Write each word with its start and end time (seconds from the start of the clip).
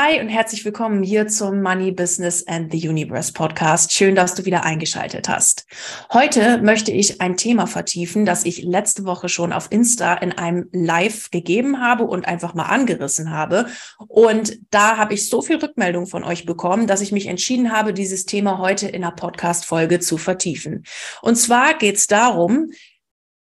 Hi 0.00 0.20
und 0.20 0.28
herzlich 0.28 0.64
willkommen 0.64 1.02
hier 1.02 1.26
zum 1.26 1.60
Money 1.60 1.90
Business 1.90 2.46
and 2.46 2.70
the 2.70 2.88
Universe 2.88 3.32
Podcast. 3.32 3.92
Schön, 3.92 4.14
dass 4.14 4.36
du 4.36 4.44
wieder 4.44 4.62
eingeschaltet 4.62 5.28
hast. 5.28 5.66
Heute 6.12 6.58
möchte 6.58 6.92
ich 6.92 7.20
ein 7.20 7.36
Thema 7.36 7.66
vertiefen, 7.66 8.24
das 8.24 8.44
ich 8.44 8.62
letzte 8.62 9.06
Woche 9.06 9.28
schon 9.28 9.52
auf 9.52 9.72
Insta 9.72 10.14
in 10.14 10.30
einem 10.30 10.68
Live 10.70 11.32
gegeben 11.32 11.80
habe 11.80 12.04
und 12.04 12.28
einfach 12.28 12.54
mal 12.54 12.66
angerissen 12.66 13.32
habe. 13.32 13.66
Und 14.06 14.60
da 14.70 14.98
habe 14.98 15.14
ich 15.14 15.28
so 15.28 15.42
viel 15.42 15.56
Rückmeldung 15.56 16.06
von 16.06 16.22
euch 16.22 16.46
bekommen, 16.46 16.86
dass 16.86 17.00
ich 17.00 17.10
mich 17.10 17.26
entschieden 17.26 17.72
habe, 17.72 17.92
dieses 17.92 18.24
Thema 18.24 18.58
heute 18.58 18.86
in 18.86 19.02
einer 19.02 19.16
Podcast-Folge 19.16 19.98
zu 19.98 20.16
vertiefen. 20.16 20.84
Und 21.22 21.34
zwar 21.34 21.76
geht 21.76 21.96
es 21.96 22.06
darum, 22.06 22.70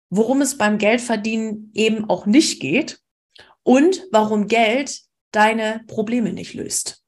worum 0.08 0.40
es 0.40 0.56
beim 0.56 0.78
Geldverdienen 0.78 1.70
eben 1.74 2.08
auch 2.08 2.24
nicht 2.24 2.60
geht 2.60 2.98
und 3.62 4.04
warum 4.10 4.46
Geld 4.46 5.05
deine 5.36 5.82
Probleme 5.86 6.32
nicht 6.32 6.54
löst. 6.54 7.02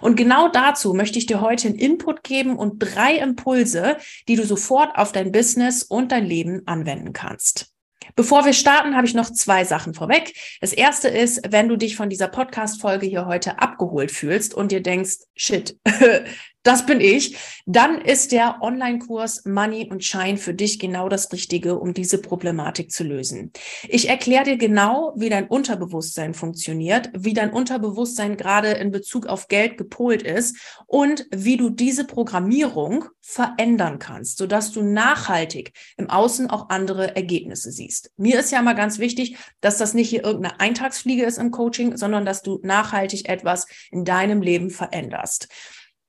Und 0.00 0.16
genau 0.16 0.48
dazu 0.48 0.94
möchte 0.94 1.18
ich 1.18 1.26
dir 1.26 1.40
heute 1.40 1.68
einen 1.68 1.78
Input 1.78 2.22
geben 2.22 2.56
und 2.56 2.78
drei 2.78 3.16
Impulse, 3.16 3.96
die 4.28 4.36
du 4.36 4.44
sofort 4.44 4.96
auf 4.96 5.12
dein 5.12 5.32
Business 5.32 5.82
und 5.82 6.12
dein 6.12 6.26
Leben 6.26 6.62
anwenden 6.66 7.12
kannst. 7.12 7.72
Bevor 8.14 8.44
wir 8.44 8.52
starten, 8.52 8.96
habe 8.96 9.06
ich 9.06 9.14
noch 9.14 9.30
zwei 9.30 9.64
Sachen 9.64 9.94
vorweg. 9.94 10.34
Das 10.60 10.72
erste 10.72 11.08
ist, 11.08 11.40
wenn 11.48 11.68
du 11.68 11.76
dich 11.76 11.96
von 11.96 12.10
dieser 12.10 12.28
Podcast-Folge 12.28 13.06
hier 13.06 13.26
heute 13.26 13.60
abgeholt 13.60 14.10
fühlst 14.10 14.54
und 14.54 14.72
dir 14.72 14.82
denkst, 14.82 15.18
shit, 15.34 15.78
das 16.62 16.86
bin 16.86 17.00
ich, 17.00 17.36
dann 17.66 18.00
ist 18.00 18.32
der 18.32 18.58
Online-Kurs 18.60 19.44
Money 19.44 19.88
und 19.90 20.04
Shine 20.04 20.36
für 20.36 20.54
dich 20.54 20.78
genau 20.78 21.08
das 21.08 21.32
Richtige, 21.32 21.78
um 21.78 21.94
diese 21.94 22.18
Problematik 22.18 22.90
zu 22.90 23.04
lösen. 23.04 23.52
Ich 23.88 24.08
erkläre 24.08 24.44
dir 24.44 24.56
genau, 24.56 25.12
wie 25.16 25.28
dein 25.28 25.48
Unterbewusstsein 25.48 26.34
funktioniert, 26.34 27.10
wie 27.16 27.34
dein 27.34 27.52
Unterbewusstsein 27.52 28.36
gerade 28.36 28.68
in 28.68 28.90
Bezug 28.90 29.26
auf 29.26 29.48
Geld 29.48 29.76
gepolt 29.76 30.22
ist 30.22 30.56
und 30.86 31.26
wie 31.34 31.56
du 31.56 31.70
diese 31.70 32.04
Programmierung 32.04 33.06
verändern 33.20 33.98
kannst, 33.98 34.38
sodass 34.38 34.72
du 34.72 34.82
nachhaltig 34.82 35.72
im 35.96 36.10
Außen 36.10 36.50
auch 36.50 36.68
andere 36.70 37.16
Ergebnisse 37.16 37.72
siehst. 37.72 38.12
Mir 38.16 38.38
ist 38.38 38.52
ja 38.52 38.62
mal 38.62 38.74
ganz 38.74 38.98
wichtig, 38.98 39.36
dass 39.60 39.78
das 39.78 39.94
nicht 39.94 40.10
hier 40.10 40.24
irgendeine 40.24 40.60
Eintagsfliege 40.60 41.24
ist 41.24 41.38
im 41.38 41.50
Coaching, 41.50 41.96
sondern 41.96 42.24
dass 42.24 42.42
du 42.42 42.60
nachhaltig 42.62 43.28
etwas 43.28 43.66
in 43.90 44.04
deinem 44.04 44.42
Leben 44.42 44.70
veränderst. 44.70 45.48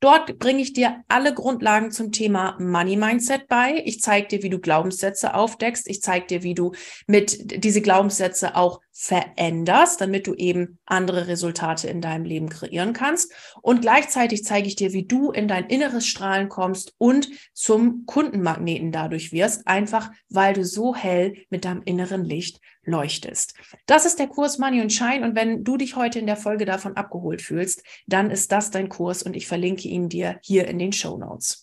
Dort 0.03 0.37
bringe 0.37 0.61
ich 0.61 0.73
dir 0.73 1.01
alle 1.07 1.33
Grundlagen 1.33 1.89
zum 1.89 2.11
Thema 2.11 2.57
Money 2.59 2.97
Mindset 2.97 3.47
bei. 3.47 3.81
Ich 3.85 4.01
zeige 4.01 4.27
dir, 4.27 4.43
wie 4.43 4.49
du 4.49 4.59
Glaubenssätze 4.59 5.33
aufdeckst. 5.33 5.87
Ich 5.87 6.01
zeige 6.01 6.27
dir, 6.27 6.43
wie 6.43 6.53
du 6.53 6.73
mit 7.07 7.63
diese 7.63 7.81
Glaubenssätze 7.81 8.57
auch 8.57 8.81
veränderst, 8.93 9.99
damit 9.99 10.27
du 10.27 10.35
eben 10.35 10.77
andere 10.85 11.27
Resultate 11.27 11.87
in 11.87 11.99
deinem 11.99 12.25
Leben 12.25 12.47
kreieren 12.47 12.93
kannst. 12.93 13.33
Und 13.61 13.81
gleichzeitig 13.81 14.43
zeige 14.43 14.67
ich 14.67 14.75
dir, 14.75 14.93
wie 14.93 15.05
du 15.05 15.31
in 15.31 15.47
dein 15.47 15.65
inneres 15.65 16.05
Strahlen 16.05 16.47
kommst 16.47 16.93
und 16.99 17.27
zum 17.53 18.05
Kundenmagneten 18.05 18.91
dadurch 18.91 19.31
wirst, 19.31 19.67
einfach 19.67 20.11
weil 20.29 20.53
du 20.53 20.63
so 20.63 20.95
hell 20.95 21.35
mit 21.49 21.65
deinem 21.65 21.81
inneren 21.83 22.23
Licht 22.23 22.59
leuchtest. 22.83 23.55
Das 23.87 24.05
ist 24.05 24.19
der 24.19 24.27
Kurs 24.27 24.59
Money 24.59 24.81
und 24.81 24.93
Shine. 24.93 25.25
Und 25.25 25.35
wenn 25.35 25.63
du 25.63 25.77
dich 25.77 25.95
heute 25.95 26.19
in 26.19 26.27
der 26.27 26.37
Folge 26.37 26.65
davon 26.65 26.95
abgeholt 26.95 27.41
fühlst, 27.41 27.83
dann 28.05 28.29
ist 28.29 28.51
das 28.51 28.69
dein 28.69 28.89
Kurs 28.89 29.23
und 29.23 29.35
ich 29.35 29.47
verlinke 29.47 29.87
ihn 29.87 30.07
dir 30.07 30.39
hier 30.43 30.67
in 30.67 30.77
den 30.77 30.93
Show 30.93 31.17
Notes. 31.17 31.62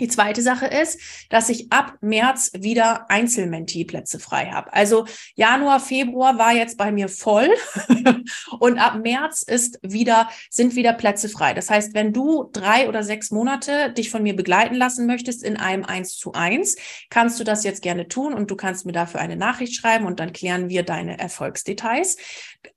Die 0.00 0.08
zweite 0.08 0.40
Sache 0.40 0.66
ist, 0.66 0.98
dass 1.28 1.50
ich 1.50 1.70
ab 1.70 1.98
März 2.00 2.50
wieder 2.54 3.10
Einzelmentee-Plätze 3.10 4.18
frei 4.18 4.46
habe. 4.46 4.72
Also 4.72 5.04
Januar, 5.34 5.80
Februar 5.80 6.38
war 6.38 6.54
jetzt 6.54 6.78
bei 6.78 6.90
mir 6.90 7.10
voll 7.10 7.50
und 8.58 8.78
ab 8.78 8.96
März 9.02 9.42
ist 9.42 9.78
wieder, 9.82 10.30
sind 10.48 10.76
wieder 10.76 10.94
Plätze 10.94 11.28
frei. 11.28 11.52
Das 11.52 11.68
heißt, 11.68 11.92
wenn 11.92 12.14
du 12.14 12.48
drei 12.52 12.88
oder 12.88 13.02
sechs 13.02 13.30
Monate 13.30 13.92
dich 13.92 14.08
von 14.08 14.22
mir 14.22 14.34
begleiten 14.34 14.76
lassen 14.76 15.06
möchtest 15.06 15.44
in 15.44 15.58
einem 15.58 15.84
Eins 15.84 16.16
zu 16.16 16.32
eins, 16.32 16.76
kannst 17.10 17.38
du 17.38 17.44
das 17.44 17.62
jetzt 17.62 17.82
gerne 17.82 18.08
tun 18.08 18.32
und 18.32 18.50
du 18.50 18.56
kannst 18.56 18.86
mir 18.86 18.92
dafür 18.92 19.20
eine 19.20 19.36
Nachricht 19.36 19.74
schreiben 19.74 20.06
und 20.06 20.20
dann 20.20 20.32
klären 20.32 20.70
wir 20.70 20.84
deine 20.84 21.18
Erfolgsdetails. 21.18 22.16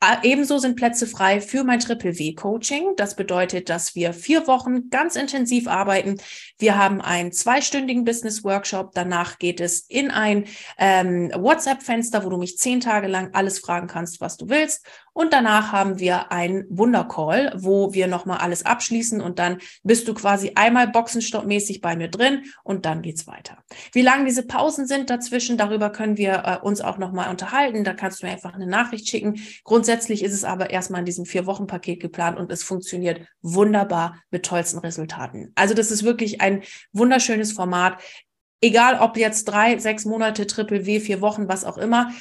Äh, 0.01 0.17
ebenso 0.23 0.57
sind 0.57 0.75
Plätze 0.75 1.07
frei 1.07 1.39
für 1.39 1.63
mein 1.63 1.79
Triple 1.79 2.17
W 2.17 2.33
Coaching. 2.33 2.95
Das 2.97 3.15
bedeutet, 3.15 3.69
dass 3.69 3.95
wir 3.95 4.13
vier 4.13 4.47
Wochen 4.47 4.89
ganz 4.89 5.15
intensiv 5.15 5.67
arbeiten. 5.67 6.17
Wir 6.57 6.77
haben 6.77 7.01
einen 7.05 7.31
zweistündigen 7.31 8.03
Business 8.03 8.43
Workshop. 8.43 8.91
Danach 8.93 9.37
geht 9.39 9.59
es 9.59 9.81
in 9.81 10.11
ein 10.11 10.45
ähm, 10.77 11.31
WhatsApp-Fenster, 11.33 12.23
wo 12.25 12.29
du 12.29 12.37
mich 12.37 12.57
zehn 12.57 12.79
Tage 12.79 13.07
lang 13.07 13.33
alles 13.33 13.59
fragen 13.59 13.87
kannst, 13.87 14.21
was 14.21 14.37
du 14.37 14.49
willst. 14.49 14.85
Und 15.17 15.31
danach 15.31 15.71
haben 15.71 15.97
wir 15.97 16.33
einen 16.33 16.65
Wundercall, 16.69 17.53
wo 17.55 17.93
wir 17.93 18.07
nochmal 18.07 18.39
alles 18.39 18.65
abschließen 18.65 19.21
und 19.21 19.39
dann 19.39 19.59
bist 19.81 20.09
du 20.09 20.13
quasi 20.13 20.51
einmal 20.55 20.89
boxenstoppmäßig 20.89 21.79
bei 21.79 21.95
mir 21.95 22.09
drin 22.09 22.43
und 22.65 22.85
dann 22.85 23.01
geht's 23.01 23.25
weiter. 23.25 23.59
Wie 23.93 24.01
lang 24.01 24.25
diese 24.25 24.45
Pausen 24.45 24.85
sind 24.87 25.09
dazwischen, 25.09 25.57
darüber 25.57 25.89
können 25.89 26.17
wir 26.17 26.43
äh, 26.45 26.57
uns 26.61 26.81
auch 26.81 26.97
nochmal 26.97 27.29
unterhalten. 27.29 27.85
Da 27.85 27.93
kannst 27.93 28.21
du 28.21 28.25
mir 28.25 28.33
einfach 28.33 28.55
eine 28.55 28.67
Nachricht 28.67 29.07
schicken. 29.07 29.39
Grundsätzlich 29.63 30.21
ist 30.21 30.33
es 30.33 30.43
aber 30.43 30.71
erstmal 30.71 30.99
in 30.99 31.05
diesem 31.05 31.25
Vier-Wochen-Paket 31.25 32.01
geplant 32.01 32.37
und 32.37 32.51
es 32.51 32.63
funktioniert 32.63 33.21
wunderbar 33.41 34.21
mit 34.31 34.45
tollsten 34.45 34.79
Resultaten. 34.79 35.53
Also 35.55 35.73
das 35.73 35.91
ist 35.91 36.03
wirklich 36.03 36.41
ein 36.41 36.61
wunderschönes 36.91 37.53
Format. 37.53 38.01
Egal 38.59 38.99
ob 38.99 39.15
jetzt 39.15 39.45
drei, 39.45 39.77
sechs 39.77 40.03
Monate, 40.03 40.45
Triple 40.45 40.85
W, 40.85 40.99
vier 40.99 41.21
Wochen, 41.21 41.47
was 41.47 41.63
auch 41.63 41.77
immer. 41.77 42.11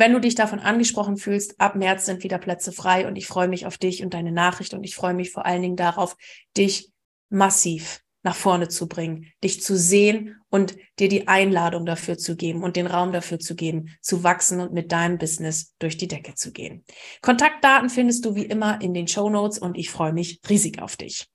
Wenn 0.00 0.14
du 0.14 0.18
dich 0.18 0.34
davon 0.34 0.60
angesprochen 0.60 1.18
fühlst, 1.18 1.60
ab 1.60 1.74
März 1.76 2.06
sind 2.06 2.22
wieder 2.24 2.38
Plätze 2.38 2.72
frei 2.72 3.06
und 3.06 3.16
ich 3.16 3.26
freue 3.26 3.48
mich 3.48 3.66
auf 3.66 3.76
dich 3.76 4.02
und 4.02 4.14
deine 4.14 4.32
Nachricht 4.32 4.72
und 4.72 4.82
ich 4.82 4.94
freue 4.94 5.12
mich 5.12 5.30
vor 5.30 5.44
allen 5.44 5.60
Dingen 5.60 5.76
darauf, 5.76 6.16
dich 6.56 6.88
massiv 7.28 8.00
nach 8.22 8.34
vorne 8.34 8.68
zu 8.68 8.88
bringen, 8.88 9.26
dich 9.44 9.60
zu 9.60 9.76
sehen 9.76 10.40
und 10.48 10.74
dir 10.98 11.10
die 11.10 11.28
Einladung 11.28 11.84
dafür 11.84 12.16
zu 12.16 12.34
geben 12.34 12.62
und 12.62 12.76
den 12.76 12.86
Raum 12.86 13.12
dafür 13.12 13.38
zu 13.40 13.54
geben, 13.54 13.94
zu 14.00 14.24
wachsen 14.24 14.60
und 14.60 14.72
mit 14.72 14.90
deinem 14.90 15.18
Business 15.18 15.74
durch 15.78 15.98
die 15.98 16.08
Decke 16.08 16.34
zu 16.34 16.50
gehen. 16.50 16.82
Kontaktdaten 17.20 17.90
findest 17.90 18.24
du 18.24 18.34
wie 18.34 18.46
immer 18.46 18.80
in 18.80 18.94
den 18.94 19.06
Show 19.06 19.28
Notes 19.28 19.58
und 19.58 19.76
ich 19.76 19.90
freue 19.90 20.14
mich 20.14 20.40
riesig 20.48 20.80
auf 20.80 20.96
dich. 20.96 21.28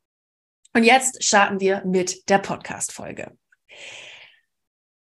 Und 0.73 0.83
jetzt 0.83 1.23
starten 1.23 1.59
wir 1.59 1.83
mit 1.85 2.29
der 2.29 2.39
Podcast-Folge. 2.39 3.37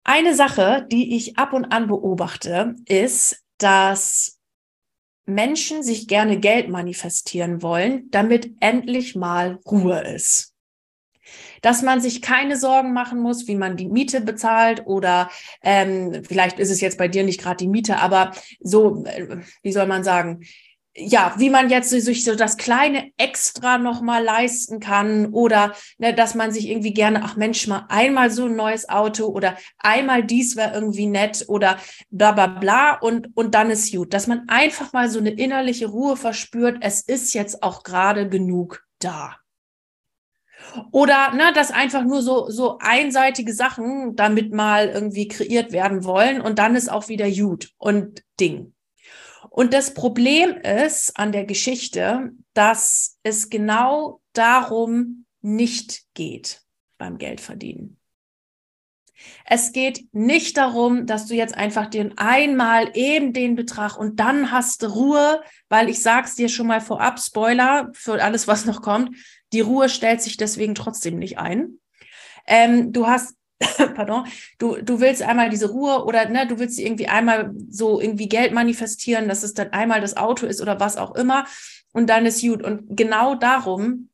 Eine 0.04 0.34
Sache, 0.34 0.86
die 0.90 1.16
ich 1.16 1.38
ab 1.38 1.52
und 1.52 1.66
an 1.66 1.86
beobachte, 1.86 2.74
ist, 2.86 3.41
dass 3.62 4.38
Menschen 5.24 5.82
sich 5.82 6.08
gerne 6.08 6.38
Geld 6.40 6.68
manifestieren 6.68 7.62
wollen, 7.62 8.10
damit 8.10 8.50
endlich 8.60 9.14
mal 9.14 9.60
Ruhe 9.66 10.00
ist. 10.00 10.54
Dass 11.60 11.82
man 11.82 12.00
sich 12.00 12.22
keine 12.22 12.56
Sorgen 12.56 12.92
machen 12.92 13.20
muss, 13.20 13.46
wie 13.46 13.54
man 13.54 13.76
die 13.76 13.86
Miete 13.86 14.20
bezahlt 14.20 14.84
oder 14.86 15.30
ähm, 15.62 16.24
vielleicht 16.24 16.58
ist 16.58 16.70
es 16.70 16.80
jetzt 16.80 16.98
bei 16.98 17.06
dir 17.06 17.22
nicht 17.22 17.40
gerade 17.40 17.58
die 17.58 17.68
Miete, 17.68 17.98
aber 17.98 18.32
so, 18.60 19.04
äh, 19.04 19.38
wie 19.62 19.72
soll 19.72 19.86
man 19.86 20.02
sagen, 20.02 20.40
ja, 20.94 21.34
wie 21.38 21.48
man 21.48 21.70
jetzt 21.70 21.88
sich 21.88 22.24
so 22.24 22.34
das 22.34 22.58
kleine 22.58 23.10
Extra 23.16 23.78
nochmal 23.78 24.22
leisten 24.22 24.78
kann 24.78 25.26
oder 25.32 25.74
ne, 25.98 26.12
dass 26.12 26.34
man 26.34 26.52
sich 26.52 26.68
irgendwie 26.68 26.92
gerne, 26.92 27.22
ach 27.24 27.36
Mensch, 27.36 27.66
mal 27.66 27.86
einmal 27.88 28.30
so 28.30 28.44
ein 28.44 28.56
neues 28.56 28.88
Auto 28.88 29.26
oder 29.26 29.56
einmal 29.78 30.22
dies 30.22 30.54
wäre 30.56 30.74
irgendwie 30.74 31.06
nett 31.06 31.46
oder 31.48 31.78
bla 32.10 32.32
bla 32.32 32.46
bla 32.46 32.98
und, 32.98 33.30
und 33.34 33.54
dann 33.54 33.70
ist 33.70 33.90
gut. 33.92 34.12
Dass 34.12 34.26
man 34.26 34.48
einfach 34.48 34.92
mal 34.92 35.08
so 35.08 35.18
eine 35.18 35.30
innerliche 35.30 35.86
Ruhe 35.86 36.16
verspürt, 36.16 36.78
es 36.82 37.00
ist 37.00 37.32
jetzt 37.32 37.62
auch 37.62 37.84
gerade 37.84 38.28
genug 38.28 38.84
da. 38.98 39.36
Oder 40.90 41.32
ne, 41.32 41.52
dass 41.54 41.70
einfach 41.70 42.04
nur 42.04 42.22
so, 42.22 42.50
so 42.50 42.78
einseitige 42.80 43.54
Sachen 43.54 44.14
damit 44.14 44.52
mal 44.52 44.88
irgendwie 44.88 45.26
kreiert 45.26 45.72
werden 45.72 46.04
wollen 46.04 46.40
und 46.40 46.58
dann 46.58 46.76
ist 46.76 46.90
auch 46.90 47.08
wieder 47.08 47.30
gut 47.30 47.70
und 47.78 48.22
Ding. 48.38 48.71
Und 49.52 49.74
das 49.74 49.92
Problem 49.92 50.56
ist 50.56 51.14
an 51.18 51.30
der 51.30 51.44
Geschichte, 51.44 52.30
dass 52.54 53.18
es 53.22 53.50
genau 53.50 54.22
darum 54.32 55.26
nicht 55.42 56.04
geht 56.14 56.62
beim 56.96 57.18
Geldverdienen. 57.18 57.98
Es 59.44 59.72
geht 59.72 60.06
nicht 60.12 60.56
darum, 60.56 61.04
dass 61.04 61.26
du 61.26 61.34
jetzt 61.34 61.54
einfach 61.54 61.86
den 61.90 62.16
einmal 62.16 62.92
eben 62.94 63.34
den 63.34 63.54
Betrag 63.54 63.98
und 63.98 64.18
dann 64.20 64.50
hast 64.50 64.82
du 64.82 64.86
Ruhe, 64.86 65.42
weil 65.68 65.90
ich 65.90 66.00
sag's 66.02 66.34
dir 66.34 66.48
schon 66.48 66.66
mal 66.66 66.80
vorab, 66.80 67.20
Spoiler 67.20 67.90
für 67.92 68.24
alles, 68.24 68.48
was 68.48 68.64
noch 68.64 68.80
kommt. 68.80 69.14
Die 69.52 69.60
Ruhe 69.60 69.90
stellt 69.90 70.22
sich 70.22 70.38
deswegen 70.38 70.74
trotzdem 70.74 71.18
nicht 71.18 71.36
ein. 71.36 71.78
Ähm, 72.46 72.90
du 72.90 73.06
hast 73.06 73.36
pardon, 73.94 74.26
du, 74.58 74.76
du 74.82 75.00
willst 75.00 75.22
einmal 75.22 75.50
diese 75.50 75.70
Ruhe 75.70 76.04
oder 76.04 76.28
ne, 76.28 76.46
du 76.46 76.58
willst 76.58 76.78
irgendwie 76.78 77.08
einmal 77.08 77.54
so 77.68 78.00
irgendwie 78.00 78.28
Geld 78.28 78.52
manifestieren, 78.52 79.28
dass 79.28 79.42
es 79.42 79.54
dann 79.54 79.70
einmal 79.70 80.00
das 80.00 80.16
Auto 80.16 80.46
ist 80.46 80.60
oder 80.60 80.80
was 80.80 80.96
auch 80.96 81.14
immer 81.14 81.46
und 81.92 82.08
dann 82.08 82.26
ist 82.26 82.42
gut. 82.42 82.62
Und 82.62 82.96
genau 82.96 83.34
darum, 83.34 84.10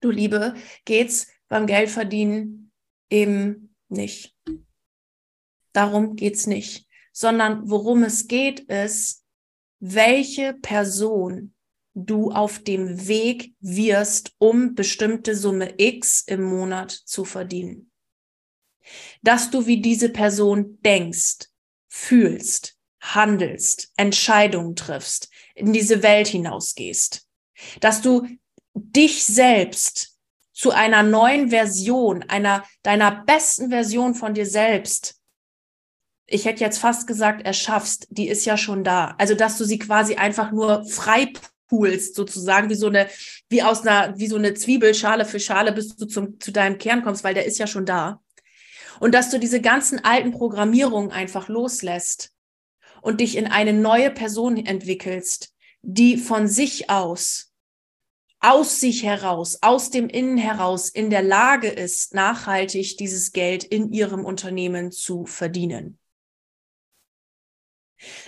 du 0.00 0.10
Liebe, 0.10 0.54
geht's 0.84 1.28
beim 1.48 1.66
Geldverdienen 1.66 2.70
eben 3.10 3.74
nicht. 3.88 4.34
Darum 5.72 6.16
geht's 6.16 6.46
nicht, 6.46 6.86
sondern 7.12 7.68
worum 7.68 8.02
es 8.02 8.28
geht 8.28 8.60
ist, 8.60 9.24
welche 9.78 10.54
Person 10.54 11.54
du 11.94 12.30
auf 12.30 12.58
dem 12.58 13.08
Weg 13.08 13.54
wirst, 13.60 14.32
um 14.38 14.74
bestimmte 14.74 15.34
Summe 15.34 15.74
X 15.78 16.22
im 16.26 16.42
Monat 16.42 16.90
zu 16.90 17.24
verdienen. 17.24 17.90
Dass 19.22 19.50
du 19.50 19.66
wie 19.66 19.80
diese 19.80 20.08
Person 20.08 20.78
denkst, 20.84 21.48
fühlst, 21.88 22.76
handelst, 23.00 23.92
Entscheidungen 23.96 24.76
triffst, 24.76 25.30
in 25.54 25.72
diese 25.72 26.02
Welt 26.02 26.28
hinausgehst. 26.28 27.26
Dass 27.80 28.02
du 28.02 28.26
dich 28.74 29.24
selbst 29.24 30.18
zu 30.52 30.70
einer 30.70 31.02
neuen 31.02 31.50
Version, 31.50 32.22
einer 32.24 32.64
deiner 32.82 33.24
besten 33.24 33.70
Version 33.70 34.14
von 34.14 34.34
dir 34.34 34.46
selbst 34.46 35.16
ich 36.26 36.44
hätte 36.44 36.64
jetzt 36.64 36.78
fast 36.78 37.06
gesagt, 37.06 37.46
erschaffst, 37.46 38.08
die 38.10 38.28
ist 38.28 38.44
ja 38.44 38.56
schon 38.56 38.84
da. 38.84 39.14
Also, 39.18 39.34
dass 39.34 39.58
du 39.58 39.64
sie 39.64 39.78
quasi 39.78 40.16
einfach 40.16 40.50
nur 40.50 40.84
frei 40.84 41.32
pulst, 41.68 42.14
sozusagen, 42.14 42.68
wie 42.68 42.74
so 42.74 42.88
eine, 42.88 43.08
wie 43.48 43.62
aus 43.62 43.86
einer, 43.86 44.18
wie 44.18 44.26
so 44.26 44.36
eine 44.36 44.54
Zwiebelschale 44.54 45.24
für 45.24 45.40
Schale, 45.40 45.72
bis 45.72 45.96
du 45.96 46.06
zum, 46.06 46.40
zu 46.40 46.52
deinem 46.52 46.78
Kern 46.78 47.02
kommst, 47.02 47.24
weil 47.24 47.34
der 47.34 47.46
ist 47.46 47.58
ja 47.58 47.66
schon 47.66 47.86
da. 47.86 48.20
Und 49.00 49.14
dass 49.14 49.30
du 49.30 49.38
diese 49.38 49.60
ganzen 49.60 50.04
alten 50.04 50.32
Programmierungen 50.32 51.10
einfach 51.10 51.48
loslässt 51.48 52.32
und 53.02 53.20
dich 53.20 53.36
in 53.36 53.46
eine 53.46 53.72
neue 53.72 54.10
Person 54.10 54.56
entwickelst, 54.56 55.54
die 55.82 56.16
von 56.16 56.48
sich 56.48 56.90
aus, 56.90 57.52
aus 58.40 58.80
sich 58.80 59.04
heraus, 59.04 59.58
aus 59.62 59.90
dem 59.90 60.08
Innen 60.08 60.38
heraus 60.38 60.88
in 60.88 61.10
der 61.10 61.22
Lage 61.22 61.68
ist, 61.68 62.14
nachhaltig 62.14 62.96
dieses 62.96 63.32
Geld 63.32 63.64
in 63.64 63.92
ihrem 63.92 64.24
Unternehmen 64.24 64.92
zu 64.92 65.26
verdienen. 65.26 65.98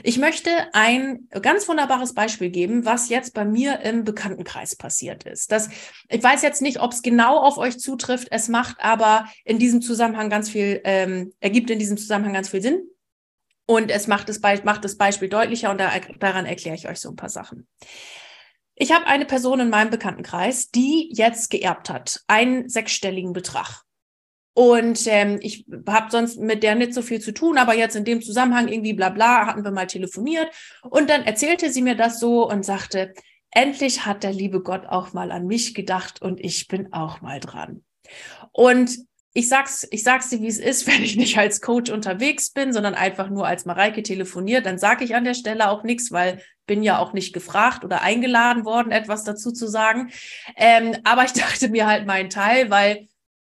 Ich 0.02 0.18
möchte 0.18 0.50
ein 0.72 1.28
ganz 1.42 1.68
wunderbares 1.68 2.14
Beispiel 2.14 2.50
geben, 2.50 2.84
was 2.84 3.08
jetzt 3.08 3.34
bei 3.34 3.44
mir 3.44 3.80
im 3.80 4.04
Bekanntenkreis 4.04 4.76
passiert 4.76 5.24
ist. 5.24 5.52
Das, 5.52 5.68
ich 6.08 6.22
weiß 6.22 6.42
jetzt 6.42 6.62
nicht, 6.62 6.80
ob 6.80 6.92
es 6.92 7.02
genau 7.02 7.38
auf 7.38 7.58
euch 7.58 7.78
zutrifft. 7.78 8.28
Es 8.30 8.48
macht 8.48 8.76
aber 8.80 9.26
in 9.44 9.58
diesem 9.58 9.82
Zusammenhang 9.82 10.30
ganz 10.30 10.48
viel, 10.48 10.80
ähm, 10.84 11.32
ergibt 11.40 11.70
in 11.70 11.78
diesem 11.78 11.98
Zusammenhang 11.98 12.32
ganz 12.32 12.48
viel 12.48 12.62
Sinn. 12.62 12.82
Und 13.66 13.90
es 13.90 14.06
macht 14.06 14.30
das, 14.30 14.40
Be 14.40 14.60
macht 14.64 14.84
das 14.84 14.96
Beispiel 14.96 15.28
deutlicher 15.28 15.70
und 15.70 15.78
da, 15.78 15.90
daran 16.18 16.46
erkläre 16.46 16.74
ich 16.74 16.88
euch 16.88 17.00
so 17.00 17.10
ein 17.10 17.16
paar 17.16 17.28
Sachen. 17.28 17.68
Ich 18.74 18.92
habe 18.92 19.06
eine 19.06 19.26
Person 19.26 19.60
in 19.60 19.68
meinem 19.68 19.90
Bekanntenkreis, 19.90 20.70
die 20.70 21.10
jetzt 21.12 21.50
geerbt 21.50 21.90
hat, 21.90 22.22
einen 22.28 22.68
sechsstelligen 22.68 23.32
Betrag. 23.32 23.82
Und 24.58 25.06
ähm, 25.06 25.38
ich 25.40 25.66
habe 25.86 26.10
sonst 26.10 26.40
mit 26.40 26.64
der 26.64 26.74
nicht 26.74 26.92
so 26.92 27.00
viel 27.00 27.20
zu 27.20 27.30
tun, 27.30 27.58
aber 27.58 27.76
jetzt 27.76 27.94
in 27.94 28.04
dem 28.04 28.20
Zusammenhang 28.20 28.66
irgendwie 28.66 28.92
bla 28.92 29.08
bla 29.08 29.46
hatten 29.46 29.62
wir 29.62 29.70
mal 29.70 29.86
telefoniert. 29.86 30.50
Und 30.82 31.08
dann 31.10 31.22
erzählte 31.22 31.70
sie 31.70 31.80
mir 31.80 31.94
das 31.94 32.18
so 32.18 32.50
und 32.50 32.64
sagte, 32.64 33.14
endlich 33.52 34.04
hat 34.04 34.24
der 34.24 34.32
liebe 34.32 34.60
Gott 34.60 34.84
auch 34.86 35.12
mal 35.12 35.30
an 35.30 35.46
mich 35.46 35.76
gedacht 35.76 36.20
und 36.22 36.40
ich 36.40 36.66
bin 36.66 36.92
auch 36.92 37.20
mal 37.20 37.38
dran. 37.38 37.84
Und 38.50 38.98
ich 39.32 39.48
sag's, 39.48 39.86
ich 39.92 40.02
sag's 40.02 40.28
dir, 40.30 40.40
wie 40.40 40.48
es 40.48 40.58
ist, 40.58 40.86
wenn 40.88 41.04
ich 41.04 41.14
nicht 41.14 41.38
als 41.38 41.60
Coach 41.60 41.92
unterwegs 41.92 42.50
bin, 42.50 42.72
sondern 42.72 42.94
einfach 42.94 43.30
nur 43.30 43.46
als 43.46 43.64
Mareike 43.64 44.02
telefoniert, 44.02 44.66
dann 44.66 44.78
sage 44.78 45.04
ich 45.04 45.14
an 45.14 45.22
der 45.22 45.34
Stelle 45.34 45.70
auch 45.70 45.84
nichts, 45.84 46.10
weil 46.10 46.42
bin 46.66 46.82
ja 46.82 46.98
auch 46.98 47.12
nicht 47.12 47.32
gefragt 47.32 47.84
oder 47.84 48.02
eingeladen 48.02 48.64
worden, 48.64 48.90
etwas 48.90 49.22
dazu 49.22 49.52
zu 49.52 49.68
sagen. 49.68 50.10
Ähm, 50.56 50.96
aber 51.04 51.22
ich 51.22 51.32
dachte 51.34 51.68
mir 51.68 51.86
halt 51.86 52.08
meinen 52.08 52.28
Teil, 52.28 52.70
weil 52.70 53.06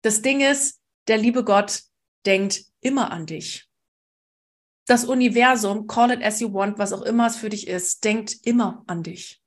das 0.02 0.22
Ding 0.22 0.40
ist, 0.40 0.78
der 1.08 1.18
liebe 1.18 1.44
Gott 1.44 1.82
denkt 2.26 2.64
immer 2.80 3.10
an 3.10 3.26
dich. 3.26 3.68
Das 4.86 5.04
Universum, 5.04 5.86
call 5.86 6.10
it 6.10 6.22
as 6.22 6.40
you 6.40 6.52
want, 6.52 6.78
was 6.78 6.92
auch 6.92 7.02
immer 7.02 7.26
es 7.26 7.36
für 7.36 7.48
dich 7.48 7.68
ist, 7.68 8.04
denkt 8.04 8.36
immer 8.44 8.82
an 8.86 9.02
dich, 9.02 9.40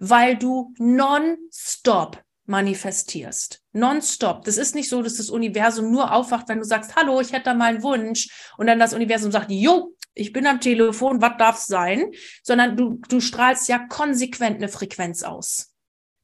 weil 0.00 0.36
du 0.36 0.74
non-stop 0.78 2.22
manifestierst. 2.46 3.62
Non-stop. 3.72 4.44
Das 4.44 4.56
ist 4.56 4.74
nicht 4.74 4.88
so, 4.88 5.02
dass 5.02 5.16
das 5.16 5.30
Universum 5.30 5.90
nur 5.90 6.12
aufwacht, 6.12 6.48
wenn 6.48 6.58
du 6.58 6.64
sagst, 6.64 6.94
hallo, 6.96 7.20
ich 7.20 7.32
hätte 7.32 7.44
da 7.44 7.54
mal 7.54 7.74
einen 7.74 7.82
Wunsch 7.82 8.28
und 8.58 8.66
dann 8.66 8.78
das 8.78 8.92
Universum 8.92 9.32
sagt, 9.32 9.50
jo, 9.50 9.94
ich 10.14 10.32
bin 10.32 10.46
am 10.46 10.60
Telefon, 10.60 11.20
was 11.20 11.36
darf 11.38 11.56
sein? 11.58 12.12
Sondern 12.42 12.76
du, 12.76 13.00
du 13.08 13.20
strahlst 13.20 13.68
ja 13.68 13.78
konsequent 13.78 14.56
eine 14.56 14.68
Frequenz 14.68 15.22
aus. 15.22 15.73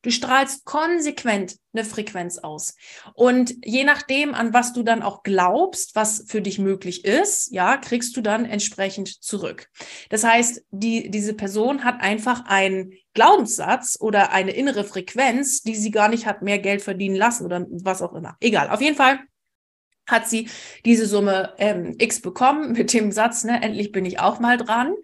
Du 0.02 0.10
strahlst 0.10 0.64
konsequent 0.64 1.56
eine 1.72 1.84
Frequenz 1.84 2.38
aus. 2.38 2.74
Und 3.14 3.54
je 3.64 3.84
nachdem, 3.84 4.34
an 4.34 4.52
was 4.52 4.72
du 4.72 4.82
dann 4.82 5.02
auch 5.02 5.22
glaubst, 5.22 5.94
was 5.94 6.24
für 6.26 6.40
dich 6.40 6.58
möglich 6.58 7.04
ist, 7.04 7.52
ja, 7.52 7.76
kriegst 7.76 8.16
du 8.16 8.20
dann 8.20 8.44
entsprechend 8.44 9.22
zurück. 9.22 9.68
Das 10.08 10.24
heißt, 10.24 10.64
die, 10.70 11.10
diese 11.10 11.34
Person 11.34 11.84
hat 11.84 12.00
einfach 12.00 12.46
einen 12.46 12.92
Glaubenssatz 13.14 13.98
oder 14.00 14.32
eine 14.32 14.52
innere 14.52 14.84
Frequenz, 14.84 15.62
die 15.62 15.76
sie 15.76 15.90
gar 15.90 16.08
nicht 16.08 16.26
hat 16.26 16.42
mehr 16.42 16.58
Geld 16.58 16.82
verdienen 16.82 17.16
lassen 17.16 17.44
oder 17.44 17.66
was 17.68 18.02
auch 18.02 18.14
immer. 18.14 18.36
Egal. 18.40 18.70
Auf 18.70 18.80
jeden 18.80 18.96
Fall 18.96 19.20
hat 20.06 20.28
sie 20.28 20.48
diese 20.84 21.06
Summe 21.06 21.54
ähm, 21.58 21.94
X 21.98 22.20
bekommen 22.20 22.72
mit 22.72 22.92
dem 22.92 23.12
Satz, 23.12 23.44
ne, 23.44 23.62
endlich 23.62 23.92
bin 23.92 24.04
ich 24.04 24.18
auch 24.18 24.40
mal 24.40 24.56
dran. 24.56 24.94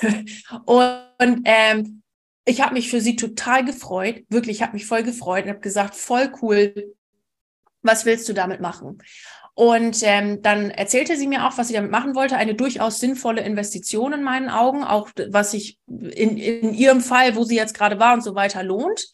und 0.64 1.42
ähm, 1.44 2.02
ich 2.44 2.60
habe 2.60 2.74
mich 2.74 2.90
für 2.90 3.00
sie 3.00 3.16
total 3.16 3.64
gefreut, 3.64 4.24
wirklich, 4.28 4.58
ich 4.58 4.62
habe 4.62 4.74
mich 4.74 4.86
voll 4.86 5.02
gefreut 5.02 5.44
und 5.44 5.50
habe 5.50 5.60
gesagt, 5.60 5.94
voll 5.94 6.32
cool, 6.42 6.94
was 7.82 8.04
willst 8.04 8.28
du 8.28 8.32
damit 8.32 8.60
machen? 8.60 8.98
Und 9.54 10.02
ähm, 10.02 10.42
dann 10.42 10.70
erzählte 10.70 11.16
sie 11.16 11.28
mir 11.28 11.46
auch, 11.46 11.56
was 11.56 11.68
sie 11.68 11.74
damit 11.74 11.92
machen 11.92 12.16
wollte. 12.16 12.36
Eine 12.36 12.54
durchaus 12.54 12.98
sinnvolle 12.98 13.42
Investition 13.42 14.12
in 14.12 14.24
meinen 14.24 14.48
Augen, 14.48 14.82
auch 14.82 15.10
was 15.28 15.52
sich 15.52 15.78
in, 15.86 16.36
in 16.36 16.74
ihrem 16.74 17.00
Fall, 17.00 17.36
wo 17.36 17.44
sie 17.44 17.54
jetzt 17.54 17.74
gerade 17.74 18.00
war 18.00 18.14
und 18.14 18.22
so 18.22 18.34
weiter, 18.34 18.64
lohnt. 18.64 19.06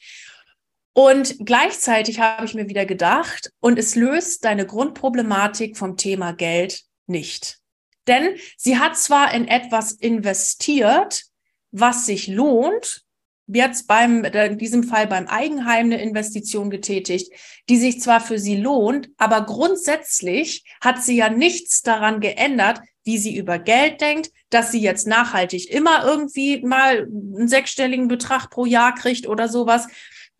Und 0.95 1.37
gleichzeitig 1.45 2.21
habe 2.21 2.47
ich 2.47 2.55
mir 2.55 2.69
wieder 2.69 2.87
gedacht, 2.87 3.53
und 3.61 3.79
es 3.79 3.95
löst 3.95 4.45
deine 4.45 4.67
Grundproblematik 4.67 5.77
vom 5.77 5.99
Thema 5.99 6.33
Geld 6.33 6.83
nicht. 7.07 7.59
Denn 8.07 8.37
sie 8.57 8.79
hat 8.79 8.97
zwar 8.97 9.35
in 9.35 9.47
etwas 9.47 9.93
investiert, 9.93 11.25
was 11.71 12.07
sich 12.07 12.29
lohnt, 12.29 13.05
jetzt 13.53 13.87
beim, 13.87 14.25
in 14.25 14.59
diesem 14.59 14.85
Fall 14.85 15.07
beim 15.07 15.27
Eigenheim 15.27 15.87
eine 15.87 16.03
Investition 16.03 16.71
getätigt, 16.71 17.33
die 17.69 17.77
sich 17.77 18.01
zwar 18.01 18.21
für 18.21 18.39
sie 18.39 18.57
lohnt, 18.57 19.11
aber 19.17 19.43
grundsätzlich 19.43 20.65
hat 20.81 21.03
sie 21.03 21.17
ja 21.17 21.29
nichts 21.31 21.83
daran 21.83 22.21
geändert, 22.21 22.81
wie 23.05 23.19
sie 23.19 23.37
über 23.37 23.59
Geld 23.59 24.01
denkt, 24.01 24.31
dass 24.51 24.73
sie 24.73 24.81
jetzt 24.81 25.07
nachhaltig 25.07 25.71
immer 25.71 26.05
irgendwie 26.05 26.61
mal 26.63 27.09
einen 27.09 27.49
sechsstelligen 27.49 28.09
Betrag 28.09 28.51
pro 28.51 28.67
Jahr 28.67 28.95
kriegt 28.95 29.27
oder 29.27 29.49
sowas, 29.49 29.89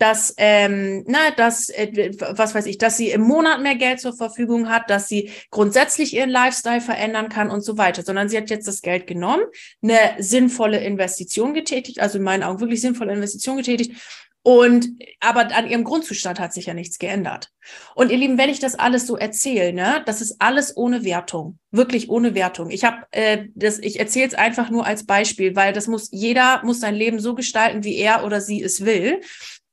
dass, 0.01 0.35
ähm, 0.39 1.05
na, 1.07 1.31
dass, 1.37 1.69
äh, 1.69 2.11
was 2.19 2.55
weiß 2.55 2.65
ich, 2.67 2.79
dass 2.79 2.97
sie 2.97 3.11
im 3.11 3.21
Monat 3.21 3.61
mehr 3.61 3.75
Geld 3.75 4.01
zur 4.01 4.17
Verfügung 4.17 4.71
hat, 4.71 4.89
dass 4.89 5.09
sie 5.09 5.31
grundsätzlich 5.51 6.15
ihren 6.15 6.31
Lifestyle 6.31 6.81
verändern 6.81 7.29
kann 7.29 7.51
und 7.51 7.61
so 7.61 7.77
weiter, 7.77 8.03
sondern 8.03 8.31
sie 8.31 8.39
hat 8.39 8.49
jetzt 8.49 8.67
das 8.67 8.81
Geld 8.81 9.07
genommen, 9.07 9.45
eine 9.83 9.99
sinnvolle 10.19 10.79
Investition 10.79 11.53
getätigt, 11.53 12.01
also 12.01 12.17
in 12.17 12.25
meinen 12.25 12.43
Augen 12.43 12.61
wirklich 12.61 12.81
sinnvolle 12.81 13.13
Investition 13.13 13.59
getätigt. 13.59 14.01
Und 14.43 14.89
aber 15.21 15.55
an 15.55 15.69
ihrem 15.69 15.85
Grundzustand 15.85 16.41
hat 16.41 16.55
sich 16.55 16.65
ja 16.65 16.73
nichts 16.73 16.99
geändert. 16.99 17.51
Und 17.95 18.11
ihr 18.11 18.17
Lieben, 18.17 18.39
wenn 18.39 18.49
ich 18.49 18.59
das 18.59 18.75
alles 18.75 19.07
so 19.07 19.19
erzähle, 19.19 19.75
ne, 19.75 20.03
das 20.07 20.23
ist 20.23 20.37
alles 20.39 20.75
ohne 20.79 21.05
Wertung, 21.05 21.59
wirklich 21.71 22.09
ohne 22.09 22.35
Wertung. 22.35 22.71
Ich 22.71 22.85
habe 22.85 23.03
äh, 23.11 23.49
das, 23.55 23.79
ich 23.79 24.01
erzähle 24.01 24.29
es 24.29 24.35
einfach 24.35 24.71
nur 24.71 24.87
als 24.87 25.05
Beispiel, 25.05 25.57
weil 25.57 25.75
das 25.75 25.89
muss 25.89 26.09
jeder 26.11 26.63
muss 26.65 26.81
sein 26.81 26.95
Leben 26.95 27.21
so 27.21 27.35
gestalten, 27.35 27.85
wie 27.85 27.97
er 27.97 28.25
oder 28.25 28.41
sie 28.41 28.63
es 28.63 28.87
will 28.87 29.21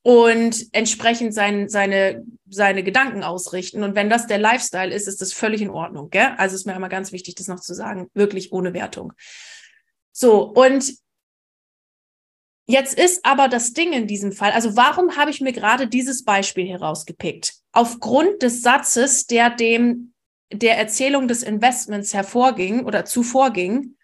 und 0.07 0.69
entsprechend 0.71 1.33
sein, 1.33 1.67
seine, 1.67 2.23
seine 2.49 2.81
Gedanken 2.81 3.23
ausrichten. 3.23 3.83
Und 3.83 3.93
wenn 3.93 4.09
das 4.09 4.25
der 4.25 4.37
Lifestyle 4.37 4.95
ist, 4.95 5.05
ist 5.05 5.19
das 5.19 5.33
völlig 5.33 5.61
in 5.61 5.69
Ordnung. 5.69 6.09
Gell? 6.11 6.33
Also 6.37 6.55
ist 6.55 6.65
mir 6.65 6.73
immer 6.77 6.87
ganz 6.87 7.11
wichtig, 7.11 7.35
das 7.35 7.49
noch 7.49 7.59
zu 7.59 7.73
sagen, 7.73 8.07
wirklich 8.13 8.53
ohne 8.53 8.73
Wertung. 8.73 9.11
So, 10.13 10.43
und 10.43 10.93
jetzt 12.67 12.97
ist 12.97 13.25
aber 13.25 13.49
das 13.49 13.73
Ding 13.73 13.91
in 13.91 14.07
diesem 14.07 14.31
Fall, 14.31 14.53
also 14.53 14.77
warum 14.77 15.17
habe 15.17 15.29
ich 15.29 15.41
mir 15.41 15.51
gerade 15.51 15.89
dieses 15.89 16.23
Beispiel 16.23 16.69
herausgepickt? 16.69 17.55
Aufgrund 17.73 18.41
des 18.43 18.61
Satzes, 18.61 19.25
der 19.25 19.49
dem 19.49 20.13
der 20.53 20.77
Erzählung 20.77 21.27
des 21.27 21.43
Investments 21.43 22.13
hervorging 22.13 22.85
oder 22.85 23.03
zuvorging. 23.03 23.97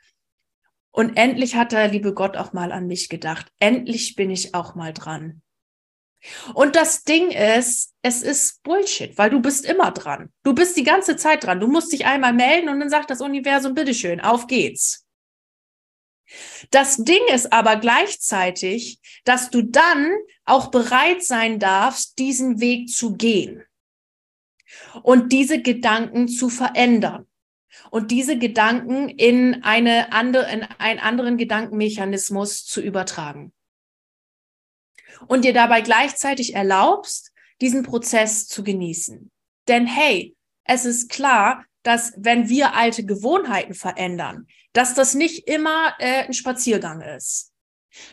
Und 0.91 1.15
endlich 1.15 1.55
hat 1.55 1.71
der 1.71 1.87
liebe 1.87 2.13
Gott 2.13 2.35
auch 2.35 2.51
mal 2.51 2.73
an 2.73 2.87
mich 2.87 3.07
gedacht. 3.07 3.53
Endlich 3.61 4.17
bin 4.17 4.29
ich 4.29 4.53
auch 4.53 4.75
mal 4.75 4.91
dran. 4.91 5.42
Und 6.53 6.75
das 6.75 7.03
Ding 7.03 7.31
ist, 7.31 7.93
es 8.01 8.21
ist 8.21 8.63
Bullshit, 8.63 9.17
weil 9.17 9.29
du 9.29 9.41
bist 9.41 9.65
immer 9.65 9.91
dran. 9.91 10.31
Du 10.43 10.53
bist 10.53 10.77
die 10.77 10.83
ganze 10.83 11.15
Zeit 11.17 11.43
dran. 11.43 11.59
Du 11.59 11.67
musst 11.67 11.91
dich 11.91 12.05
einmal 12.05 12.33
melden 12.33 12.69
und 12.69 12.79
dann 12.79 12.89
sagt 12.89 13.09
das 13.09 13.21
Universum, 13.21 13.73
bitteschön, 13.73 14.21
auf 14.21 14.47
geht's. 14.47 15.05
Das 16.71 16.97
Ding 16.97 17.21
ist 17.33 17.51
aber 17.51 17.75
gleichzeitig, 17.75 18.99
dass 19.25 19.49
du 19.49 19.61
dann 19.61 20.15
auch 20.45 20.71
bereit 20.71 21.23
sein 21.23 21.59
darfst, 21.59 22.17
diesen 22.19 22.59
Weg 22.59 22.89
zu 22.89 23.15
gehen 23.15 23.63
und 25.03 25.31
diese 25.31 25.61
Gedanken 25.61 26.27
zu 26.27 26.49
verändern 26.49 27.27
und 27.91 28.11
diese 28.11 28.37
Gedanken 28.37 29.09
in 29.09 29.63
eine 29.63 30.13
andere, 30.13 30.51
in 30.51 30.63
einen 30.63 30.99
anderen 30.99 31.37
Gedankenmechanismus 31.37 32.65
zu 32.65 32.81
übertragen. 32.81 33.53
Und 35.27 35.45
dir 35.45 35.53
dabei 35.53 35.81
gleichzeitig 35.81 36.55
erlaubst, 36.55 37.31
diesen 37.61 37.83
Prozess 37.83 38.47
zu 38.47 38.63
genießen. 38.63 39.31
Denn 39.67 39.85
hey, 39.85 40.35
es 40.65 40.85
ist 40.85 41.09
klar, 41.09 41.63
dass 41.83 42.13
wenn 42.17 42.49
wir 42.49 42.73
alte 42.73 43.05
Gewohnheiten 43.05 43.73
verändern, 43.73 44.47
dass 44.73 44.95
das 44.95 45.13
nicht 45.13 45.47
immer 45.47 45.93
äh, 45.99 46.23
ein 46.25 46.33
Spaziergang 46.33 47.01
ist. 47.01 47.52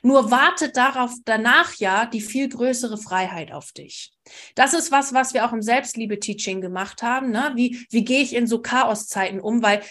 Nur 0.03 0.31
wartet 0.31 0.77
darauf 0.77 1.13
danach 1.25 1.75
ja 1.77 2.07
die 2.07 2.21
viel 2.21 2.49
größere 2.49 2.99
Freiheit 2.99 3.53
auf 3.53 3.73
dich. 3.73 4.13
Das 4.55 4.75
ist 4.75 4.93
was, 4.93 5.13
was 5.13 5.35
wir 5.35 5.45
auch 5.45 5.53
im 5.53 5.63
Selbstliebe-Teaching 5.63 6.61
gemacht 6.61 7.03
haben. 7.03 7.31
Ne? 7.31 7.53
Wie, 7.55 7.87
wie 7.91 8.05
gehe 8.05 8.23
ich 8.23 8.35
in 8.35 8.47
so 8.47 8.61
Chaoszeiten 8.61 9.41
um? 9.41 9.63
Weil 9.63 9.83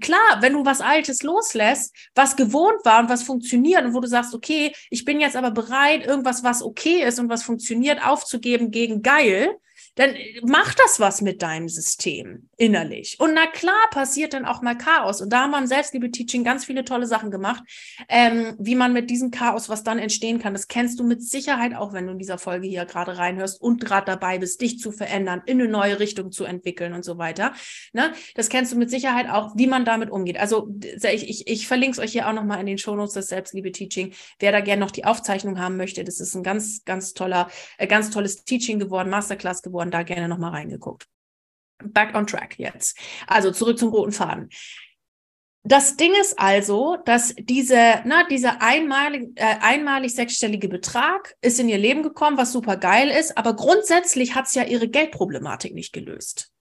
klar, 0.00 0.38
wenn 0.40 0.54
du 0.54 0.64
was 0.64 0.80
Altes 0.80 1.22
loslässt, 1.22 1.94
was 2.14 2.36
gewohnt 2.36 2.84
war 2.84 3.00
und 3.00 3.08
was 3.08 3.22
funktioniert 3.22 3.84
und 3.84 3.94
wo 3.94 4.00
du 4.00 4.08
sagst, 4.08 4.34
okay, 4.34 4.72
ich 4.90 5.04
bin 5.04 5.20
jetzt 5.20 5.36
aber 5.36 5.50
bereit, 5.50 6.06
irgendwas, 6.06 6.44
was 6.44 6.62
okay 6.62 7.02
ist 7.02 7.18
und 7.18 7.28
was 7.28 7.42
funktioniert, 7.42 8.04
aufzugeben 8.04 8.70
gegen 8.70 9.02
geil, 9.02 9.56
dann 9.98 10.14
macht 10.42 10.78
das 10.78 11.00
was 11.00 11.22
mit 11.22 11.42
deinem 11.42 11.68
System 11.68 12.48
innerlich. 12.56 13.16
Und 13.18 13.34
na 13.34 13.46
klar 13.46 13.90
passiert 13.90 14.32
dann 14.32 14.44
auch 14.44 14.62
mal 14.62 14.78
Chaos. 14.78 15.20
Und 15.20 15.30
da 15.32 15.40
haben 15.42 15.50
wir 15.50 15.58
im 15.58 15.66
Selbstliebe-Teaching 15.66 16.44
ganz 16.44 16.64
viele 16.64 16.84
tolle 16.84 17.06
Sachen 17.08 17.32
gemacht, 17.32 17.64
ähm, 18.08 18.54
wie 18.60 18.76
man 18.76 18.92
mit 18.92 19.10
diesem 19.10 19.32
Chaos, 19.32 19.68
was 19.68 19.82
dann 19.82 19.98
entstehen 19.98 20.38
kann, 20.38 20.52
das 20.52 20.68
kennst 20.68 21.00
du 21.00 21.04
mit 21.04 21.24
Sicherheit 21.24 21.74
auch, 21.74 21.92
wenn 21.92 22.06
du 22.06 22.12
in 22.12 22.18
dieser 22.18 22.38
Folge 22.38 22.68
hier 22.68 22.84
gerade 22.84 23.18
reinhörst 23.18 23.60
und 23.60 23.84
gerade 23.84 24.06
dabei 24.06 24.38
bist, 24.38 24.60
dich 24.60 24.78
zu 24.78 24.92
verändern, 24.92 25.42
in 25.46 25.60
eine 25.60 25.68
neue 25.68 25.98
Richtung 25.98 26.30
zu 26.30 26.44
entwickeln 26.44 26.92
und 26.92 27.04
so 27.04 27.18
weiter. 27.18 27.52
Ne? 27.92 28.12
Das 28.36 28.50
kennst 28.50 28.72
du 28.72 28.76
mit 28.76 28.90
Sicherheit 28.90 29.28
auch, 29.28 29.56
wie 29.56 29.66
man 29.66 29.84
damit 29.84 30.10
umgeht. 30.10 30.38
Also 30.38 30.68
ich, 30.80 31.28
ich, 31.28 31.48
ich 31.48 31.66
verlinke 31.66 31.94
es 31.94 31.98
euch 31.98 32.12
hier 32.12 32.28
auch 32.28 32.32
nochmal 32.32 32.60
in 32.60 32.66
den 32.66 32.78
Shownotes 32.78 33.14
des 33.14 33.26
Selbstliebe-Teaching. 33.26 34.12
Wer 34.38 34.52
da 34.52 34.60
gerne 34.60 34.78
noch 34.78 34.92
die 34.92 35.04
Aufzeichnung 35.04 35.58
haben 35.58 35.76
möchte, 35.76 36.04
das 36.04 36.20
ist 36.20 36.36
ein 36.36 36.44
ganz, 36.44 36.84
ganz 36.84 37.14
toller, 37.14 37.50
äh, 37.78 37.88
ganz 37.88 38.10
tolles 38.10 38.44
Teaching 38.44 38.78
geworden, 38.78 39.10
Masterclass 39.10 39.60
geworden 39.62 39.87
und 39.88 39.94
da 39.94 40.02
gerne 40.02 40.28
nochmal 40.28 40.50
reingeguckt. 40.50 41.06
Back 41.82 42.14
on 42.14 42.26
track 42.26 42.58
jetzt. 42.58 42.98
Also 43.26 43.50
zurück 43.50 43.78
zum 43.78 43.88
roten 43.88 44.12
Faden. 44.12 44.50
Das 45.64 45.96
Ding 45.96 46.12
ist 46.20 46.38
also, 46.38 46.96
dass 47.04 47.34
diese, 47.38 48.02
na, 48.04 48.26
dieser 48.28 48.62
einmalig, 48.62 49.30
äh, 49.34 49.56
einmalig 49.60 50.14
sechsstellige 50.14 50.68
Betrag 50.68 51.36
ist 51.40 51.58
in 51.58 51.68
ihr 51.68 51.78
Leben 51.78 52.02
gekommen, 52.02 52.38
was 52.38 52.52
super 52.52 52.76
geil 52.76 53.08
ist, 53.08 53.36
aber 53.36 53.54
grundsätzlich 53.54 54.34
hat 54.34 54.46
es 54.46 54.54
ja 54.54 54.64
ihre 54.64 54.88
Geldproblematik 54.88 55.74
nicht 55.74 55.92
gelöst. 55.92 56.52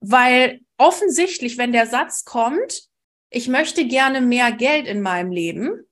Weil 0.00 0.60
offensichtlich, 0.78 1.58
wenn 1.58 1.72
der 1.72 1.86
Satz 1.86 2.24
kommt, 2.24 2.88
ich 3.30 3.48
möchte 3.48 3.86
gerne 3.86 4.20
mehr 4.20 4.52
Geld 4.52 4.86
in 4.86 5.00
meinem 5.00 5.32
Leben, 5.32 5.86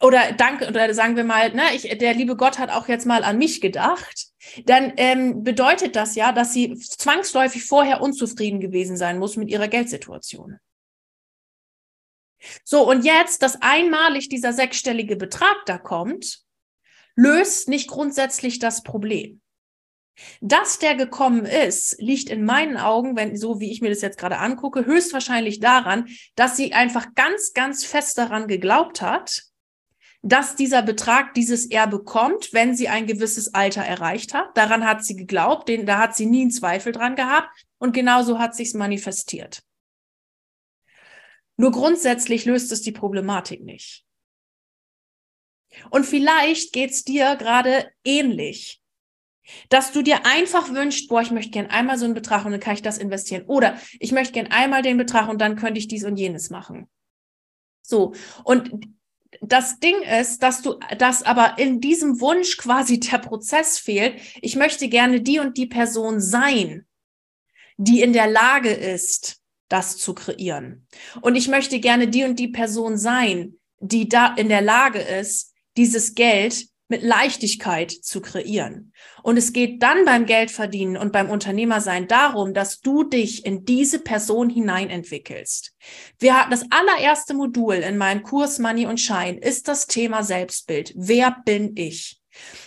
oder 0.00 0.32
danke, 0.32 0.68
oder 0.68 0.92
sagen 0.92 1.16
wir 1.16 1.24
mal, 1.24 1.52
ne, 1.54 1.74
ich, 1.74 1.82
der 1.98 2.14
liebe 2.14 2.36
Gott 2.36 2.58
hat 2.58 2.70
auch 2.70 2.88
jetzt 2.88 3.06
mal 3.06 3.24
an 3.24 3.38
mich 3.38 3.60
gedacht, 3.60 4.26
dann 4.64 4.92
ähm, 4.96 5.42
bedeutet 5.42 5.96
das 5.96 6.14
ja, 6.14 6.32
dass 6.32 6.52
sie 6.52 6.74
zwangsläufig 6.76 7.64
vorher 7.64 8.00
unzufrieden 8.00 8.60
gewesen 8.60 8.96
sein 8.96 9.18
muss 9.18 9.36
mit 9.36 9.48
ihrer 9.48 9.68
Geldsituation. 9.68 10.58
So, 12.64 12.88
und 12.88 13.04
jetzt, 13.04 13.42
dass 13.42 13.62
einmalig 13.62 14.28
dieser 14.28 14.52
sechsstellige 14.52 15.16
Betrag 15.16 15.56
da 15.66 15.78
kommt, 15.78 16.44
löst 17.16 17.68
nicht 17.68 17.88
grundsätzlich 17.88 18.58
das 18.58 18.82
Problem. 18.82 19.40
Dass 20.40 20.78
der 20.78 20.94
gekommen 20.94 21.44
ist, 21.44 22.00
liegt 22.00 22.28
in 22.28 22.44
meinen 22.44 22.76
Augen, 22.76 23.16
wenn 23.16 23.36
so 23.36 23.60
wie 23.60 23.72
ich 23.72 23.80
mir 23.80 23.88
das 23.88 24.02
jetzt 24.02 24.18
gerade 24.18 24.38
angucke, 24.38 24.84
höchstwahrscheinlich 24.84 25.58
daran, 25.58 26.08
dass 26.36 26.56
sie 26.56 26.72
einfach 26.72 27.14
ganz, 27.14 27.52
ganz 27.52 27.84
fest 27.84 28.18
daran 28.18 28.46
geglaubt 28.46 29.00
hat, 29.00 29.42
dass 30.26 30.56
dieser 30.56 30.80
Betrag 30.80 31.34
dieses 31.34 31.70
Erbe 31.70 31.98
bekommt, 31.98 32.54
wenn 32.54 32.74
sie 32.74 32.88
ein 32.88 33.06
gewisses 33.06 33.52
Alter 33.52 33.82
erreicht 33.82 34.32
hat. 34.32 34.56
Daran 34.56 34.86
hat 34.86 35.04
sie 35.04 35.16
geglaubt, 35.16 35.68
den, 35.68 35.84
da 35.84 35.98
hat 35.98 36.16
sie 36.16 36.24
nie 36.24 36.40
einen 36.40 36.50
Zweifel 36.50 36.92
dran 36.92 37.14
gehabt 37.14 37.66
und 37.76 37.92
genauso 37.92 38.38
hat 38.38 38.56
sich's 38.56 38.72
manifestiert. 38.72 39.62
Nur 41.58 41.72
grundsätzlich 41.72 42.46
löst 42.46 42.72
es 42.72 42.80
die 42.80 42.90
Problematik 42.90 43.62
nicht. 43.62 44.06
Und 45.90 46.06
vielleicht 46.06 46.72
geht's 46.72 47.04
dir 47.04 47.36
gerade 47.36 47.90
ähnlich, 48.02 48.80
dass 49.68 49.92
du 49.92 50.00
dir 50.00 50.24
einfach 50.24 50.72
wünschst, 50.72 51.06
boah, 51.10 51.20
ich 51.20 51.32
möchte 51.32 51.50
gern 51.50 51.66
einmal 51.66 51.98
so 51.98 52.06
einen 52.06 52.14
Betrag 52.14 52.46
und 52.46 52.52
dann 52.52 52.60
kann 52.60 52.74
ich 52.74 52.82
das 52.82 52.96
investieren. 52.96 53.44
Oder 53.46 53.78
ich 54.00 54.12
möchte 54.12 54.32
gern 54.32 54.46
einmal 54.46 54.80
den 54.80 54.96
Betrag 54.96 55.28
und 55.28 55.38
dann 55.42 55.56
könnte 55.56 55.78
ich 55.78 55.86
dies 55.86 56.04
und 56.04 56.16
jenes 56.16 56.48
machen. 56.48 56.88
So. 57.82 58.14
Und 58.44 58.70
das 59.40 59.78
Ding 59.78 60.00
ist, 60.02 60.42
dass 60.42 60.62
du, 60.62 60.78
dass 60.98 61.22
aber 61.22 61.58
in 61.58 61.80
diesem 61.80 62.20
Wunsch 62.20 62.56
quasi 62.56 63.00
der 63.00 63.18
Prozess 63.18 63.78
fehlt. 63.78 64.20
Ich 64.40 64.56
möchte 64.56 64.88
gerne 64.88 65.20
die 65.20 65.38
und 65.38 65.56
die 65.56 65.66
Person 65.66 66.20
sein, 66.20 66.86
die 67.76 68.02
in 68.02 68.12
der 68.12 68.28
Lage 68.28 68.70
ist, 68.70 69.40
das 69.68 69.96
zu 69.96 70.14
kreieren. 70.14 70.86
Und 71.20 71.36
ich 71.36 71.48
möchte 71.48 71.80
gerne 71.80 72.08
die 72.08 72.24
und 72.24 72.38
die 72.38 72.48
Person 72.48 72.98
sein, 72.98 73.58
die 73.80 74.08
da 74.08 74.34
in 74.34 74.48
der 74.48 74.62
Lage 74.62 75.00
ist, 75.00 75.52
dieses 75.76 76.14
Geld 76.14 76.66
mit 76.88 77.02
Leichtigkeit 77.02 77.90
zu 77.90 78.20
kreieren. 78.20 78.92
Und 79.24 79.38
es 79.38 79.54
geht 79.54 79.82
dann 79.82 80.04
beim 80.04 80.26
Geldverdienen 80.26 80.98
und 80.98 81.10
beim 81.10 81.30
Unternehmersein 81.30 82.06
darum, 82.06 82.52
dass 82.52 82.80
du 82.80 83.04
dich 83.04 83.46
in 83.46 83.64
diese 83.64 83.98
Person 83.98 84.50
hineinentwickelst. 84.50 85.72
Wir 86.18 86.38
hatten 86.38 86.50
das 86.50 86.66
allererste 86.68 87.32
Modul 87.32 87.76
in 87.76 87.96
meinem 87.96 88.22
Kurs 88.22 88.58
Money 88.58 88.84
und 88.84 89.00
Shine 89.00 89.38
ist 89.38 89.66
das 89.66 89.86
Thema 89.86 90.22
Selbstbild. 90.22 90.92
Wer 90.94 91.38
bin 91.46 91.74
ich? 91.74 92.20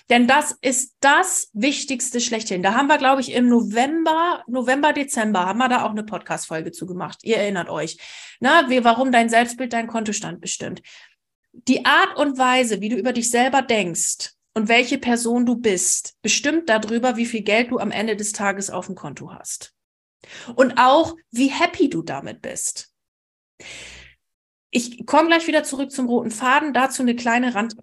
Denn 0.10 0.26
das 0.26 0.58
ist 0.62 0.96
das 1.00 1.52
Wichtigste 1.54 2.20
schlechthin. 2.20 2.64
Da 2.64 2.74
haben 2.74 2.88
wir, 2.88 2.98
glaube 2.98 3.22
ich, 3.22 3.34
im 3.34 3.50
November, 3.50 4.44
November, 4.48 4.94
Dezember 4.94 5.46
haben 5.46 5.60
wir 5.60 5.70
da 5.70 5.86
auch 5.86 5.92
eine 5.92 6.06
Podcast-Folge 6.06 6.72
zu 6.72 6.88
gemacht. 6.88 7.20
Ihr 7.22 7.38
erinnert 7.38 7.70
euch. 7.70 8.00
Na, 8.40 8.68
wie, 8.68 8.84
warum 8.84 9.12
dein 9.12 9.30
Selbstbild 9.30 9.74
dein 9.74 9.86
Kontostand 9.86 10.42
bestimmt 10.42 10.82
die 11.68 11.86
Art 11.86 12.18
und 12.18 12.38
Weise, 12.38 12.82
wie 12.82 12.90
du 12.90 12.98
über 12.98 13.14
dich 13.14 13.32
selber 13.32 13.64
denkst 13.64 14.37
und 14.58 14.70
welche 14.70 14.98
Person 14.98 15.46
du 15.46 15.56
bist, 15.56 16.16
bestimmt 16.24 16.68
darüber, 16.68 17.16
wie 17.16 17.28
viel 17.28 17.44
Geld 17.44 17.70
du 17.70 17.78
am 17.78 17.92
Ende 17.92 18.16
des 18.16 18.32
Tages 18.32 18.72
auf 18.72 18.88
dem 18.88 18.96
Konto 18.96 19.32
hast. 19.32 19.76
Und 20.56 20.80
auch, 20.80 21.16
wie 21.30 21.50
happy 21.50 21.92
du 21.92 22.02
damit 22.02 22.42
bist. 22.42 22.92
Ich 24.72 25.06
komme 25.06 25.28
gleich 25.28 25.46
wieder 25.46 25.64
zurück 25.64 25.92
zum 25.92 26.08
roten 26.08 26.32
Faden. 26.32 26.74
Dazu 26.74 27.04
eine 27.04 27.16
kleine 27.16 27.54
Rand, 27.54 27.76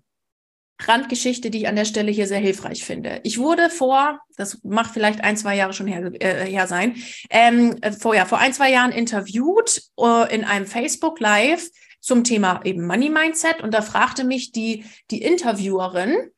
Randgeschichte, 0.82 1.48
die 1.48 1.58
ich 1.58 1.68
an 1.68 1.76
der 1.76 1.84
Stelle 1.84 2.10
hier 2.10 2.26
sehr 2.26 2.40
hilfreich 2.40 2.84
finde. 2.84 3.20
Ich 3.22 3.38
wurde 3.38 3.70
vor, 3.70 4.18
das 4.36 4.58
macht 4.64 4.92
vielleicht 4.92 5.22
ein, 5.22 5.36
zwei 5.36 5.54
Jahre 5.54 5.74
schon 5.74 5.86
her, 5.86 6.10
äh, 6.20 6.44
her 6.44 6.66
sein, 6.66 6.96
ähm, 7.30 7.78
vor, 8.00 8.16
ja, 8.16 8.24
vor 8.24 8.38
ein, 8.38 8.52
zwei 8.52 8.72
Jahren 8.72 8.90
interviewt 8.90 9.80
äh, 9.96 10.34
in 10.34 10.42
einem 10.42 10.66
Facebook 10.66 11.20
Live 11.20 11.70
zum 12.00 12.24
Thema 12.24 12.62
eben 12.64 12.84
Money 12.84 13.10
Mindset 13.10 13.62
und 13.62 13.72
da 13.72 13.80
fragte 13.80 14.24
mich 14.24 14.50
die, 14.50 14.84
die 15.12 15.22
Interviewerin, 15.22 16.32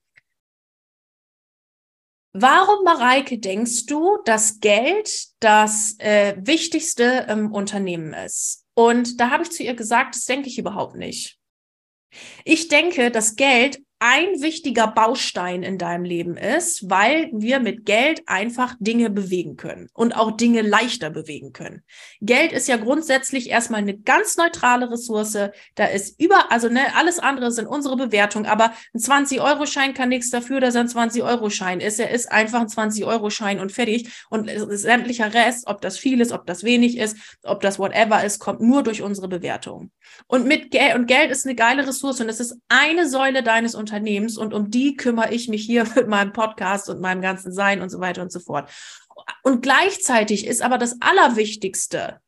Warum, 2.38 2.85
Mareike, 2.85 3.38
denkst 3.38 3.87
du, 3.87 4.19
dass 4.26 4.61
Geld 4.61 5.11
das 5.40 5.99
äh, 5.99 6.37
wichtigste 6.38 7.26
im 7.31 7.50
Unternehmen 7.50 8.12
ist? 8.12 8.66
Und 8.75 9.21
da 9.21 9.31
habe 9.31 9.43
ich 9.43 9.50
zu 9.50 9.62
ihr 9.62 9.75
gesagt, 9.75 10.14
das 10.14 10.26
denke 10.26 10.49
ich 10.49 10.59
überhaupt 10.59 10.97
nicht. 10.97 11.38
Ich 12.45 12.69
denke, 12.69 13.11
dass 13.11 13.37
Geld 13.37 13.81
ein 13.99 14.43
wichtiger 14.43 14.88
Baustein 14.88 15.62
in 15.62 15.79
deinem 15.79 16.05
Leben 16.05 16.37
ist, 16.37 16.91
weil 16.91 17.31
wir 17.33 17.61
mit 17.61 17.87
Geld 17.87 18.23
einfach 18.26 18.75
Dinge 18.79 19.09
bewegen 19.09 19.57
können 19.57 19.88
und 19.95 20.15
auch 20.15 20.33
Dinge 20.33 20.61
leichter 20.61 21.09
bewegen 21.09 21.53
können. 21.55 21.83
Geld 22.21 22.53
ist 22.53 22.69
ja 22.69 22.76
grundsätzlich 22.76 23.49
erstmal 23.49 23.81
eine 23.81 23.97
ganz 23.97 24.37
neutrale 24.37 24.91
Ressource. 24.91 25.38
Da 25.76 25.87
ist 25.87 26.21
über, 26.21 26.53
also 26.53 26.69
ne, 26.69 26.95
alles 26.95 27.19
andere 27.19 27.50
sind 27.50 27.67
unsere 27.67 27.97
Bewertung, 27.97 28.45
aber 28.45 28.73
ein 28.95 29.00
20-Euro-Schein 29.00 29.95
kann 29.95 30.11
nichts 30.11 30.29
dafür, 30.29 30.61
dass 30.61 30.75
er 30.75 30.83
ein 30.83 30.88
20-Euro-Schein 30.88 31.81
ist. 31.81 31.99
Er 31.99 32.11
ist 32.11 32.31
einfach 32.31 32.61
ein 32.61 32.69
20-Euro-Schein 32.69 33.61
und 33.61 33.73
fertig. 33.73 34.11
Und 34.29 34.50
sämtlicher 34.71 35.33
Rest, 35.33 35.67
ob 35.67 35.81
das 35.81 35.99
viel 35.99 36.21
ist, 36.21 36.33
ob 36.33 36.47
das 36.47 36.65
wenig 36.65 36.99
ist, 36.99 37.17
ob 37.45 37.62
das 37.62 37.79
whatever 37.79 38.23
ist, 38.23 38.41
kommt 38.41 38.61
nur 38.61 38.83
durch 38.83 39.00
unsere 39.00 39.29
Bewertung. 39.29 39.91
Und 40.26 40.47
mit 40.47 40.71
Geld, 40.71 40.95
und 40.95 41.07
Geld 41.07 41.31
ist 41.31 41.47
eine 41.47 41.55
geile 41.55 41.87
Ressource 41.87 42.21
und 42.21 42.29
es 42.29 42.41
ist 42.41 42.57
eine 42.69 43.09
Säule 43.09 43.43
deines 43.43 43.75
Unternehmens 43.75 43.87
und 44.38 44.55
um 44.55 44.71
die 44.71 44.97
kümmere 44.97 45.33
ich 45.33 45.49
mich 45.49 45.65
hier 45.65 45.85
mit 45.97 46.09
meinem 46.09 46.33
Podcast 46.33 46.88
und 46.88 47.00
meinem 47.00 47.23
ganzen 47.23 47.53
Sein 47.53 47.81
und 47.81 47.91
so 47.91 48.00
weiter 48.00 48.23
und 48.23 48.33
so 48.33 48.41
fort. 48.41 48.71
Und 49.43 49.62
gleichzeitig 49.62 50.47
ist 50.47 50.62
aber 50.62 50.79
das 50.79 50.97
Allerwichtigste, 51.00 52.21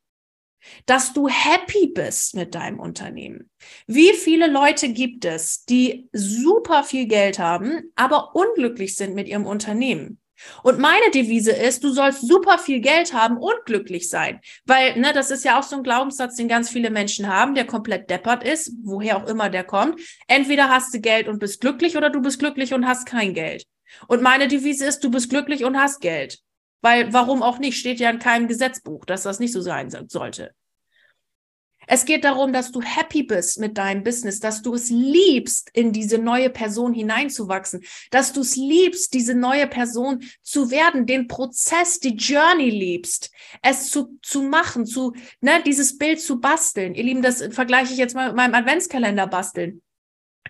dass 0.87 1.13
du 1.13 1.29
happy 1.29 1.89
bist 1.89 2.35
mit 2.35 2.55
deinem 2.55 2.81
Unternehmen. 2.81 3.51
Wie 3.87 4.13
viele 4.13 4.47
Leute 4.47 4.93
gibt 4.93 5.25
es, 5.25 5.65
die 5.65 6.09
super 6.13 6.85
viel 6.85 7.07
Geld 7.07 7.39
haben, 7.39 7.93
aber 7.95 8.35
unglücklich 8.35 8.97
sind 8.97 9.15
mit 9.15 9.29
ihrem 9.29 9.47
Unternehmen? 9.47 10.21
Und 10.63 10.79
meine 10.79 11.11
Devise 11.13 11.53
ist, 11.53 11.85
du 11.85 11.91
sollst 11.91 12.27
super 12.27 12.59
viel 12.59 12.81
Geld 12.81 13.13
haben 13.13 13.37
und 13.37 13.65
glücklich 13.65 14.09
sein. 14.09 14.41
Weil, 14.65 14.99
ne, 14.99 15.13
das 15.13 15.31
ist 15.31 15.45
ja 15.45 15.59
auch 15.59 15.63
so 15.63 15.77
ein 15.77 15.83
Glaubenssatz, 15.83 16.37
den 16.37 16.49
ganz 16.49 16.71
viele 16.71 16.91
Menschen 16.91 17.29
haben, 17.29 17.55
der 17.55 17.67
komplett 17.67 18.11
deppert 18.11 18.45
ist, 18.45 18.73
woher 18.83 19.17
auch 19.17 19.27
immer 19.27 19.51
der 19.51 19.65
kommt. 19.65 20.01
Entweder 20.27 20.69
hast 20.69 20.95
du 20.95 21.01
Geld 21.01 21.29
und 21.29 21.39
bist 21.39 21.61
glücklich 21.61 21.97
oder 21.97 22.11
du 22.11 22.21
bist 22.21 22.39
glücklich 22.39 22.75
und 22.75 22.87
hast 22.87 23.07
kein 23.07 23.35
Geld. 23.35 23.65
Und 24.07 24.23
meine 24.23 24.49
Devise 24.49 24.87
ist, 24.87 25.01
du 25.01 25.11
bist 25.11 25.31
glücklich 25.31 25.65
und 25.65 25.79
hast 25.79 26.01
Geld. 26.01 26.39
Weil, 26.81 27.13
warum 27.13 27.43
auch 27.43 27.59
nicht, 27.59 27.79
steht 27.79 27.99
ja 27.99 28.11
in 28.11 28.19
keinem 28.19 28.47
Gesetzbuch, 28.47 29.05
dass 29.05 29.25
das 29.25 29.41
nicht 29.41 29.53
so 29.53 29.61
sein 29.61 29.91
sollte. 30.09 30.55
Es 31.91 32.05
geht 32.05 32.25
darum, 32.25 32.53
dass 32.53 32.71
du 32.71 32.83
happy 32.83 33.23
bist 33.23 33.59
mit 33.59 33.79
deinem 33.79 34.03
Business, 34.03 34.41
dass 34.41 34.61
du 34.61 34.75
es 34.75 34.91
liebst, 34.91 35.71
in 35.73 35.93
diese 35.93 36.19
neue 36.19 36.51
Person 36.51 36.93
hineinzuwachsen, 36.93 37.83
dass 38.11 38.35
du 38.35 38.43
es 38.43 38.57
liebst, 38.57 39.15
diese 39.15 39.35
neue 39.35 39.67
Person 39.67 40.23
zu 40.43 40.71
werden, 40.71 41.07
den 41.07 41.29
Prozess, 41.29 41.99
die 41.99 42.15
Journey 42.15 42.69
liebst, 42.69 43.31
es 43.63 43.89
zu, 43.89 44.19
zu 44.23 44.43
machen, 44.43 44.85
zu, 44.85 45.15
ne, 45.41 45.63
dieses 45.65 45.97
Bild 45.97 46.21
zu 46.21 46.41
basteln. 46.41 46.95
Ihr 46.95 47.05
Lieben, 47.05 47.23
das 47.23 47.43
vergleiche 47.51 47.95
ich 47.95 47.99
jetzt 47.99 48.15
mal 48.15 48.29
mit 48.29 48.37
meinem 48.37 48.55
Adventskalender 48.55 49.27
basteln. 49.27 49.81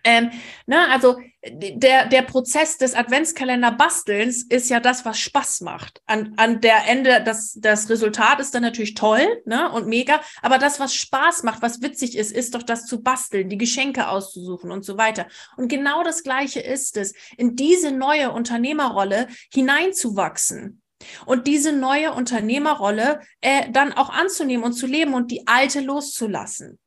Ähm, 0.09 0.31
ne, 0.65 0.89
also 0.91 1.19
der, 1.47 2.07
der 2.07 2.23
Prozess 2.23 2.79
des 2.79 2.95
Adventskalender-Bastelns 2.95 4.45
ist 4.45 4.71
ja 4.71 4.81
das, 4.81 5.05
was 5.05 5.19
Spaß 5.19 5.61
macht. 5.61 6.01
An, 6.07 6.33
an 6.39 6.63
der 6.63 6.89
Ende, 6.89 7.23
das, 7.23 7.59
das 7.61 7.91
Resultat 7.91 8.41
ist 8.41 8.55
dann 8.55 8.63
natürlich 8.63 8.95
toll 8.95 9.43
ne, 9.45 9.71
und 9.71 9.87
mega, 9.87 10.23
aber 10.41 10.57
das, 10.57 10.81
was 10.81 10.95
Spaß 10.95 11.43
macht, 11.43 11.61
was 11.61 11.83
witzig 11.83 12.17
ist, 12.17 12.33
ist 12.33 12.55
doch 12.55 12.63
das 12.63 12.87
zu 12.87 13.03
basteln, 13.03 13.51
die 13.51 13.59
Geschenke 13.59 14.09
auszusuchen 14.09 14.73
und 14.73 14.83
so 14.83 14.97
weiter. 14.97 15.27
Und 15.59 15.69
genau 15.69 16.03
das 16.03 16.23
Gleiche 16.23 16.61
ist 16.61 16.97
es, 16.97 17.13
in 17.37 17.55
diese 17.55 17.93
neue 17.93 18.33
Unternehmerrolle 18.33 19.29
hineinzuwachsen. 19.53 20.81
Und 21.27 21.47
diese 21.47 21.73
neue 21.73 22.15
Unternehmerrolle 22.15 23.21
äh, 23.43 23.71
dann 23.71 23.93
auch 23.93 24.09
anzunehmen 24.09 24.65
und 24.65 24.73
zu 24.73 24.87
leben 24.87 25.13
und 25.13 25.31
die 25.31 25.47
alte 25.47 25.81
loszulassen. 25.81 26.79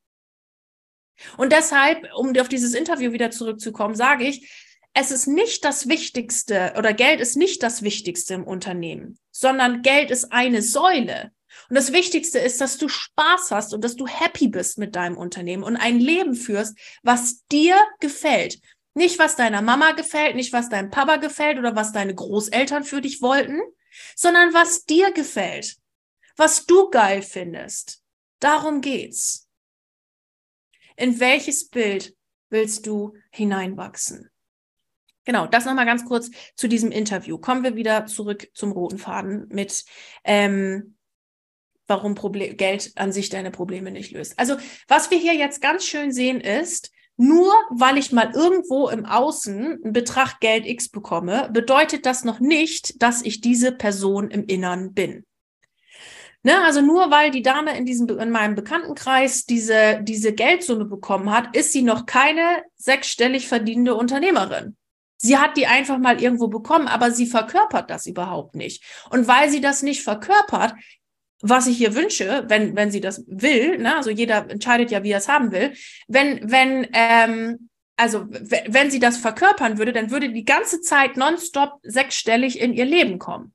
Und 1.38 1.52
deshalb, 1.52 2.08
um 2.16 2.36
auf 2.38 2.50
dieses 2.50 2.74
Interview 2.74 3.12
wieder 3.12 3.32
zurückzukommen, 3.32 3.96
sage 3.96 4.26
ich, 4.26 4.50
es 4.94 5.12
ist 5.12 5.28
nicht 5.28 5.64
das 5.64 5.88
Wichtigste 5.88 6.74
oder 6.78 6.94
Geld 6.94 7.22
ist 7.22 7.38
nicht 7.38 7.64
das 7.64 7.82
Wichtigste 7.82 8.34
im 8.34 8.44
Unternehmen, 8.44 9.18
sondern 9.32 9.82
Geld 9.82 10.12
ist 10.12 10.34
eine 10.34 10.62
Säule. 10.62 11.32
Und 11.70 11.76
das 11.76 11.94
Wichtigste 11.94 12.40
ist, 12.40 12.60
dass 12.60 12.78
du 12.78 12.90
Spaß 12.90 13.52
hast 13.52 13.74
und 13.74 13.84
dass 13.84 13.96
du 13.96 14.08
happy 14.08 14.48
bist 14.48 14.78
mit 14.78 14.96
deinem 14.96 15.18
Unternehmen 15.18 15.64
und 15.64 15.78
ein 15.78 16.00
Leben 16.00 16.36
führst, 16.36 16.78
was 17.04 17.46
dir 17.48 17.76
gefällt. 18.00 18.60
Nicht, 18.94 19.20
was 19.20 19.38
deiner 19.38 19.62
Mama 19.62 19.92
gefällt, 19.92 20.36
nicht, 20.36 20.52
was 20.52 20.70
deinem 20.70 20.92
Papa 20.92 21.18
gefällt 21.18 21.58
oder 21.58 21.76
was 21.76 21.94
deine 21.94 22.14
Großeltern 22.14 22.84
für 22.84 23.00
dich 23.00 23.22
wollten, 23.22 23.62
sondern 24.16 24.54
was 24.54 24.84
dir 24.84 25.12
gefällt, 25.12 25.78
was 26.36 26.66
du 26.66 26.90
geil 26.90 27.22
findest. 27.22 28.02
Darum 28.40 28.82
geht's. 28.82 29.48
In 30.96 31.20
welches 31.20 31.70
Bild 31.70 32.16
willst 32.50 32.88
du 32.88 33.14
hineinwachsen? 33.32 34.30
Genau, 35.26 35.46
das 35.46 35.66
nochmal 35.66 35.86
ganz 35.86 36.06
kurz 36.06 36.32
zu 36.56 36.68
diesem 36.68 36.92
Interview. 36.92 37.38
Kommen 37.38 37.64
wir 37.64 37.76
wieder 37.76 38.06
zurück 38.08 38.50
zum 38.54 38.72
roten 38.72 38.98
Faden 38.98 39.48
mit, 39.50 39.86
ähm, 40.24 40.96
warum 41.86 42.16
Problem 42.16 42.58
Geld 42.58 42.92
an 42.96 43.12
sich 43.12 43.30
deine 43.30 43.52
Probleme 43.52 43.92
nicht 43.92 44.12
löst. 44.12 44.40
Also, 44.40 44.58
was 44.88 45.12
wir 45.12 45.20
hier 45.20 45.36
jetzt 45.36 45.62
ganz 45.62 45.86
schön 45.86 46.12
sehen 46.12 46.42
ist, 46.42 46.92
nur 47.18 47.54
weil 47.70 47.98
ich 47.98 48.12
mal 48.12 48.32
irgendwo 48.34 48.90
im 48.90 49.06
Außen 49.06 49.84
einen 49.84 49.94
Betrag 49.94 50.40
Geld 50.40 50.66
X 50.66 50.90
bekomme, 50.90 51.50
bedeutet 51.54 52.08
das 52.08 52.24
noch 52.24 52.40
nicht, 52.40 53.02
dass 53.04 53.22
ich 53.22 53.42
diese 53.42 53.72
Person 53.72 54.32
im 54.32 54.46
Innern 54.46 54.94
bin. 54.94 55.26
Ne, 56.44 56.60
also 56.64 56.82
nur 56.82 57.12
weil 57.12 57.30
die 57.30 57.44
Dame 57.44 57.78
in 57.78 57.86
diesem 57.86 58.10
in 58.10 58.32
meinem 58.32 58.56
Bekanntenkreis 58.56 59.46
diese 59.46 60.00
diese 60.02 60.34
Geldsumme 60.34 60.86
bekommen 60.86 61.32
hat, 61.32 61.56
ist 61.56 61.72
sie 61.72 61.84
noch 61.84 62.08
keine 62.08 62.64
sechsstellig 62.76 63.48
verdienende 63.48 63.94
Unternehmerin. 63.94 64.76
Sie 65.18 65.38
hat 65.38 65.56
die 65.56 65.68
einfach 65.68 66.00
mal 66.00 66.20
irgendwo 66.20 66.48
bekommen, 66.48 66.88
aber 66.88 67.12
sie 67.12 67.28
verkörpert 67.28 67.92
das 67.92 68.08
überhaupt 68.08 68.56
nicht. 68.56 68.84
Und 69.12 69.28
weil 69.28 69.52
sie 69.52 69.62
das 69.62 69.84
nicht 69.84 70.02
verkörpert, 70.02 70.74
was 71.42 71.68
ich 71.68 71.80
ihr 71.80 71.94
wünsche, 71.94 72.46
wenn 72.48 72.76
wenn 72.76 72.90
sie 72.90 73.02
das 73.02 73.24
will, 73.28 73.78
ne, 73.78 73.96
also 73.98 74.10
jeder 74.10 74.50
entscheidet 74.50 74.90
ja, 74.90 75.04
wie 75.04 75.12
er 75.12 75.20
es 75.20 75.28
haben 75.28 75.52
will, 75.52 75.74
wenn 76.08 76.40
wenn 76.50 76.88
ähm, 76.94 77.70
also 77.98 78.26
wenn 78.30 78.90
sie 78.90 79.00
das 79.00 79.18
verkörpern 79.18 79.78
würde, 79.78 79.94
dann 79.94 80.10
würde 80.10 80.32
die 80.32 80.46
ganze 80.46 80.82
Zeit 80.82 81.18
nonstop 81.18 81.74
sechsstellig 81.84 82.60
in 82.60 82.74
ihr 82.74 82.86
Leben 82.86 83.20
kommen. 83.20 83.54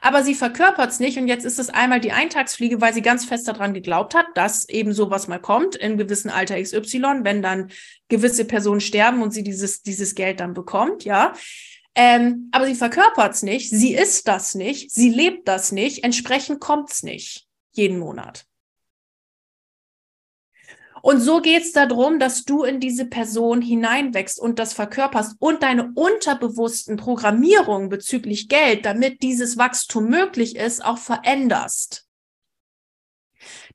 Aber 0.00 0.22
sie 0.22 0.34
verkörpert 0.34 0.90
es 0.90 1.00
nicht 1.00 1.18
und 1.18 1.28
jetzt 1.28 1.44
ist 1.44 1.58
es 1.58 1.70
einmal 1.70 2.00
die 2.00 2.12
Eintagsfliege, 2.12 2.80
weil 2.80 2.94
sie 2.94 3.02
ganz 3.02 3.24
fest 3.24 3.48
daran 3.48 3.74
geglaubt 3.74 4.14
hat, 4.14 4.26
dass 4.34 4.68
eben 4.68 4.92
sowas 4.92 5.28
mal 5.28 5.38
kommt 5.38 5.76
in 5.76 5.98
gewissen 5.98 6.30
Alter 6.30 6.60
XY, 6.60 7.20
wenn 7.22 7.42
dann 7.42 7.70
gewisse 8.08 8.44
Personen 8.44 8.80
sterben 8.80 9.22
und 9.22 9.32
sie 9.32 9.42
dieses, 9.42 9.82
dieses 9.82 10.14
Geld 10.14 10.40
dann 10.40 10.54
bekommt, 10.54 11.04
ja. 11.04 11.32
Ähm, 11.94 12.50
aber 12.52 12.66
sie 12.66 12.74
verkörpert 12.74 13.34
es 13.34 13.42
nicht, 13.42 13.70
sie 13.70 13.94
ist 13.94 14.28
das 14.28 14.54
nicht, 14.54 14.90
sie 14.90 15.08
lebt 15.08 15.48
das 15.48 15.72
nicht, 15.72 16.04
entsprechend 16.04 16.60
kommt 16.60 16.90
es 16.92 17.02
nicht 17.02 17.46
jeden 17.72 17.98
Monat. 17.98 18.45
Und 21.06 21.20
so 21.20 21.40
geht 21.40 21.62
es 21.62 21.70
darum, 21.70 22.18
dass 22.18 22.44
du 22.44 22.64
in 22.64 22.80
diese 22.80 23.04
Person 23.06 23.62
hineinwächst 23.62 24.40
und 24.40 24.58
das 24.58 24.72
verkörperst 24.72 25.36
und 25.38 25.62
deine 25.62 25.92
unterbewussten 25.94 26.96
Programmierungen 26.96 27.88
bezüglich 27.88 28.48
Geld, 28.48 28.84
damit 28.84 29.22
dieses 29.22 29.56
Wachstum 29.56 30.08
möglich 30.08 30.56
ist, 30.56 30.84
auch 30.84 30.98
veränderst. 30.98 32.05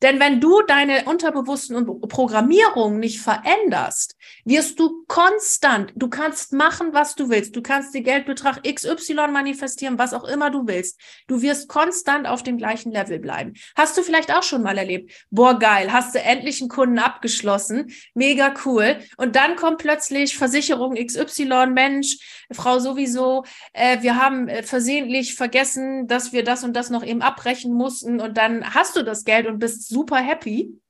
Denn 0.02 0.20
wenn 0.20 0.40
du 0.40 0.62
deine 0.64 1.06
unterbewussten 1.06 1.86
Programmierungen 2.02 3.00
nicht 3.00 3.22
veränderst, 3.22 4.16
wirst 4.46 4.80
du 4.80 5.04
konstant, 5.08 5.94
du 5.96 6.10
kannst 6.10 6.54
machen, 6.54 6.94
was 6.94 7.16
du 7.16 7.30
willst. 7.30 7.56
Du 7.56 7.62
kannst 7.62 7.94
den 7.94 8.04
Geldbetrag 8.04 8.64
XY 8.64 9.28
manifestieren, 9.32 10.00
was 10.00 10.14
auch 10.14 10.24
immer 10.24 10.50
du 10.50 10.68
willst. 10.68 11.00
Du 11.28 11.42
wirst 11.42 11.68
konstant 11.68 12.28
auf 12.28 12.42
dem 12.42 12.58
gleichen 12.58 12.92
Level 12.92 13.20
bleiben. 13.20 13.54
Hast 13.76 13.98
du 13.98 14.02
vielleicht 14.02 14.34
auch 14.34 14.44
schon 14.44 14.64
mal 14.64 14.78
erlebt? 14.78 15.12
Boah, 15.30 15.60
geil, 15.60 15.92
hast 15.92 16.16
du 16.16 16.20
endlich 16.20 16.62
einen 16.62 16.70
Kunden 16.70 16.98
abgeschlossen. 16.98 17.92
Mega 18.16 18.54
cool. 18.66 18.98
Und 19.18 19.36
dann 19.36 19.56
kommt 19.56 19.78
plötzlich 19.78 20.38
Versicherung 20.38 20.96
XY, 20.96 21.68
Mensch, 21.68 22.18
Frau 22.52 22.80
sowieso, 22.80 23.44
äh, 23.74 24.02
wir 24.02 24.18
haben 24.18 24.48
äh, 24.48 24.64
versehentlich 24.64 25.36
vergessen, 25.36 26.08
dass 26.08 26.34
wir 26.34 26.44
das 26.44 26.64
und 26.64 26.74
das 26.74 26.90
noch 26.90 27.04
eben 27.04 27.22
abbrechen 27.22 27.74
mussten. 27.74 28.20
Und 28.20 28.38
dann 28.38 28.74
hast 28.74 28.96
du 28.96 29.04
das 29.04 29.24
Geld 29.26 29.48
und 29.48 29.60
bist 29.60 29.91
super 29.92 30.18
happy, 30.18 30.82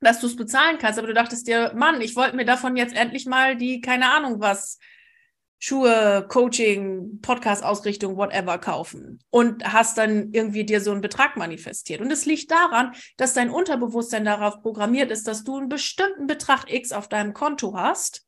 dass 0.00 0.20
du 0.20 0.26
es 0.26 0.36
bezahlen 0.36 0.78
kannst, 0.78 0.98
aber 0.98 1.08
du 1.08 1.14
dachtest 1.14 1.46
dir, 1.46 1.72
Mann, 1.74 2.00
ich 2.00 2.16
wollte 2.16 2.36
mir 2.36 2.44
davon 2.44 2.76
jetzt 2.76 2.96
endlich 2.96 3.26
mal 3.26 3.56
die, 3.56 3.80
keine 3.80 4.10
Ahnung 4.10 4.40
was, 4.40 4.78
Schuhe, 5.60 6.24
Coaching, 6.28 7.20
Podcast-Ausrichtung, 7.20 8.16
whatever 8.16 8.58
kaufen 8.58 9.18
und 9.30 9.64
hast 9.64 9.98
dann 9.98 10.32
irgendwie 10.32 10.64
dir 10.64 10.80
so 10.80 10.92
einen 10.92 11.00
Betrag 11.00 11.36
manifestiert. 11.36 12.00
Und 12.00 12.12
es 12.12 12.26
liegt 12.26 12.52
daran, 12.52 12.94
dass 13.16 13.34
dein 13.34 13.50
Unterbewusstsein 13.50 14.24
darauf 14.24 14.62
programmiert 14.62 15.10
ist, 15.10 15.26
dass 15.26 15.42
du 15.42 15.56
einen 15.56 15.68
bestimmten 15.68 16.28
Betrag 16.28 16.72
X 16.72 16.92
auf 16.92 17.08
deinem 17.08 17.32
Konto 17.32 17.76
hast 17.76 18.24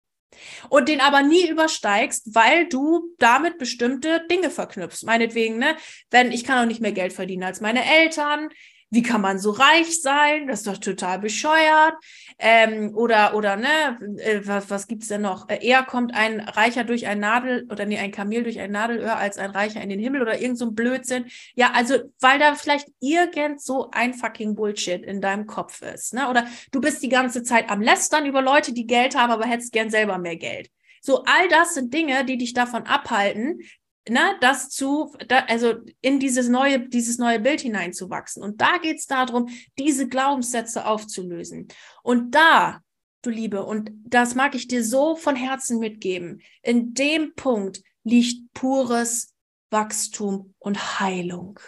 und 0.70 0.88
den 0.88 1.00
aber 1.00 1.22
nie 1.22 1.48
übersteigst, 1.48 2.34
weil 2.34 2.68
du 2.68 3.14
damit 3.18 3.58
bestimmte 3.58 4.26
Dinge 4.28 4.50
verknüpfst. 4.50 5.04
Meinetwegen, 5.04 5.58
ne, 5.58 5.76
wenn 6.10 6.32
ich 6.32 6.42
kann 6.42 6.58
auch 6.58 6.68
nicht 6.68 6.80
mehr 6.80 6.92
Geld 6.92 7.12
verdienen 7.12 7.44
als 7.44 7.60
meine 7.60 7.84
Eltern, 7.84 8.48
wie 8.90 9.02
kann 9.02 9.20
man 9.20 9.38
so 9.38 9.52
reich 9.52 10.02
sein? 10.02 10.48
Das 10.48 10.60
ist 10.60 10.66
doch 10.66 10.78
total 10.78 11.20
bescheuert. 11.20 11.94
Ähm, 12.38 12.92
oder, 12.94 13.34
oder, 13.34 13.56
ne, 13.56 13.98
äh, 14.18 14.40
was, 14.44 14.68
was 14.68 14.88
gibt's 14.88 15.08
denn 15.08 15.22
noch? 15.22 15.48
Äh, 15.48 15.64
eher 15.64 15.84
kommt 15.84 16.12
ein 16.12 16.40
Reicher 16.40 16.82
durch 16.82 17.06
ein 17.06 17.20
Nadel, 17.20 17.66
oder 17.70 17.86
nee, 17.86 17.98
ein 17.98 18.10
Kamel 18.10 18.42
durch 18.42 18.58
ein 18.58 18.72
Nadelöhr 18.72 19.16
als 19.16 19.38
ein 19.38 19.50
Reicher 19.50 19.80
in 19.80 19.90
den 19.90 20.00
Himmel 20.00 20.22
oder 20.22 20.40
irgend 20.40 20.58
so 20.58 20.66
ein 20.66 20.74
Blödsinn. 20.74 21.26
Ja, 21.54 21.70
also, 21.72 21.94
weil 22.18 22.40
da 22.40 22.54
vielleicht 22.56 22.88
irgend 22.98 23.60
so 23.60 23.90
ein 23.92 24.12
fucking 24.14 24.56
Bullshit 24.56 25.04
in 25.04 25.20
deinem 25.20 25.46
Kopf 25.46 25.82
ist, 25.82 26.12
ne? 26.12 26.28
Oder 26.28 26.46
du 26.72 26.80
bist 26.80 27.02
die 27.02 27.08
ganze 27.08 27.42
Zeit 27.44 27.70
am 27.70 27.80
Lästern 27.80 28.26
über 28.26 28.42
Leute, 28.42 28.72
die 28.72 28.86
Geld 28.86 29.16
haben, 29.16 29.30
aber 29.30 29.46
hättest 29.46 29.72
gern 29.72 29.90
selber 29.90 30.18
mehr 30.18 30.36
Geld. 30.36 30.68
So, 31.02 31.24
all 31.24 31.48
das 31.48 31.74
sind 31.74 31.94
Dinge, 31.94 32.24
die 32.24 32.36
dich 32.36 32.52
davon 32.52 32.84
abhalten, 32.84 33.60
ne, 34.10 34.36
das 34.40 34.68
zu, 34.68 35.14
da, 35.28 35.44
also 35.48 35.74
in 36.00 36.18
dieses 36.18 36.48
neue, 36.48 36.88
dieses 36.88 37.18
neue 37.18 37.40
Bild 37.40 37.60
hineinzuwachsen. 37.60 38.42
Und 38.42 38.60
da 38.60 38.78
geht 38.78 38.98
es 38.98 39.06
darum, 39.06 39.48
diese 39.78 40.08
Glaubenssätze 40.08 40.84
aufzulösen. 40.84 41.68
Und 42.02 42.34
da, 42.34 42.80
du 43.22 43.30
Liebe, 43.30 43.64
und 43.64 43.90
das 44.04 44.34
mag 44.34 44.54
ich 44.54 44.66
dir 44.66 44.84
so 44.84 45.16
von 45.16 45.36
Herzen 45.36 45.78
mitgeben, 45.78 46.42
in 46.62 46.92
dem 46.94 47.34
Punkt 47.34 47.82
liegt 48.02 48.52
pures 48.52 49.34
Wachstum 49.70 50.54
und 50.58 51.00
Heilung. 51.00 51.60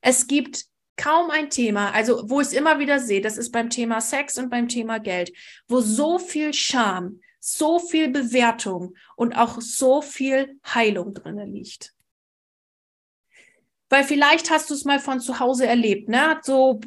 Es 0.00 0.26
gibt 0.26 0.64
kaum 0.96 1.30
ein 1.30 1.50
Thema, 1.50 1.92
also 1.92 2.28
wo 2.28 2.40
ich 2.40 2.48
es 2.48 2.52
immer 2.52 2.78
wieder 2.78 3.00
sehe, 3.00 3.20
das 3.20 3.36
ist 3.36 3.50
beim 3.50 3.68
Thema 3.68 4.00
Sex 4.00 4.38
und 4.38 4.48
beim 4.48 4.68
Thema 4.68 4.98
Geld, 4.98 5.32
wo 5.68 5.80
so 5.80 6.18
viel 6.18 6.54
Scham, 6.54 7.20
so 7.40 7.78
viel 7.78 8.10
Bewertung 8.10 8.94
und 9.16 9.34
auch 9.34 9.60
so 9.60 10.02
viel 10.02 10.60
Heilung 10.64 11.14
drinne 11.14 11.46
liegt. 11.46 11.94
Weil 13.88 14.04
vielleicht 14.04 14.50
hast 14.50 14.70
du 14.70 14.74
es 14.74 14.84
mal 14.84 15.00
von 15.00 15.20
zu 15.20 15.40
Hause 15.40 15.66
erlebt, 15.66 16.08
ne? 16.08 16.38
So 16.42 16.80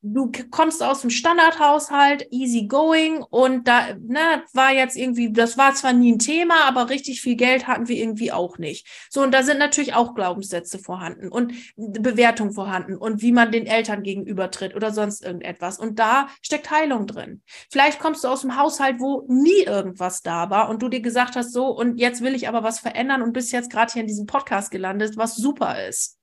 du 0.00 0.30
kommst 0.50 0.82
aus 0.82 1.00
dem 1.00 1.10
Standardhaushalt, 1.10 2.28
easy 2.30 2.66
going 2.66 3.22
und 3.22 3.66
da 3.66 3.94
ne, 3.98 4.44
war 4.52 4.72
jetzt 4.72 4.96
irgendwie, 4.96 5.32
das 5.32 5.58
war 5.58 5.74
zwar 5.74 5.92
nie 5.92 6.12
ein 6.12 6.18
Thema, 6.18 6.64
aber 6.66 6.88
richtig 6.88 7.20
viel 7.20 7.34
Geld 7.34 7.66
hatten 7.66 7.88
wir 7.88 7.96
irgendwie 7.96 8.30
auch 8.30 8.58
nicht. 8.58 8.86
So, 9.10 9.22
und 9.22 9.32
da 9.32 9.42
sind 9.42 9.58
natürlich 9.58 9.94
auch 9.94 10.14
Glaubenssätze 10.14 10.78
vorhanden 10.78 11.28
und 11.28 11.52
Bewertung 11.76 12.52
vorhanden 12.52 12.96
und 12.96 13.22
wie 13.22 13.32
man 13.32 13.50
den 13.50 13.66
Eltern 13.66 14.02
gegenübertritt 14.02 14.76
oder 14.76 14.92
sonst 14.92 15.24
irgendetwas. 15.24 15.78
Und 15.78 15.98
da 15.98 16.28
steckt 16.42 16.70
Heilung 16.70 17.06
drin. 17.06 17.42
Vielleicht 17.70 17.98
kommst 17.98 18.22
du 18.22 18.28
aus 18.28 18.42
dem 18.42 18.56
Haushalt, 18.56 19.00
wo 19.00 19.24
nie 19.28 19.64
irgendwas 19.64 20.22
da 20.22 20.48
war 20.50 20.68
und 20.68 20.80
du 20.82 20.88
dir 20.88 21.00
gesagt 21.00 21.34
hast, 21.34 21.52
so, 21.52 21.66
und 21.66 21.98
jetzt 21.98 22.22
will 22.22 22.34
ich 22.34 22.48
aber 22.48 22.62
was 22.62 22.78
verändern 22.78 23.22
und 23.22 23.32
bist 23.32 23.52
jetzt 23.52 23.70
gerade 23.70 23.92
hier 23.92 24.02
in 24.02 24.08
diesem 24.08 24.26
Podcast 24.26 24.70
gelandet, 24.70 25.16
was 25.16 25.34
super 25.34 25.86
ist. 25.88 26.18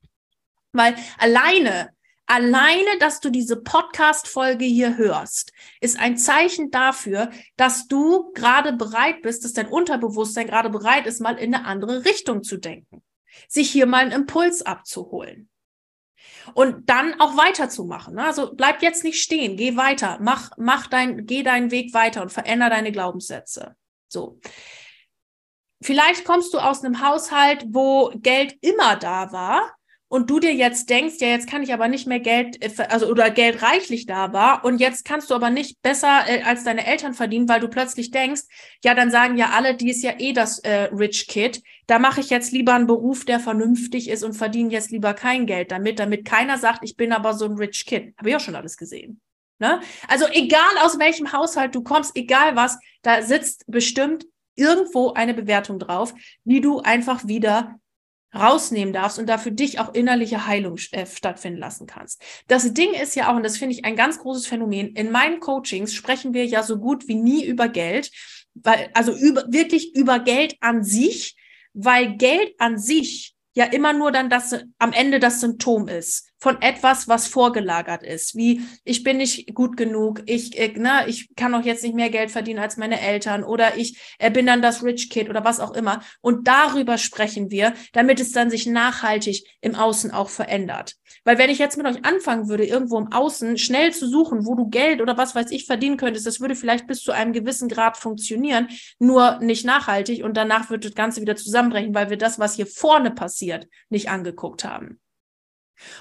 Weil 0.71 0.95
alleine 1.17 1.94
Alleine, 2.27 2.97
dass 2.99 3.19
du 3.19 3.29
diese 3.29 3.57
Podcast-Folge 3.57 4.65
hier 4.65 4.97
hörst, 4.97 5.51
ist 5.79 5.99
ein 5.99 6.17
Zeichen 6.17 6.71
dafür, 6.71 7.29
dass 7.55 7.87
du 7.87 8.31
gerade 8.33 8.73
bereit 8.73 9.21
bist, 9.21 9.45
dass 9.45 9.53
dein 9.53 9.67
Unterbewusstsein 9.67 10.47
gerade 10.47 10.69
bereit 10.69 11.05
ist, 11.05 11.21
mal 11.21 11.37
in 11.37 11.53
eine 11.53 11.65
andere 11.65 12.03
Richtung 12.03 12.41
zu 12.41 12.57
denken, 12.57 13.03
sich 13.47 13.69
hier 13.69 13.85
mal 13.85 13.99
einen 13.99 14.11
Impuls 14.11 14.63
abzuholen 14.63 15.49
und 16.55 16.89
dann 16.89 17.19
auch 17.19 17.37
weiterzumachen. 17.37 18.15
Ne? 18.15 18.25
Also 18.25 18.53
bleib 18.55 18.81
jetzt 18.81 19.03
nicht 19.03 19.21
stehen, 19.21 19.55
geh 19.55 19.77
weiter, 19.77 20.17
mach, 20.19 20.51
mach 20.57 20.87
dein, 20.87 21.25
geh 21.25 21.43
deinen 21.43 21.69
Weg 21.69 21.93
weiter 21.93 22.23
und 22.23 22.31
veränder 22.31 22.69
deine 22.69 22.91
Glaubenssätze. 22.91 23.75
So. 24.07 24.39
Vielleicht 25.81 26.25
kommst 26.25 26.53
du 26.53 26.57
aus 26.57 26.83
einem 26.83 27.05
Haushalt, 27.05 27.65
wo 27.67 28.11
Geld 28.15 28.57
immer 28.61 28.95
da 28.95 29.31
war, 29.31 29.74
und 30.07 30.29
du 30.29 30.39
dir 30.39 30.53
jetzt 30.53 30.89
denkst, 30.89 31.15
ja, 31.19 31.27
jetzt 31.27 31.49
kann 31.49 31.63
ich 31.63 31.73
aber 31.73 31.87
nicht 31.87 32.07
mehr 32.07 32.19
Geld, 32.19 32.63
äh, 32.63 32.83
also 32.89 33.07
oder 33.07 33.29
Geld 33.29 33.61
reichlich 33.61 34.05
da 34.05 34.33
war 34.33 34.63
und 34.63 34.79
jetzt 34.79 35.05
kannst 35.05 35.29
du 35.29 35.35
aber 35.35 35.49
nicht 35.49 35.81
besser 35.81 36.23
äh, 36.27 36.43
als 36.43 36.63
deine 36.63 36.85
Eltern 36.85 37.13
verdienen, 37.13 37.49
weil 37.49 37.59
du 37.59 37.67
plötzlich 37.67 38.11
denkst, 38.11 38.43
ja, 38.83 38.93
dann 38.93 39.11
sagen 39.11 39.37
ja 39.37 39.51
alle, 39.51 39.75
die 39.75 39.89
ist 39.89 40.03
ja 40.03 40.13
eh 40.17 40.33
das 40.33 40.59
äh, 40.59 40.89
Rich 40.93 41.27
Kid, 41.27 41.61
da 41.87 41.99
mache 41.99 42.21
ich 42.21 42.29
jetzt 42.29 42.51
lieber 42.51 42.73
einen 42.73 42.87
Beruf, 42.87 43.25
der 43.25 43.39
vernünftig 43.39 44.09
ist 44.09 44.23
und 44.23 44.33
verdiene 44.33 44.71
jetzt 44.71 44.91
lieber 44.91 45.13
kein 45.13 45.45
Geld 45.45 45.71
damit, 45.71 45.99
damit 45.99 46.25
keiner 46.25 46.57
sagt, 46.57 46.79
ich 46.83 46.95
bin 46.95 47.11
aber 47.11 47.33
so 47.33 47.45
ein 47.45 47.57
Rich 47.57 47.85
Kid. 47.85 48.13
Habe 48.17 48.29
ich 48.29 48.35
auch 48.35 48.39
schon 48.39 48.55
alles 48.55 48.77
gesehen. 48.77 49.21
Ne? 49.59 49.79
Also 50.07 50.25
egal 50.31 50.77
aus 50.81 50.99
welchem 50.99 51.31
Haushalt 51.31 51.73
du 51.75 51.81
kommst, 51.83 52.15
egal 52.15 52.55
was, 52.55 52.77
da 53.03 53.21
sitzt 53.21 53.63
bestimmt 53.67 54.25
irgendwo 54.55 55.13
eine 55.13 55.33
Bewertung 55.33 55.79
drauf, 55.79 56.13
wie 56.43 56.61
du 56.61 56.79
einfach 56.79 57.27
wieder 57.27 57.79
rausnehmen 58.35 58.93
darfst 58.93 59.19
und 59.19 59.27
da 59.27 59.37
für 59.37 59.51
dich 59.51 59.79
auch 59.79 59.93
innerliche 59.93 60.47
Heilung 60.47 60.77
äh, 60.91 61.05
stattfinden 61.05 61.59
lassen 61.59 61.87
kannst. 61.87 62.21
Das 62.47 62.73
Ding 62.73 62.93
ist 62.93 63.15
ja 63.15 63.31
auch, 63.31 63.35
und 63.35 63.43
das 63.43 63.57
finde 63.57 63.75
ich 63.75 63.85
ein 63.85 63.95
ganz 63.95 64.19
großes 64.19 64.47
Phänomen, 64.47 64.95
in 64.95 65.11
meinen 65.11 65.39
Coachings 65.39 65.93
sprechen 65.93 66.33
wir 66.33 66.45
ja 66.45 66.63
so 66.63 66.77
gut 66.77 67.07
wie 67.07 67.15
nie 67.15 67.45
über 67.45 67.67
Geld, 67.67 68.11
weil, 68.53 68.89
also 68.93 69.13
über, 69.13 69.45
wirklich 69.47 69.95
über 69.95 70.19
Geld 70.19 70.55
an 70.61 70.83
sich, 70.83 71.35
weil 71.73 72.15
Geld 72.17 72.53
an 72.59 72.77
sich 72.77 73.35
ja 73.53 73.65
immer 73.65 73.93
nur 73.93 74.11
dann 74.11 74.29
das 74.29 74.55
am 74.77 74.91
Ende 74.91 75.19
das 75.19 75.39
Symptom 75.39 75.87
ist 75.87 76.29
von 76.37 76.61
etwas, 76.61 77.07
was 77.07 77.27
vorgelagert 77.27 78.03
ist, 78.03 78.35
wie 78.35 78.61
ich 78.83 79.03
bin 79.03 79.17
nicht 79.17 79.53
gut 79.53 79.77
genug, 79.77 80.21
ich, 80.25 80.59
äh, 80.59 80.73
na, 80.75 81.07
ich 81.07 81.33
kann 81.35 81.55
auch 81.55 81.63
jetzt 81.63 81.83
nicht 81.83 81.95
mehr 81.95 82.09
Geld 82.09 82.31
verdienen 82.31 82.59
als 82.59 82.77
meine 82.77 82.99
Eltern 82.99 83.43
oder 83.43 83.77
ich 83.77 83.99
äh, 84.19 84.29
bin 84.29 84.45
dann 84.45 84.61
das 84.61 84.83
Rich 84.83 85.09
Kid 85.09 85.29
oder 85.29 85.43
was 85.43 85.59
auch 85.59 85.71
immer. 85.71 86.01
Und 86.21 86.47
darüber 86.47 86.97
sprechen 86.97 87.51
wir, 87.51 87.73
damit 87.93 88.19
es 88.19 88.31
dann 88.31 88.49
sich 88.49 88.67
nachhaltig 88.67 89.45
im 89.61 89.75
Außen 89.75 90.11
auch 90.11 90.29
verändert. 90.29 90.95
Weil 91.23 91.37
wenn 91.37 91.49
ich 91.49 91.57
jetzt 91.57 91.77
mit 91.77 91.87
euch 91.87 92.05
anfangen 92.05 92.49
würde, 92.49 92.65
irgendwo 92.65 92.99
im 92.99 93.11
Außen 93.11 93.57
schnell 93.57 93.93
zu 93.93 94.07
suchen, 94.07 94.45
wo 94.45 94.55
du 94.55 94.67
Geld 94.69 95.01
oder 95.01 95.17
was 95.17 95.33
weiß 95.33 95.51
ich 95.51 95.65
verdienen 95.65 95.97
könntest, 95.97 96.27
das 96.27 96.39
würde 96.39 96.55
vielleicht 96.55 96.85
bis 96.85 97.01
zu 97.01 97.11
einem 97.11 97.33
gewissen 97.33 97.69
Grad 97.69 97.97
funktionieren, 97.97 98.67
nur 98.99 99.39
nicht 99.39 99.65
nachhaltig 99.65 100.23
und 100.23 100.37
danach 100.37 100.69
wird 100.69 100.85
das 100.85 100.93
Ganze 100.93 101.21
wieder 101.21 101.35
zusammenbrechen, 101.35 101.95
weil 101.95 102.09
wir 102.09 102.17
das, 102.17 102.37
was 102.37 102.55
hier 102.55 102.67
vorne 102.67 103.11
passiert, 103.11 103.67
nicht 103.89 104.09
angeguckt 104.09 104.63
haben. 104.63 104.99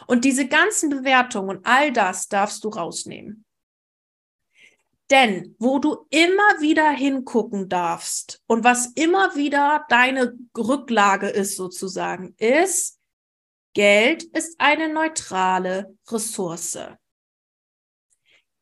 Und 0.06 0.24
diese 0.24 0.46
ganzen 0.46 0.90
Bewertungen 0.90 1.58
und 1.58 1.66
all 1.66 1.92
das 1.92 2.28
darfst 2.28 2.64
du 2.64 2.68
rausnehmen. 2.68 3.44
Denn 5.10 5.54
wo 5.58 5.78
du 5.78 6.06
immer 6.10 6.60
wieder 6.60 6.90
hingucken 6.90 7.68
darfst 7.68 8.42
und 8.46 8.64
was 8.64 8.86
immer 8.94 9.36
wieder 9.36 9.84
deine 9.88 10.36
Rücklage 10.56 11.28
ist 11.28 11.56
sozusagen, 11.56 12.34
ist, 12.38 12.98
Geld 13.74 14.22
ist 14.22 14.58
eine 14.58 14.92
neutrale 14.92 15.96
Ressource. 16.08 16.78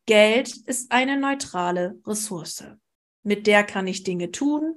Geld 0.06 0.56
ist 0.66 0.90
eine 0.90 1.16
neutrale 1.16 2.00
Ressource. 2.06 2.64
Mit 3.22 3.46
der 3.46 3.62
kann 3.62 3.86
ich 3.86 4.02
Dinge 4.02 4.32
tun, 4.32 4.74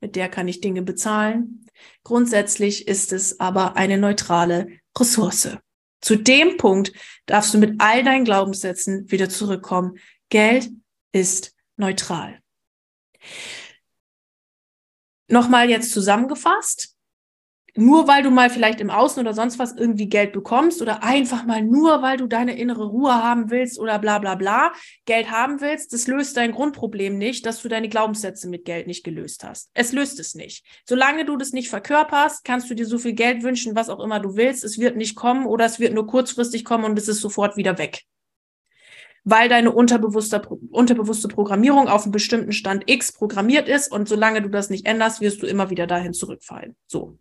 mit 0.00 0.14
der 0.14 0.28
kann 0.28 0.46
ich 0.46 0.60
Dinge 0.60 0.82
bezahlen. 0.82 1.66
Grundsätzlich 2.04 2.86
ist 2.86 3.12
es 3.12 3.40
aber 3.40 3.76
eine 3.76 3.98
neutrale 3.98 4.68
Ressource. 5.00 5.56
Zu 6.00 6.16
dem 6.16 6.56
Punkt 6.56 6.92
darfst 7.26 7.52
du 7.54 7.58
mit 7.58 7.80
all 7.80 8.04
deinen 8.04 8.24
Glaubenssätzen 8.24 9.10
wieder 9.10 9.28
zurückkommen. 9.28 9.98
Geld 10.28 10.70
ist 11.12 11.54
neutral. 11.76 12.40
Nochmal 15.28 15.68
jetzt 15.68 15.92
zusammengefasst 15.92 16.97
nur 17.78 18.08
weil 18.08 18.22
du 18.22 18.30
mal 18.30 18.50
vielleicht 18.50 18.80
im 18.80 18.90
Außen 18.90 19.20
oder 19.20 19.34
sonst 19.34 19.58
was 19.58 19.76
irgendwie 19.76 20.08
Geld 20.08 20.32
bekommst 20.32 20.82
oder 20.82 21.04
einfach 21.04 21.44
mal 21.46 21.62
nur 21.62 22.02
weil 22.02 22.16
du 22.16 22.26
deine 22.26 22.58
innere 22.58 22.86
Ruhe 22.86 23.14
haben 23.14 23.50
willst 23.50 23.78
oder 23.78 23.98
bla 23.98 24.18
bla 24.18 24.34
bla 24.34 24.72
Geld 25.04 25.30
haben 25.30 25.60
willst, 25.60 25.92
das 25.92 26.08
löst 26.08 26.36
dein 26.36 26.52
Grundproblem 26.52 27.16
nicht, 27.16 27.46
dass 27.46 27.62
du 27.62 27.68
deine 27.68 27.88
Glaubenssätze 27.88 28.48
mit 28.48 28.64
Geld 28.64 28.88
nicht 28.88 29.04
gelöst 29.04 29.44
hast. 29.44 29.70
Es 29.74 29.92
löst 29.92 30.18
es 30.18 30.34
nicht. 30.34 30.64
Solange 30.86 31.24
du 31.24 31.36
das 31.36 31.52
nicht 31.52 31.68
verkörperst, 31.68 32.44
kannst 32.44 32.68
du 32.68 32.74
dir 32.74 32.86
so 32.86 32.98
viel 32.98 33.12
Geld 33.12 33.44
wünschen, 33.44 33.76
was 33.76 33.88
auch 33.88 34.00
immer 34.00 34.18
du 34.18 34.34
willst. 34.34 34.64
Es 34.64 34.78
wird 34.78 34.96
nicht 34.96 35.14
kommen 35.14 35.46
oder 35.46 35.64
es 35.64 35.78
wird 35.78 35.94
nur 35.94 36.06
kurzfristig 36.06 36.64
kommen 36.64 36.84
und 36.84 36.98
es 36.98 37.06
ist 37.06 37.20
sofort 37.20 37.56
wieder 37.56 37.78
weg 37.78 38.02
weil 39.24 39.50
deine 39.50 39.72
unterbewusste, 39.72 40.40
unterbewusste 40.70 41.28
Programmierung 41.28 41.86
auf 41.88 42.04
einem 42.04 42.12
bestimmten 42.12 42.52
Stand 42.52 42.84
X 42.86 43.12
programmiert 43.12 43.68
ist 43.68 43.92
und 43.92 44.08
solange 44.08 44.40
du 44.40 44.48
das 44.48 44.70
nicht 44.70 44.86
änderst, 44.86 45.20
wirst 45.20 45.42
du 45.42 45.46
immer 45.46 45.68
wieder 45.68 45.86
dahin 45.86 46.14
zurückfallen. 46.14 46.76
So. 46.86 47.18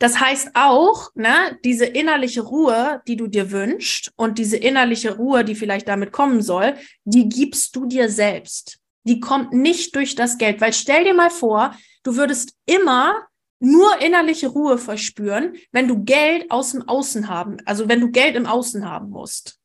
Das 0.00 0.18
heißt 0.18 0.52
auch, 0.54 1.10
ne, 1.14 1.58
diese 1.62 1.84
innerliche 1.84 2.40
Ruhe, 2.40 3.02
die 3.06 3.16
du 3.16 3.26
dir 3.26 3.50
wünschst 3.50 4.10
und 4.16 4.38
diese 4.38 4.56
innerliche 4.56 5.16
Ruhe, 5.16 5.44
die 5.44 5.54
vielleicht 5.54 5.88
damit 5.88 6.10
kommen 6.10 6.40
soll, 6.40 6.74
die 7.04 7.28
gibst 7.28 7.76
du 7.76 7.84
dir 7.84 8.08
selbst. 8.08 8.78
Die 9.04 9.20
kommt 9.20 9.52
nicht 9.52 9.94
durch 9.96 10.14
das 10.14 10.38
Geld, 10.38 10.60
weil 10.62 10.72
stell 10.72 11.04
dir 11.04 11.14
mal 11.14 11.30
vor, 11.30 11.74
du 12.02 12.16
würdest 12.16 12.54
immer 12.64 13.26
nur 13.58 14.00
innerliche 14.00 14.48
Ruhe 14.48 14.78
verspüren, 14.78 15.54
wenn 15.70 15.86
du 15.86 16.02
Geld 16.02 16.50
aus 16.50 16.72
dem 16.72 16.88
Außen 16.88 17.28
haben, 17.28 17.58
also 17.66 17.88
wenn 17.88 18.00
du 18.00 18.10
Geld 18.10 18.36
im 18.36 18.46
Außen 18.46 18.88
haben 18.88 19.10
musst. 19.10 19.58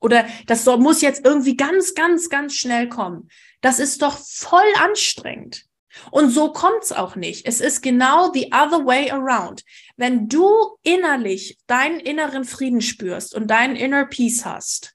Oder 0.00 0.26
das 0.46 0.66
muss 0.66 1.00
jetzt 1.00 1.24
irgendwie 1.24 1.56
ganz, 1.56 1.94
ganz, 1.94 2.28
ganz 2.28 2.54
schnell 2.54 2.88
kommen. 2.88 3.28
Das 3.62 3.78
ist 3.78 4.02
doch 4.02 4.18
voll 4.18 4.60
anstrengend. 4.80 5.64
Und 6.10 6.30
so 6.30 6.52
kommt's 6.52 6.92
auch 6.92 7.16
nicht. 7.16 7.46
Es 7.46 7.60
ist 7.60 7.82
genau 7.82 8.32
the 8.32 8.46
other 8.46 8.84
way 8.86 9.10
around. 9.10 9.64
Wenn 9.96 10.28
du 10.28 10.76
innerlich 10.82 11.58
deinen 11.66 12.00
inneren 12.00 12.44
Frieden 12.44 12.80
spürst 12.80 13.34
und 13.34 13.48
deinen 13.48 13.76
inner 13.76 14.06
peace 14.06 14.44
hast, 14.44 14.94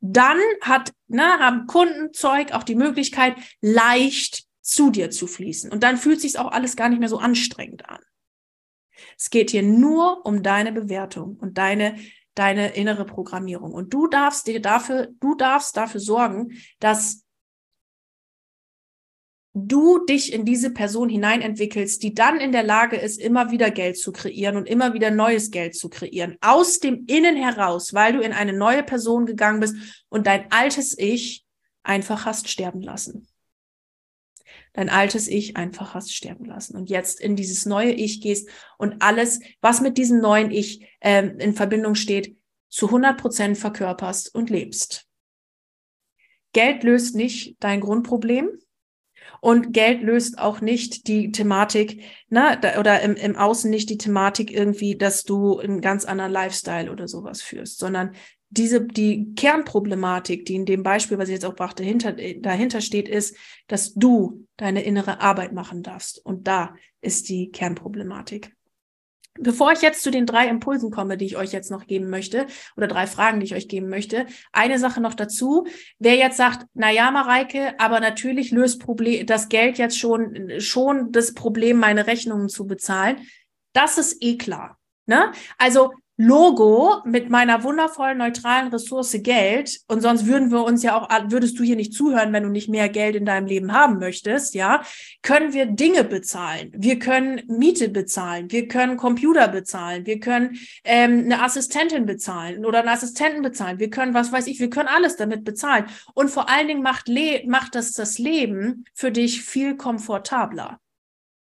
dann 0.00 0.38
hat, 0.60 0.92
ne, 1.06 1.38
haben 1.38 1.66
Kundenzeug 1.66 2.52
auch 2.52 2.64
die 2.64 2.74
Möglichkeit, 2.74 3.36
leicht 3.60 4.44
zu 4.60 4.90
dir 4.90 5.10
zu 5.10 5.26
fließen. 5.26 5.70
Und 5.70 5.82
dann 5.82 5.96
fühlt 5.96 6.20
sich 6.20 6.38
auch 6.38 6.50
alles 6.50 6.76
gar 6.76 6.88
nicht 6.88 6.98
mehr 6.98 7.08
so 7.08 7.18
anstrengend 7.18 7.88
an. 7.88 8.00
Es 9.16 9.30
geht 9.30 9.50
hier 9.50 9.62
nur 9.62 10.26
um 10.26 10.42
deine 10.42 10.72
Bewertung 10.72 11.36
und 11.40 11.58
deine 11.58 11.96
deine 12.34 12.74
innere 12.74 13.04
Programmierung. 13.04 13.72
Und 13.72 13.92
du 13.92 14.06
darfst 14.06 14.46
dir 14.46 14.60
dafür, 14.60 15.08
du 15.20 15.34
darfst 15.34 15.76
dafür 15.76 16.00
sorgen, 16.00 16.52
dass 16.80 17.24
du 19.54 20.04
dich 20.06 20.32
in 20.32 20.44
diese 20.44 20.70
Person 20.70 21.08
hineinentwickelst, 21.08 22.02
die 22.02 22.14
dann 22.14 22.40
in 22.40 22.52
der 22.52 22.62
Lage 22.62 22.96
ist, 22.96 23.20
immer 23.20 23.50
wieder 23.50 23.70
Geld 23.70 23.98
zu 23.98 24.12
kreieren 24.12 24.56
und 24.56 24.66
immer 24.66 24.94
wieder 24.94 25.10
neues 25.10 25.50
Geld 25.50 25.76
zu 25.76 25.90
kreieren. 25.90 26.36
Aus 26.40 26.80
dem 26.80 27.04
Innen 27.06 27.36
heraus, 27.36 27.92
weil 27.92 28.14
du 28.14 28.20
in 28.20 28.32
eine 28.32 28.54
neue 28.54 28.82
Person 28.82 29.26
gegangen 29.26 29.60
bist 29.60 29.76
und 30.08 30.26
dein 30.26 30.50
altes 30.50 30.96
Ich 30.96 31.44
einfach 31.82 32.24
hast 32.24 32.48
sterben 32.48 32.80
lassen. 32.80 33.26
Dein 34.72 34.88
altes 34.88 35.28
Ich 35.28 35.56
einfach 35.56 35.92
hast 35.92 36.14
sterben 36.14 36.46
lassen 36.46 36.76
und 36.76 36.88
jetzt 36.88 37.20
in 37.20 37.36
dieses 37.36 37.66
neue 37.66 37.92
Ich 37.92 38.22
gehst 38.22 38.48
und 38.78 39.02
alles, 39.02 39.40
was 39.60 39.82
mit 39.82 39.98
diesem 39.98 40.20
neuen 40.20 40.50
Ich 40.50 40.88
ähm, 41.02 41.38
in 41.38 41.54
Verbindung 41.54 41.94
steht, 41.94 42.36
zu 42.70 42.86
100 42.86 43.20
Prozent 43.20 43.58
verkörperst 43.58 44.34
und 44.34 44.48
lebst. 44.48 45.06
Geld 46.54 46.84
löst 46.84 47.14
nicht 47.14 47.56
dein 47.60 47.80
Grundproblem. 47.80 48.48
Und 49.44 49.72
Geld 49.72 50.02
löst 50.02 50.38
auch 50.38 50.60
nicht 50.60 51.08
die 51.08 51.32
Thematik, 51.32 52.04
ne, 52.28 52.60
oder 52.78 53.00
im, 53.00 53.16
im 53.16 53.34
Außen 53.34 53.68
nicht 53.68 53.90
die 53.90 53.98
Thematik 53.98 54.52
irgendwie, 54.52 54.96
dass 54.96 55.24
du 55.24 55.58
einen 55.58 55.80
ganz 55.80 56.04
anderen 56.04 56.30
Lifestyle 56.30 56.92
oder 56.92 57.08
sowas 57.08 57.42
führst, 57.42 57.80
sondern 57.80 58.12
diese, 58.50 58.86
die 58.86 59.34
Kernproblematik, 59.34 60.44
die 60.44 60.54
in 60.54 60.64
dem 60.64 60.84
Beispiel, 60.84 61.18
was 61.18 61.28
ich 61.28 61.32
jetzt 61.32 61.44
auch 61.44 61.56
brachte, 61.56 61.82
hinter, 61.82 62.12
dahinter 62.12 62.80
steht, 62.80 63.08
ist, 63.08 63.36
dass 63.66 63.94
du 63.94 64.46
deine 64.56 64.84
innere 64.84 65.20
Arbeit 65.20 65.52
machen 65.52 65.82
darfst. 65.82 66.24
Und 66.24 66.46
da 66.46 66.76
ist 67.00 67.28
die 67.28 67.50
Kernproblematik. 67.50 68.54
Bevor 69.38 69.72
ich 69.72 69.80
jetzt 69.80 70.02
zu 70.02 70.10
den 70.10 70.26
drei 70.26 70.48
Impulsen 70.48 70.90
komme, 70.90 71.16
die 71.16 71.24
ich 71.24 71.36
euch 71.36 71.52
jetzt 71.52 71.70
noch 71.70 71.86
geben 71.86 72.10
möchte, 72.10 72.46
oder 72.76 72.86
drei 72.86 73.06
Fragen, 73.06 73.40
die 73.40 73.46
ich 73.46 73.54
euch 73.54 73.68
geben 73.68 73.88
möchte, 73.88 74.26
eine 74.52 74.78
Sache 74.78 75.00
noch 75.00 75.14
dazu. 75.14 75.66
Wer 75.98 76.16
jetzt 76.16 76.36
sagt, 76.36 76.66
na 76.74 76.90
ja, 76.90 77.10
Mareike, 77.10 77.78
aber 77.78 78.00
natürlich 78.00 78.50
löst 78.50 78.80
Problem, 78.80 79.26
das 79.26 79.48
Geld 79.48 79.78
jetzt 79.78 79.98
schon, 79.98 80.60
schon 80.60 81.12
das 81.12 81.32
Problem, 81.32 81.78
meine 81.78 82.06
Rechnungen 82.06 82.50
zu 82.50 82.66
bezahlen. 82.66 83.26
Das 83.72 83.96
ist 83.96 84.22
eh 84.22 84.36
klar. 84.36 84.78
Ne? 85.06 85.32
Also 85.56 85.92
Logo 86.24 87.02
mit 87.04 87.30
meiner 87.30 87.64
wundervollen 87.64 88.18
neutralen 88.18 88.68
Ressource 88.68 89.16
Geld 89.22 89.80
und 89.88 90.02
sonst 90.02 90.24
würden 90.24 90.52
wir 90.52 90.62
uns 90.62 90.84
ja 90.84 90.96
auch 90.96 91.08
würdest 91.32 91.58
du 91.58 91.64
hier 91.64 91.74
nicht 91.74 91.94
zuhören, 91.94 92.32
wenn 92.32 92.44
du 92.44 92.48
nicht 92.48 92.68
mehr 92.68 92.88
Geld 92.88 93.16
in 93.16 93.24
deinem 93.24 93.46
Leben 93.48 93.72
haben 93.72 93.98
möchtest, 93.98 94.54
ja, 94.54 94.84
können 95.22 95.52
wir 95.52 95.66
Dinge 95.66 96.04
bezahlen. 96.04 96.70
Wir 96.76 97.00
können 97.00 97.42
Miete 97.48 97.88
bezahlen, 97.88 98.52
wir 98.52 98.68
können 98.68 98.96
Computer 98.96 99.48
bezahlen, 99.48 100.06
wir 100.06 100.20
können 100.20 100.58
ähm, 100.84 101.22
eine 101.24 101.42
Assistentin 101.42 102.06
bezahlen 102.06 102.64
oder 102.64 102.78
einen 102.78 102.88
Assistenten 102.88 103.42
bezahlen. 103.42 103.80
Wir 103.80 103.90
können 103.90 104.14
was 104.14 104.30
weiß 104.30 104.46
ich, 104.46 104.60
wir 104.60 104.70
können 104.70 104.88
alles 104.88 105.16
damit 105.16 105.42
bezahlen 105.42 105.86
und 106.14 106.30
vor 106.30 106.48
allen 106.48 106.68
Dingen 106.68 106.82
macht 106.82 107.08
Le 107.08 107.42
macht 107.48 107.74
das 107.74 107.94
das 107.94 108.18
Leben 108.18 108.84
für 108.94 109.10
dich 109.10 109.42
viel 109.42 109.76
komfortabler. 109.76 110.78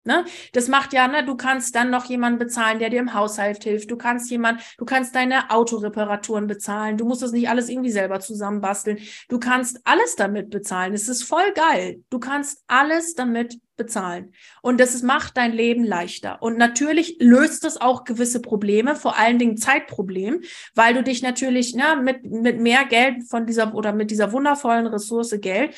Ne? 0.04 0.24
Das 0.52 0.68
macht 0.68 0.92
ja, 0.92 1.08
ne, 1.08 1.24
du 1.24 1.34
kannst 1.34 1.74
dann 1.74 1.90
noch 1.90 2.04
jemanden 2.04 2.38
bezahlen, 2.38 2.78
der 2.78 2.90
dir 2.90 3.00
im 3.00 3.14
Haushalt 3.14 3.64
hilft. 3.64 3.90
Du 3.90 3.96
kannst 3.96 4.30
jemand, 4.30 4.60
du 4.76 4.84
kannst 4.84 5.14
deine 5.14 5.50
Autoreparaturen 5.50 6.46
bezahlen. 6.46 6.98
Du 6.98 7.06
musst 7.06 7.22
das 7.22 7.32
nicht 7.32 7.48
alles 7.48 7.70
irgendwie 7.70 7.90
selber 7.90 8.20
zusammenbasteln. 8.20 8.98
Du 9.28 9.38
kannst 9.38 9.80
alles 9.84 10.16
damit 10.16 10.50
bezahlen. 10.50 10.92
Es 10.92 11.08
ist 11.08 11.24
voll 11.24 11.52
geil. 11.54 12.02
Du 12.10 12.18
kannst 12.18 12.62
alles 12.66 13.14
damit 13.14 13.58
bezahlen. 13.76 14.32
Und 14.62 14.78
das 14.78 15.02
macht 15.02 15.36
dein 15.36 15.52
Leben 15.52 15.84
leichter. 15.84 16.40
Und 16.42 16.58
natürlich 16.58 17.16
löst 17.18 17.64
es 17.64 17.80
auch 17.80 18.04
gewisse 18.04 18.40
Probleme, 18.40 18.94
vor 18.94 19.18
allen 19.18 19.38
Dingen 19.38 19.56
Zeitproblem, 19.56 20.42
weil 20.74 20.94
du 20.94 21.02
dich 21.02 21.22
natürlich 21.22 21.74
ne, 21.74 22.00
mit, 22.00 22.24
mit 22.24 22.60
mehr 22.60 22.84
Geld 22.84 23.24
von 23.28 23.46
dieser 23.46 23.74
oder 23.74 23.92
mit 23.92 24.10
dieser 24.10 24.32
wundervollen 24.32 24.86
Ressource 24.86 25.34
Geld 25.40 25.74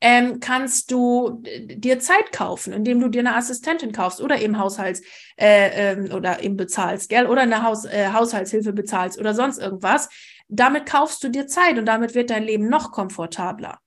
ähm, 0.00 0.40
kannst 0.40 0.90
du 0.90 1.42
dir 1.66 2.00
Zeit 2.00 2.32
kaufen, 2.32 2.72
indem 2.72 3.00
du 3.00 3.08
dir 3.08 3.20
eine 3.20 3.36
Assistentin 3.36 3.92
kaufst 3.92 4.20
oder 4.20 4.40
eben 4.40 4.58
Haushalts 4.58 5.02
äh, 5.36 5.92
ähm, 5.92 6.12
oder 6.12 6.42
eben 6.42 6.56
bezahlst, 6.56 7.08
gell? 7.10 7.26
Oder 7.26 7.42
eine 7.42 7.62
Haus, 7.62 7.84
äh, 7.84 8.08
Haushaltshilfe 8.12 8.72
bezahlst 8.72 9.18
oder 9.18 9.34
sonst 9.34 9.58
irgendwas. 9.58 10.08
Damit 10.48 10.86
kaufst 10.86 11.22
du 11.22 11.28
dir 11.28 11.46
Zeit 11.46 11.78
und 11.78 11.86
damit 11.86 12.14
wird 12.14 12.30
dein 12.30 12.44
Leben 12.44 12.68
noch 12.68 12.92
komfortabler. 12.92 13.78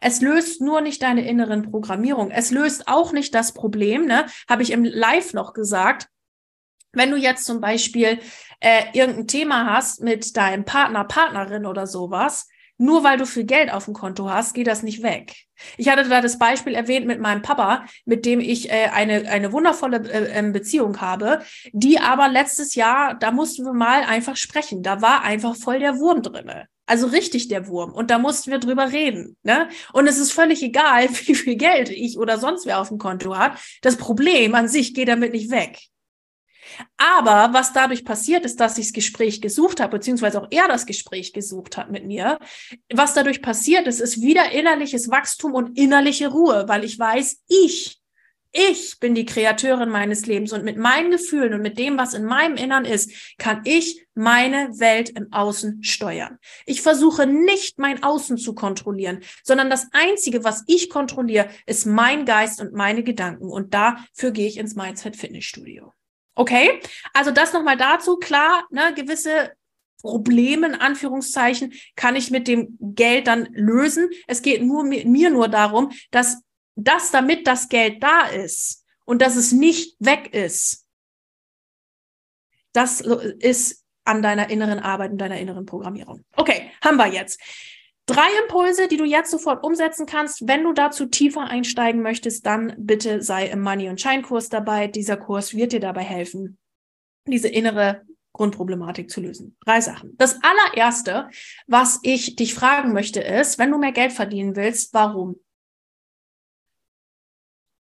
Es 0.00 0.20
löst 0.20 0.60
nur 0.60 0.80
nicht 0.80 1.02
deine 1.02 1.26
inneren 1.26 1.70
Programmierung. 1.70 2.30
Es 2.30 2.50
löst 2.50 2.88
auch 2.88 3.12
nicht 3.12 3.34
das 3.34 3.52
Problem, 3.52 4.06
ne? 4.06 4.26
Habe 4.48 4.62
ich 4.62 4.72
im 4.72 4.84
Live 4.84 5.34
noch 5.34 5.52
gesagt. 5.52 6.08
Wenn 6.92 7.10
du 7.10 7.16
jetzt 7.16 7.44
zum 7.44 7.60
Beispiel 7.60 8.18
äh, 8.60 8.84
irgendein 8.94 9.26
Thema 9.26 9.72
hast 9.72 10.00
mit 10.00 10.36
deinem 10.36 10.64
Partner, 10.64 11.04
Partnerin 11.04 11.66
oder 11.66 11.86
sowas, 11.86 12.48
nur 12.78 13.04
weil 13.04 13.18
du 13.18 13.26
viel 13.26 13.44
Geld 13.44 13.72
auf 13.72 13.86
dem 13.86 13.94
Konto 13.94 14.28
hast, 14.28 14.54
geht 14.54 14.66
das 14.66 14.82
nicht 14.82 15.02
weg. 15.02 15.34
Ich 15.76 15.88
hatte 15.88 16.08
da 16.08 16.20
das 16.20 16.38
Beispiel 16.38 16.74
erwähnt 16.74 17.06
mit 17.06 17.20
meinem 17.20 17.42
Papa, 17.42 17.86
mit 18.04 18.26
dem 18.26 18.40
ich 18.40 18.70
äh, 18.70 18.90
eine, 18.92 19.28
eine 19.28 19.52
wundervolle 19.52 19.98
äh, 20.08 20.38
ähm, 20.38 20.52
Beziehung 20.52 21.00
habe, 21.00 21.40
die 21.72 21.98
aber 21.98 22.28
letztes 22.28 22.74
Jahr, 22.74 23.14
da 23.14 23.30
mussten 23.30 23.64
wir 23.64 23.72
mal 23.72 24.02
einfach 24.02 24.36
sprechen. 24.36 24.82
Da 24.82 25.00
war 25.00 25.22
einfach 25.22 25.56
voll 25.56 25.78
der 25.78 25.98
Wurm 25.98 26.22
drinne. 26.22 26.68
Also 26.86 27.08
richtig 27.08 27.48
der 27.48 27.66
Wurm. 27.66 27.92
Und 27.92 28.10
da 28.10 28.18
mussten 28.18 28.50
wir 28.50 28.58
drüber 28.58 28.92
reden. 28.92 29.36
Ne? 29.42 29.68
Und 29.92 30.06
es 30.06 30.18
ist 30.18 30.32
völlig 30.32 30.62
egal, 30.62 31.08
wie 31.26 31.34
viel 31.34 31.56
Geld 31.56 31.90
ich 31.90 32.18
oder 32.18 32.38
sonst 32.38 32.66
wer 32.66 32.80
auf 32.80 32.88
dem 32.88 32.98
Konto 32.98 33.36
hat. 33.36 33.58
Das 33.82 33.96
Problem 33.96 34.54
an 34.54 34.68
sich 34.68 34.94
geht 34.94 35.08
damit 35.08 35.32
nicht 35.32 35.50
weg. 35.50 35.78
Aber 36.96 37.52
was 37.52 37.72
dadurch 37.72 38.04
passiert 38.04 38.44
ist, 38.44 38.60
dass 38.60 38.78
ich 38.78 38.86
das 38.86 38.92
Gespräch 38.92 39.40
gesucht 39.40 39.80
habe, 39.80 39.98
beziehungsweise 39.98 40.40
auch 40.40 40.48
er 40.50 40.68
das 40.68 40.86
Gespräch 40.86 41.32
gesucht 41.32 41.76
hat 41.76 41.90
mit 41.90 42.06
mir, 42.06 42.38
was 42.92 43.14
dadurch 43.14 43.42
passiert 43.42 43.86
ist, 43.86 44.00
ist 44.00 44.20
wieder 44.22 44.50
innerliches 44.52 45.10
Wachstum 45.10 45.54
und 45.54 45.78
innerliche 45.78 46.28
Ruhe, 46.28 46.64
weil 46.68 46.84
ich 46.84 46.98
weiß, 46.98 47.42
ich, 47.48 48.00
ich 48.52 48.98
bin 49.00 49.14
die 49.14 49.26
Kreateurin 49.26 49.90
meines 49.90 50.24
Lebens 50.24 50.52
und 50.52 50.64
mit 50.64 50.78
meinen 50.78 51.10
Gefühlen 51.10 51.52
und 51.52 51.60
mit 51.60 51.78
dem, 51.78 51.98
was 51.98 52.14
in 52.14 52.24
meinem 52.24 52.56
Innern 52.56 52.86
ist, 52.86 53.36
kann 53.36 53.60
ich 53.64 54.06
meine 54.14 54.78
Welt 54.78 55.10
im 55.10 55.30
Außen 55.30 55.82
steuern. 55.82 56.38
Ich 56.64 56.80
versuche 56.80 57.26
nicht 57.26 57.78
mein 57.78 58.02
Außen 58.02 58.38
zu 58.38 58.54
kontrollieren, 58.54 59.20
sondern 59.44 59.68
das 59.68 59.88
Einzige, 59.92 60.42
was 60.42 60.64
ich 60.68 60.88
kontrolliere, 60.88 61.50
ist 61.66 61.84
mein 61.84 62.24
Geist 62.24 62.60
und 62.62 62.72
meine 62.72 63.02
Gedanken. 63.02 63.50
Und 63.50 63.74
dafür 63.74 64.30
gehe 64.30 64.48
ich 64.48 64.56
ins 64.56 64.74
Mindset 64.74 65.16
Fitnessstudio. 65.16 65.92
Okay, 66.36 66.80
also 67.14 67.30
das 67.30 67.52
nochmal 67.52 67.76
dazu. 67.76 68.18
Klar, 68.18 68.66
ne, 68.70 68.92
gewisse 68.94 69.52
Probleme, 70.02 70.68
in 70.68 70.74
Anführungszeichen, 70.74 71.72
kann 71.96 72.14
ich 72.14 72.30
mit 72.30 72.46
dem 72.46 72.76
Geld 72.78 73.26
dann 73.26 73.48
lösen. 73.52 74.10
Es 74.26 74.42
geht 74.42 74.62
nur 74.62 74.84
mir 74.84 75.30
nur 75.30 75.48
darum, 75.48 75.90
dass 76.10 76.42
das, 76.76 77.10
damit 77.10 77.46
das 77.46 77.68
Geld 77.68 78.02
da 78.02 78.26
ist 78.26 78.84
und 79.06 79.22
dass 79.22 79.34
es 79.34 79.50
nicht 79.52 79.96
weg 79.98 80.34
ist, 80.34 80.86
das 82.72 83.00
ist 83.00 83.82
an 84.04 84.22
deiner 84.22 84.50
inneren 84.50 84.78
Arbeit 84.78 85.12
und 85.12 85.18
deiner 85.18 85.38
inneren 85.38 85.64
Programmierung. 85.64 86.24
Okay, 86.36 86.70
haben 86.84 86.98
wir 86.98 87.06
jetzt. 87.06 87.40
Drei 88.06 88.28
Impulse, 88.42 88.86
die 88.86 88.96
du 88.96 89.04
jetzt 89.04 89.32
sofort 89.32 89.64
umsetzen 89.64 90.06
kannst. 90.06 90.46
Wenn 90.46 90.62
du 90.62 90.72
dazu 90.72 91.06
tiefer 91.06 91.42
einsteigen 91.42 92.02
möchtest, 92.02 92.46
dann 92.46 92.74
bitte 92.78 93.20
sei 93.20 93.48
im 93.48 93.60
Money- 93.60 93.88
und 93.88 94.00
Shine-Kurs 94.00 94.48
dabei. 94.48 94.86
Dieser 94.86 95.16
Kurs 95.16 95.54
wird 95.54 95.72
dir 95.72 95.80
dabei 95.80 96.02
helfen, 96.02 96.56
diese 97.26 97.48
innere 97.48 98.02
Grundproblematik 98.32 99.10
zu 99.10 99.20
lösen. 99.20 99.56
Drei 99.64 99.80
Sachen. 99.80 100.16
Das 100.18 100.38
allererste, 100.42 101.30
was 101.66 101.98
ich 102.02 102.36
dich 102.36 102.54
fragen 102.54 102.92
möchte, 102.92 103.20
ist, 103.20 103.58
wenn 103.58 103.72
du 103.72 103.78
mehr 103.78 103.92
Geld 103.92 104.12
verdienen 104.12 104.54
willst, 104.54 104.94
warum? 104.94 105.40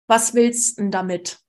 Was 0.09 0.35
willst 0.35 0.79
du 0.79 0.91
damit? 0.91 1.42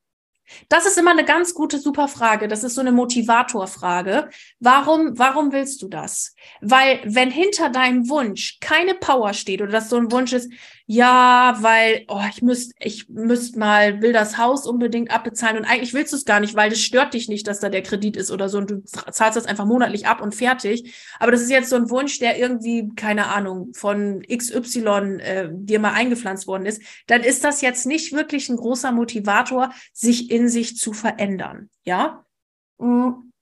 Das 0.70 0.86
ist 0.86 0.98
immer 0.98 1.12
eine 1.12 1.26
ganz 1.26 1.54
gute, 1.54 1.80
super 1.80 2.08
Frage. 2.08 2.48
Das 2.48 2.63
ist 2.63 2.76
so 2.76 2.82
eine 2.82 2.92
Motivatorfrage. 2.92 4.30
Warum, 4.60 5.18
warum 5.18 5.52
willst 5.52 5.82
du 5.82 5.88
das? 5.88 6.36
Weil 6.62 7.00
wenn 7.06 7.32
hinter 7.32 7.70
deinem 7.70 8.10
Wunsch 8.10 8.60
keine 8.60 8.94
Power 8.96 9.34
steht 9.34 9.62
oder 9.62 9.72
dass 9.72 9.89
so 9.89 9.98
ein 9.98 10.12
Wunsch 10.12 10.34
ist, 10.34 10.52
ja, 10.86 11.58
weil 11.62 12.04
oh, 12.10 12.22
ich 12.30 12.41
müsste 12.41 12.74
ich 12.80 13.08
müsst 13.08 13.56
mal 13.56 14.02
will 14.02 14.12
das 14.12 14.38
Haus 14.38 14.67
unbedingt 14.67 15.12
abbezahlen 15.12 15.58
und 15.58 15.65
eigentlich 15.65 15.93
willst 15.93 16.12
du 16.12 16.17
es 16.17 16.26
gar 16.26 16.41
nicht, 16.41 16.56
weil 16.56 16.69
das 16.69 16.82
stört 16.82 17.13
dich 17.13 17.30
nicht, 17.30 17.48
dass 17.48 17.62
da 17.62 17.69
der 17.69 17.84
Kredit 17.84 18.17
ist 18.17 18.32
oder 18.32 18.50
so 18.50 18.58
und 18.58 18.69
du 18.69 18.84
zahlst 18.84 19.38
das 19.38 19.46
einfach 19.46 19.65
monatlich 19.65 20.08
ab 20.08 20.22
und 20.22 20.36
fertig. 20.36 20.93
Aber 21.19 21.32
das 21.32 21.41
ist 21.41 21.52
jetzt 21.52 21.69
so 21.69 21.78
ein 21.78 21.89
Wunsch, 21.89 22.19
der 22.19 22.38
irgendwie 22.38 22.89
keine 22.96 23.28
Ahnung 23.28 23.74
von 23.74 24.24
XY 24.24 25.19
äh, 25.19 25.50
dir 25.54 25.80
mal 25.80 25.93
eingepflanzt 25.93 26.48
worden 26.48 26.65
ist. 26.65 26.82
Dann 27.08 27.22
ist 27.22 27.46
das 27.46 27.62
jetzt 27.62 27.86
nicht 27.86 28.12
wirklich 28.12 28.50
ein 28.50 28.58
großer 28.58 28.91
Motivator, 28.91 29.72
sich 29.93 30.32
in 30.32 30.50
sich 30.50 30.78
zu 30.78 30.91
verändern. 30.91 31.69
Ja. 31.86 32.26
Mhm 32.78 33.33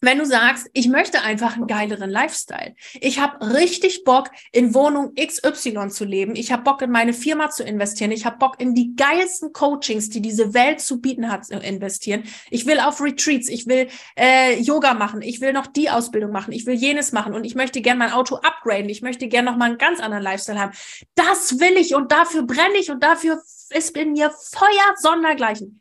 wenn 0.00 0.18
du 0.18 0.26
sagst, 0.26 0.68
ich 0.74 0.88
möchte 0.88 1.22
einfach 1.22 1.56
einen 1.56 1.66
geileren 1.66 2.10
Lifestyle. 2.10 2.74
Ich 3.00 3.18
habe 3.18 3.54
richtig 3.54 4.04
Bock, 4.04 4.30
in 4.52 4.74
Wohnung 4.74 5.14
XY 5.14 5.88
zu 5.88 6.04
leben. 6.04 6.36
Ich 6.36 6.52
habe 6.52 6.64
Bock, 6.64 6.82
in 6.82 6.90
meine 6.90 7.14
Firma 7.14 7.48
zu 7.48 7.64
investieren. 7.64 8.10
Ich 8.10 8.26
habe 8.26 8.36
Bock, 8.36 8.60
in 8.60 8.74
die 8.74 8.94
geilsten 8.94 9.52
Coachings, 9.54 10.10
die 10.10 10.20
diese 10.20 10.52
Welt 10.52 10.80
zu 10.80 11.00
bieten 11.00 11.30
hat, 11.30 11.46
zu 11.46 11.54
investieren. 11.54 12.24
Ich 12.50 12.66
will 12.66 12.78
auf 12.78 13.00
Retreats, 13.00 13.48
ich 13.48 13.66
will 13.66 13.88
äh, 14.18 14.60
Yoga 14.60 14.92
machen, 14.92 15.22
ich 15.22 15.40
will 15.40 15.54
noch 15.54 15.66
die 15.66 15.88
Ausbildung 15.88 16.30
machen, 16.30 16.52
ich 16.52 16.66
will 16.66 16.74
jenes 16.74 17.12
machen 17.12 17.32
und 17.32 17.44
ich 17.44 17.54
möchte 17.54 17.80
gerne 17.80 17.98
mein 17.98 18.12
Auto 18.12 18.36
upgraden. 18.36 18.90
Ich 18.90 19.00
möchte 19.00 19.28
gerne 19.28 19.50
noch 19.50 19.56
mal 19.56 19.66
einen 19.66 19.78
ganz 19.78 20.00
anderen 20.00 20.22
Lifestyle 20.22 20.60
haben. 20.60 20.72
Das 21.14 21.58
will 21.58 21.76
ich 21.78 21.94
und 21.94 22.12
dafür 22.12 22.42
brenne 22.42 22.76
ich 22.78 22.90
und 22.90 23.02
dafür 23.02 23.42
ist 23.70 23.96
in 23.96 24.12
mir 24.12 24.30
Feuer 24.30 24.94
sondergleichen. 24.96 25.80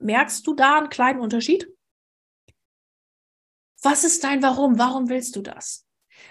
Merkst 0.00 0.46
du 0.46 0.54
da 0.54 0.78
einen 0.78 0.90
kleinen 0.90 1.20
Unterschied? 1.20 1.68
Was 3.82 4.04
ist 4.04 4.24
dein 4.24 4.42
Warum? 4.42 4.78
Warum 4.78 5.08
willst 5.08 5.36
du 5.36 5.42
das? 5.42 5.84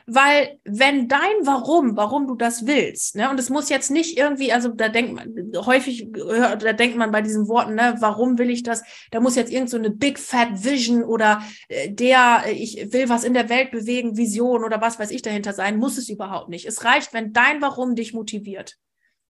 Weil 0.06 0.60
wenn 0.64 1.10
dein 1.10 1.20
Warum, 1.44 1.98
warum 1.98 2.28
du 2.28 2.36
das 2.36 2.66
willst, 2.66 3.16
ne, 3.16 3.30
und 3.30 3.38
es 3.40 3.50
muss 3.50 3.68
jetzt 3.68 3.92
nicht 3.92 4.18
irgendwie, 4.18 4.54
also 4.54 4.70
da 4.70 4.88
denkt 4.88 5.14
man 5.14 5.66
häufig, 5.66 6.08
da 6.14 6.74
denkt 6.74 6.96
man 6.96 7.12
bei 7.12 7.22
diesen 7.22 7.50
Worten, 7.50 7.76
ne, 7.76 7.96
warum 8.00 8.38
will 8.38 8.50
ich 8.50 8.64
das? 8.64 8.84
Da 9.12 9.20
muss 9.20 9.36
jetzt 9.36 9.52
irgend 9.52 9.70
so 9.70 9.78
eine 9.78 9.90
Big 9.90 10.18
Fat 10.18 10.64
Vision 10.64 11.04
oder 11.04 11.42
äh, 11.68 11.92
der, 11.92 12.44
ich 12.50 12.94
will 12.94 13.10
was 13.10 13.26
in 13.26 13.34
der 13.34 13.50
Welt 13.50 13.72
bewegen, 13.72 14.16
Vision 14.16 14.64
oder 14.64 14.80
was 14.80 14.98
weiß 14.98 15.12
ich 15.12 15.24
dahinter 15.24 15.52
sein, 15.52 15.78
muss 15.78 15.98
es 15.98 16.08
überhaupt 16.08 16.48
nicht. 16.48 16.66
Es 16.66 16.86
reicht, 16.86 17.14
wenn 17.14 17.34
dein 17.34 17.62
Warum 17.62 17.96
dich 17.96 18.14
motiviert. 18.14 18.78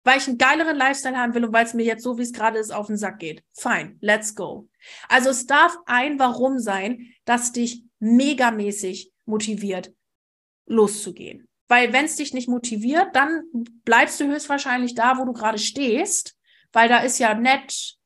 Weil 0.04 0.18
ich 0.18 0.28
einen 0.28 0.38
geileren 0.38 0.76
Lifestyle 0.76 1.16
haben 1.16 1.34
will 1.34 1.46
und 1.46 1.52
weil 1.54 1.64
es 1.64 1.74
mir 1.74 1.84
jetzt 1.84 2.04
so, 2.04 2.18
wie 2.18 2.22
es 2.22 2.32
gerade 2.32 2.58
ist, 2.58 2.72
auf 2.72 2.86
den 2.86 2.98
Sack 2.98 3.18
geht. 3.18 3.42
Fine, 3.54 3.96
let's 4.00 4.34
go. 4.34 4.68
Also 5.08 5.30
es 5.30 5.46
darf 5.46 5.76
ein 5.86 6.18
Warum 6.18 6.58
sein, 6.58 7.08
das 7.24 7.50
dich 7.50 7.85
megamäßig 7.98 9.12
motiviert, 9.24 9.92
loszugehen. 10.66 11.48
Weil 11.68 11.92
wenn 11.92 12.04
es 12.04 12.16
dich 12.16 12.32
nicht 12.32 12.48
motiviert, 12.48 13.14
dann 13.14 13.44
bleibst 13.84 14.20
du 14.20 14.26
höchstwahrscheinlich 14.26 14.94
da, 14.94 15.18
wo 15.18 15.24
du 15.24 15.32
gerade 15.32 15.58
stehst, 15.58 16.36
weil 16.72 16.88
da 16.88 16.98
ist 16.98 17.18
ja 17.18 17.34
nett, 17.34 17.96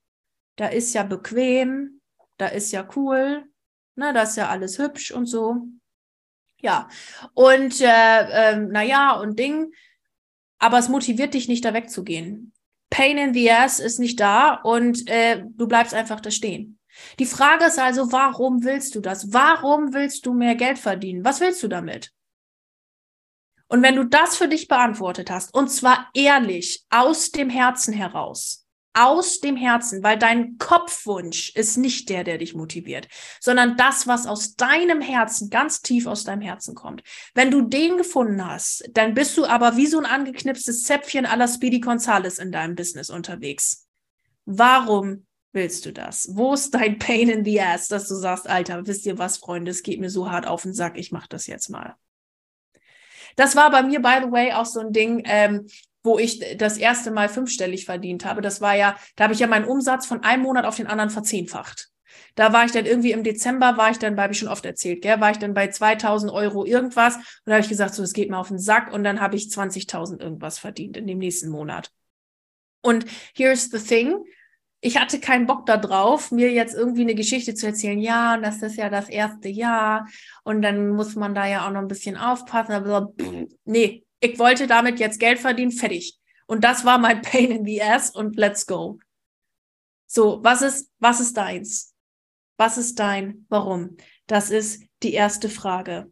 da 0.56 0.68
ist 0.68 0.94
ja 0.94 1.02
bequem, 1.02 2.00
da 2.38 2.46
ist 2.46 2.72
ja 2.72 2.88
cool, 2.96 3.44
ne, 3.96 4.12
da 4.12 4.22
ist 4.22 4.36
ja 4.36 4.48
alles 4.48 4.78
hübsch 4.78 5.10
und 5.10 5.26
so. 5.26 5.56
Ja, 6.62 6.88
und 7.34 7.80
äh, 7.80 8.52
äh, 8.52 8.56
naja, 8.56 9.12
und 9.12 9.38
Ding, 9.38 9.72
aber 10.58 10.78
es 10.78 10.88
motiviert 10.88 11.34
dich 11.34 11.48
nicht, 11.48 11.64
da 11.64 11.72
wegzugehen. 11.72 12.52
Pain 12.90 13.18
in 13.18 13.32
the 13.32 13.50
ass 13.50 13.78
ist 13.78 13.98
nicht 13.98 14.20
da 14.20 14.54
und 14.54 15.08
äh, 15.08 15.44
du 15.48 15.66
bleibst 15.68 15.94
einfach 15.94 16.20
da 16.20 16.30
stehen. 16.30 16.79
Die 17.18 17.26
Frage 17.26 17.64
ist 17.64 17.78
also, 17.78 18.12
warum 18.12 18.64
willst 18.64 18.94
du 18.94 19.00
das? 19.00 19.32
Warum 19.32 19.92
willst 19.92 20.26
du 20.26 20.34
mehr 20.34 20.54
Geld 20.54 20.78
verdienen? 20.78 21.24
Was 21.24 21.40
willst 21.40 21.62
du 21.62 21.68
damit? 21.68 22.12
Und 23.68 23.82
wenn 23.82 23.94
du 23.94 24.04
das 24.04 24.36
für 24.36 24.48
dich 24.48 24.66
beantwortet 24.66 25.30
hast, 25.30 25.54
und 25.54 25.68
zwar 25.68 26.10
ehrlich, 26.12 26.84
aus 26.90 27.30
dem 27.30 27.48
Herzen 27.48 27.94
heraus, 27.94 28.66
aus 28.92 29.38
dem 29.38 29.56
Herzen, 29.56 30.02
weil 30.02 30.18
dein 30.18 30.58
Kopfwunsch 30.58 31.54
ist 31.54 31.76
nicht 31.76 32.08
der, 32.08 32.24
der 32.24 32.38
dich 32.38 32.54
motiviert, 32.54 33.06
sondern 33.38 33.76
das, 33.76 34.08
was 34.08 34.26
aus 34.26 34.56
deinem 34.56 35.00
Herzen, 35.00 35.50
ganz 35.50 35.82
tief 35.82 36.06
aus 36.06 36.24
deinem 36.24 36.40
Herzen 36.40 36.74
kommt. 36.74 37.04
Wenn 37.34 37.52
du 37.52 37.62
den 37.62 37.96
gefunden 37.96 38.44
hast, 38.44 38.88
dann 38.92 39.14
bist 39.14 39.36
du 39.36 39.46
aber 39.46 39.76
wie 39.76 39.86
so 39.86 39.98
ein 39.98 40.06
angeknipstes 40.06 40.82
Zäpfchen 40.82 41.24
aller 41.24 41.46
Speedy 41.46 41.78
Gonzales 41.78 42.40
in 42.40 42.50
deinem 42.50 42.74
Business 42.74 43.10
unterwegs. 43.10 43.86
Warum 44.44 45.26
willst 45.52 45.86
du 45.86 45.92
das? 45.92 46.28
Wo 46.32 46.54
ist 46.54 46.74
dein 46.74 46.98
Pain 46.98 47.28
in 47.28 47.44
the 47.44 47.60
Ass, 47.60 47.88
dass 47.88 48.08
du 48.08 48.14
sagst, 48.14 48.48
Alter, 48.48 48.86
wisst 48.86 49.06
ihr 49.06 49.18
was, 49.18 49.38
Freunde, 49.38 49.70
es 49.70 49.82
geht 49.82 50.00
mir 50.00 50.10
so 50.10 50.30
hart 50.30 50.46
auf 50.46 50.62
den 50.62 50.74
Sack, 50.74 50.96
ich 50.98 51.12
mach 51.12 51.26
das 51.26 51.46
jetzt 51.46 51.68
mal. 51.68 51.96
Das 53.36 53.56
war 53.56 53.70
bei 53.70 53.82
mir, 53.82 54.00
by 54.00 54.18
the 54.22 54.32
way, 54.32 54.52
auch 54.52 54.66
so 54.66 54.80
ein 54.80 54.92
Ding, 54.92 55.22
ähm, 55.24 55.66
wo 56.02 56.18
ich 56.18 56.40
das 56.56 56.78
erste 56.78 57.10
Mal 57.10 57.28
fünfstellig 57.28 57.84
verdient 57.84 58.24
habe. 58.24 58.40
Das 58.40 58.60
war 58.60 58.74
ja, 58.74 58.96
da 59.16 59.24
habe 59.24 59.34
ich 59.34 59.40
ja 59.40 59.46
meinen 59.46 59.66
Umsatz 59.66 60.06
von 60.06 60.22
einem 60.22 60.42
Monat 60.42 60.64
auf 60.64 60.76
den 60.76 60.86
anderen 60.86 61.10
verzehnfacht. 61.10 61.90
Da 62.34 62.52
war 62.52 62.64
ich 62.64 62.72
dann 62.72 62.86
irgendwie 62.86 63.12
im 63.12 63.22
Dezember, 63.22 63.76
war 63.76 63.90
ich 63.90 63.98
dann, 63.98 64.18
habe 64.18 64.32
ich 64.32 64.38
schon 64.38 64.48
oft 64.48 64.64
erzählt, 64.64 65.02
gell, 65.02 65.20
war 65.20 65.30
ich 65.30 65.38
dann 65.38 65.54
bei 65.54 65.68
2000 65.68 66.32
Euro 66.32 66.64
irgendwas 66.64 67.16
und 67.16 67.24
da 67.46 67.52
habe 67.52 67.62
ich 67.62 67.68
gesagt, 67.68 67.94
so, 67.94 68.02
es 68.02 68.12
geht 68.12 68.30
mir 68.30 68.38
auf 68.38 68.48
den 68.48 68.58
Sack 68.58 68.92
und 68.92 69.04
dann 69.04 69.20
habe 69.20 69.36
ich 69.36 69.44
20.000 69.44 70.20
irgendwas 70.20 70.58
verdient 70.58 70.96
in 70.96 71.06
dem 71.06 71.18
nächsten 71.18 71.50
Monat. 71.50 71.90
Und 72.82 73.04
here's 73.34 73.70
the 73.70 73.78
thing, 73.78 74.24
ich 74.80 74.96
hatte 74.98 75.20
keinen 75.20 75.46
Bock 75.46 75.66
darauf, 75.66 76.30
mir 76.30 76.50
jetzt 76.52 76.74
irgendwie 76.74 77.02
eine 77.02 77.14
Geschichte 77.14 77.54
zu 77.54 77.66
erzählen. 77.66 77.98
Ja, 77.98 78.34
und 78.34 78.42
das 78.42 78.62
ist 78.62 78.76
ja 78.76 78.88
das 78.88 79.08
erste 79.08 79.48
Jahr 79.48 80.08
und 80.42 80.62
dann 80.62 80.90
muss 80.90 81.16
man 81.16 81.34
da 81.34 81.46
ja 81.46 81.66
auch 81.66 81.70
noch 81.70 81.80
ein 81.80 81.88
bisschen 81.88 82.16
aufpassen. 82.16 82.72
Aber 82.72 83.12
nee, 83.64 84.04
ich 84.20 84.38
wollte 84.38 84.66
damit 84.66 84.98
jetzt 84.98 85.20
Geld 85.20 85.38
verdienen, 85.38 85.72
fertig. 85.72 86.18
Und 86.46 86.64
das 86.64 86.84
war 86.84 86.98
mein 86.98 87.20
Pain 87.22 87.50
in 87.50 87.64
the 87.64 87.82
ass 87.82 88.10
und 88.10 88.36
let's 88.36 88.66
go. 88.66 88.98
So, 90.06 90.42
was 90.42 90.62
ist, 90.62 90.90
was 90.98 91.20
ist 91.20 91.36
deins? 91.36 91.94
Was 92.56 92.78
ist 92.78 92.98
dein 92.98 93.46
Warum? 93.48 93.96
Das 94.26 94.50
ist 94.50 94.82
die 95.02 95.12
erste 95.12 95.48
Frage. 95.48 96.10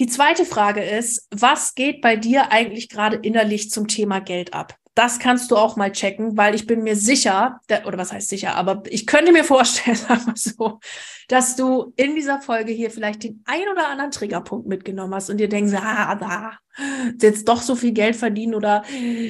Die 0.00 0.06
zweite 0.06 0.44
Frage 0.44 0.82
ist, 0.82 1.26
was 1.30 1.74
geht 1.74 2.00
bei 2.00 2.16
dir 2.16 2.50
eigentlich 2.50 2.88
gerade 2.88 3.16
innerlich 3.16 3.70
zum 3.70 3.86
Thema 3.86 4.20
Geld 4.20 4.52
ab? 4.52 4.76
Das 4.94 5.18
kannst 5.18 5.50
du 5.50 5.56
auch 5.56 5.74
mal 5.76 5.90
checken, 5.90 6.36
weil 6.36 6.54
ich 6.54 6.66
bin 6.66 6.82
mir 6.82 6.94
sicher, 6.94 7.60
oder 7.84 7.98
was 7.98 8.12
heißt 8.12 8.28
sicher, 8.28 8.54
aber 8.54 8.82
ich 8.88 9.06
könnte 9.06 9.32
mir 9.32 9.44
vorstellen, 9.54 9.98
so, 10.34 10.78
dass 11.28 11.56
du 11.56 11.92
in 11.96 12.14
dieser 12.14 12.40
Folge 12.40 12.72
hier 12.72 12.90
vielleicht 12.90 13.24
den 13.24 13.42
ein 13.44 13.68
oder 13.72 13.88
anderen 13.88 14.12
Triggerpunkt 14.12 14.66
mitgenommen 14.68 15.14
hast 15.14 15.30
und 15.30 15.38
dir 15.38 15.48
denkst, 15.48 15.74
ah, 15.74 16.14
da, 16.14 16.58
jetzt 17.20 17.48
doch 17.48 17.62
so 17.62 17.74
viel 17.74 17.92
Geld 17.92 18.16
verdienen 18.16 18.54
oder 18.54 18.84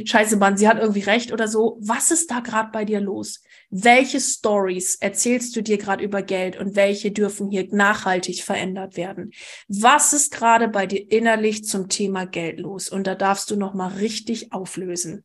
scheiße, 0.04 0.36
Mann, 0.36 0.56
sie 0.56 0.68
hat 0.68 0.78
irgendwie 0.78 1.00
recht 1.00 1.32
oder 1.32 1.48
so. 1.48 1.78
Was 1.80 2.10
ist 2.10 2.30
da 2.30 2.40
gerade 2.40 2.70
bei 2.72 2.84
dir 2.84 3.00
los? 3.00 3.42
Welche 3.70 4.20
Stories 4.20 4.96
erzählst 4.96 5.56
du 5.56 5.62
dir 5.62 5.78
gerade 5.78 6.04
über 6.04 6.22
Geld 6.22 6.56
und 6.56 6.76
welche 6.76 7.10
dürfen 7.10 7.50
hier 7.50 7.66
nachhaltig 7.70 8.42
verändert 8.42 8.96
werden? 8.96 9.32
Was 9.68 10.12
ist 10.12 10.32
gerade 10.32 10.68
bei 10.68 10.86
dir 10.86 11.10
innerlich 11.10 11.64
zum 11.64 11.88
Thema 11.88 12.26
Geld 12.26 12.60
los? 12.60 12.88
Und 12.88 13.06
da 13.06 13.14
darfst 13.14 13.50
du 13.50 13.56
noch 13.56 13.74
mal 13.74 13.88
richtig 13.88 14.52
auflösen. 14.52 15.24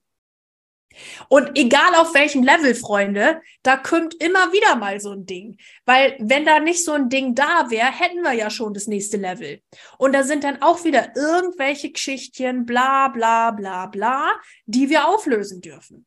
Und 1.27 1.57
egal 1.57 1.95
auf 1.95 2.13
welchem 2.13 2.43
Level, 2.43 2.75
Freunde, 2.75 3.41
da 3.63 3.77
kommt 3.77 4.15
immer 4.15 4.51
wieder 4.51 4.75
mal 4.75 4.99
so 4.99 5.11
ein 5.11 5.25
Ding. 5.25 5.57
Weil 5.85 6.15
wenn 6.19 6.45
da 6.45 6.59
nicht 6.59 6.83
so 6.83 6.93
ein 6.93 7.09
Ding 7.09 7.35
da 7.35 7.69
wäre, 7.69 7.91
hätten 7.91 8.21
wir 8.21 8.33
ja 8.33 8.49
schon 8.49 8.73
das 8.73 8.87
nächste 8.87 9.17
Level. 9.17 9.61
Und 9.97 10.13
da 10.13 10.23
sind 10.23 10.43
dann 10.43 10.61
auch 10.61 10.83
wieder 10.83 11.15
irgendwelche 11.15 11.91
Geschichtchen, 11.91 12.65
bla 12.65 13.07
bla 13.09 13.51
bla 13.51 13.85
bla, 13.87 14.31
die 14.65 14.89
wir 14.89 15.07
auflösen 15.07 15.61
dürfen. 15.61 16.05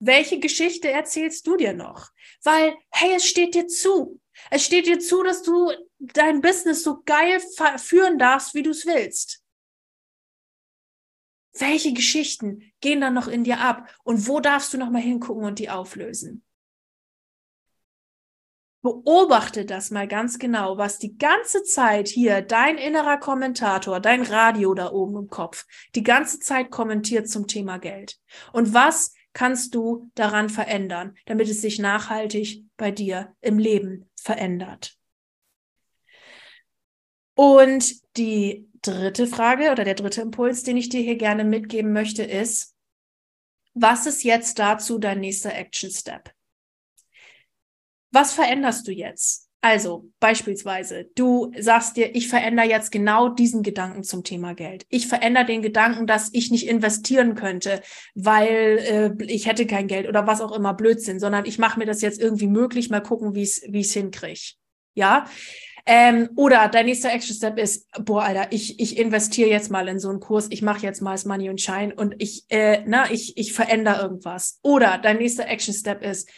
Welche 0.00 0.38
Geschichte 0.38 0.90
erzählst 0.90 1.46
du 1.46 1.56
dir 1.56 1.72
noch? 1.72 2.10
Weil, 2.42 2.74
hey, 2.90 3.14
es 3.16 3.26
steht 3.26 3.54
dir 3.54 3.66
zu. 3.68 4.20
Es 4.50 4.64
steht 4.64 4.86
dir 4.86 4.98
zu, 4.98 5.22
dass 5.22 5.42
du 5.42 5.72
dein 5.98 6.40
Business 6.40 6.82
so 6.82 7.00
geil 7.04 7.40
führen 7.78 8.18
darfst, 8.18 8.54
wie 8.54 8.62
du 8.62 8.70
es 8.70 8.84
willst. 8.84 9.43
Welche 11.56 11.92
Geschichten 11.92 12.72
gehen 12.80 13.00
dann 13.00 13.14
noch 13.14 13.28
in 13.28 13.44
dir 13.44 13.60
ab? 13.60 13.88
Und 14.02 14.26
wo 14.26 14.40
darfst 14.40 14.74
du 14.74 14.78
noch 14.78 14.90
mal 14.90 15.00
hingucken 15.00 15.44
und 15.44 15.58
die 15.58 15.70
auflösen? 15.70 16.44
Beobachte 18.82 19.64
das 19.64 19.90
mal 19.90 20.06
ganz 20.06 20.38
genau, 20.38 20.76
was 20.76 20.98
die 20.98 21.16
ganze 21.16 21.62
Zeit 21.62 22.06
hier 22.06 22.42
dein 22.42 22.76
innerer 22.76 23.16
Kommentator, 23.16 23.98
dein 23.98 24.22
Radio 24.22 24.74
da 24.74 24.92
oben 24.92 25.16
im 25.16 25.28
Kopf, 25.28 25.64
die 25.94 26.02
ganze 26.02 26.38
Zeit 26.38 26.70
kommentiert 26.70 27.28
zum 27.28 27.46
Thema 27.46 27.78
Geld. 27.78 28.18
Und 28.52 28.74
was 28.74 29.14
kannst 29.32 29.74
du 29.74 30.10
daran 30.14 30.50
verändern, 30.50 31.16
damit 31.24 31.48
es 31.48 31.62
sich 31.62 31.78
nachhaltig 31.78 32.66
bei 32.76 32.90
dir 32.90 33.34
im 33.40 33.58
Leben 33.58 34.10
verändert? 34.16 34.98
Und 37.34 38.16
die 38.18 38.68
dritte 38.86 39.26
Frage 39.26 39.70
oder 39.72 39.84
der 39.84 39.94
dritte 39.94 40.22
Impuls, 40.22 40.62
den 40.62 40.76
ich 40.76 40.88
dir 40.88 41.00
hier 41.00 41.16
gerne 41.16 41.44
mitgeben 41.44 41.92
möchte, 41.92 42.22
ist, 42.22 42.74
was 43.74 44.06
ist 44.06 44.22
jetzt 44.22 44.58
dazu 44.58 44.98
dein 44.98 45.20
nächster 45.20 45.54
Action 45.54 45.90
Step? 45.90 46.32
Was 48.12 48.32
veränderst 48.32 48.86
du 48.86 48.92
jetzt? 48.92 49.48
Also 49.60 50.10
beispielsweise, 50.20 51.06
du 51.14 51.50
sagst 51.58 51.96
dir, 51.96 52.14
ich 52.14 52.28
verändere 52.28 52.68
jetzt 52.68 52.92
genau 52.92 53.30
diesen 53.30 53.62
Gedanken 53.62 54.04
zum 54.04 54.22
Thema 54.22 54.54
Geld. 54.54 54.84
Ich 54.90 55.08
verändere 55.08 55.46
den 55.46 55.62
Gedanken, 55.62 56.06
dass 56.06 56.28
ich 56.34 56.50
nicht 56.50 56.68
investieren 56.68 57.34
könnte, 57.34 57.80
weil 58.14 59.16
äh, 59.18 59.24
ich 59.24 59.46
hätte 59.46 59.66
kein 59.66 59.88
Geld 59.88 60.06
oder 60.06 60.26
was 60.26 60.42
auch 60.42 60.52
immer 60.52 60.74
Blödsinn, 60.74 61.18
sondern 61.18 61.46
ich 61.46 61.58
mache 61.58 61.78
mir 61.78 61.86
das 61.86 62.02
jetzt 62.02 62.20
irgendwie 62.20 62.46
möglich, 62.46 62.90
mal 62.90 63.00
gucken, 63.00 63.34
wie 63.34 63.48
wie 63.68 63.80
es 63.80 63.94
hinkriege. 63.94 64.52
Ja. 64.92 65.26
Ähm, 65.86 66.30
oder 66.36 66.68
dein 66.68 66.86
nächster 66.86 67.12
Action 67.12 67.36
Step 67.36 67.58
ist, 67.58 67.88
boah, 68.04 68.22
Alter, 68.22 68.46
ich, 68.50 68.80
ich 68.80 68.96
investiere 68.96 69.50
jetzt 69.50 69.70
mal 69.70 69.86
in 69.88 69.98
so 69.98 70.08
einen 70.08 70.20
Kurs, 70.20 70.46
ich 70.50 70.62
mache 70.62 70.82
jetzt 70.82 71.02
mal 71.02 71.12
das 71.12 71.26
Money 71.26 71.50
und 71.50 71.60
Shine 71.60 71.94
und 71.94 72.14
ich, 72.18 72.46
äh, 72.48 72.82
na, 72.86 73.10
ich, 73.10 73.36
ich 73.36 73.52
verändere 73.52 74.00
irgendwas. 74.00 74.60
Oder 74.62 74.98
dein 74.98 75.18
nächster 75.18 75.46
Action 75.46 75.74
Step 75.74 76.02
ist, 76.02 76.30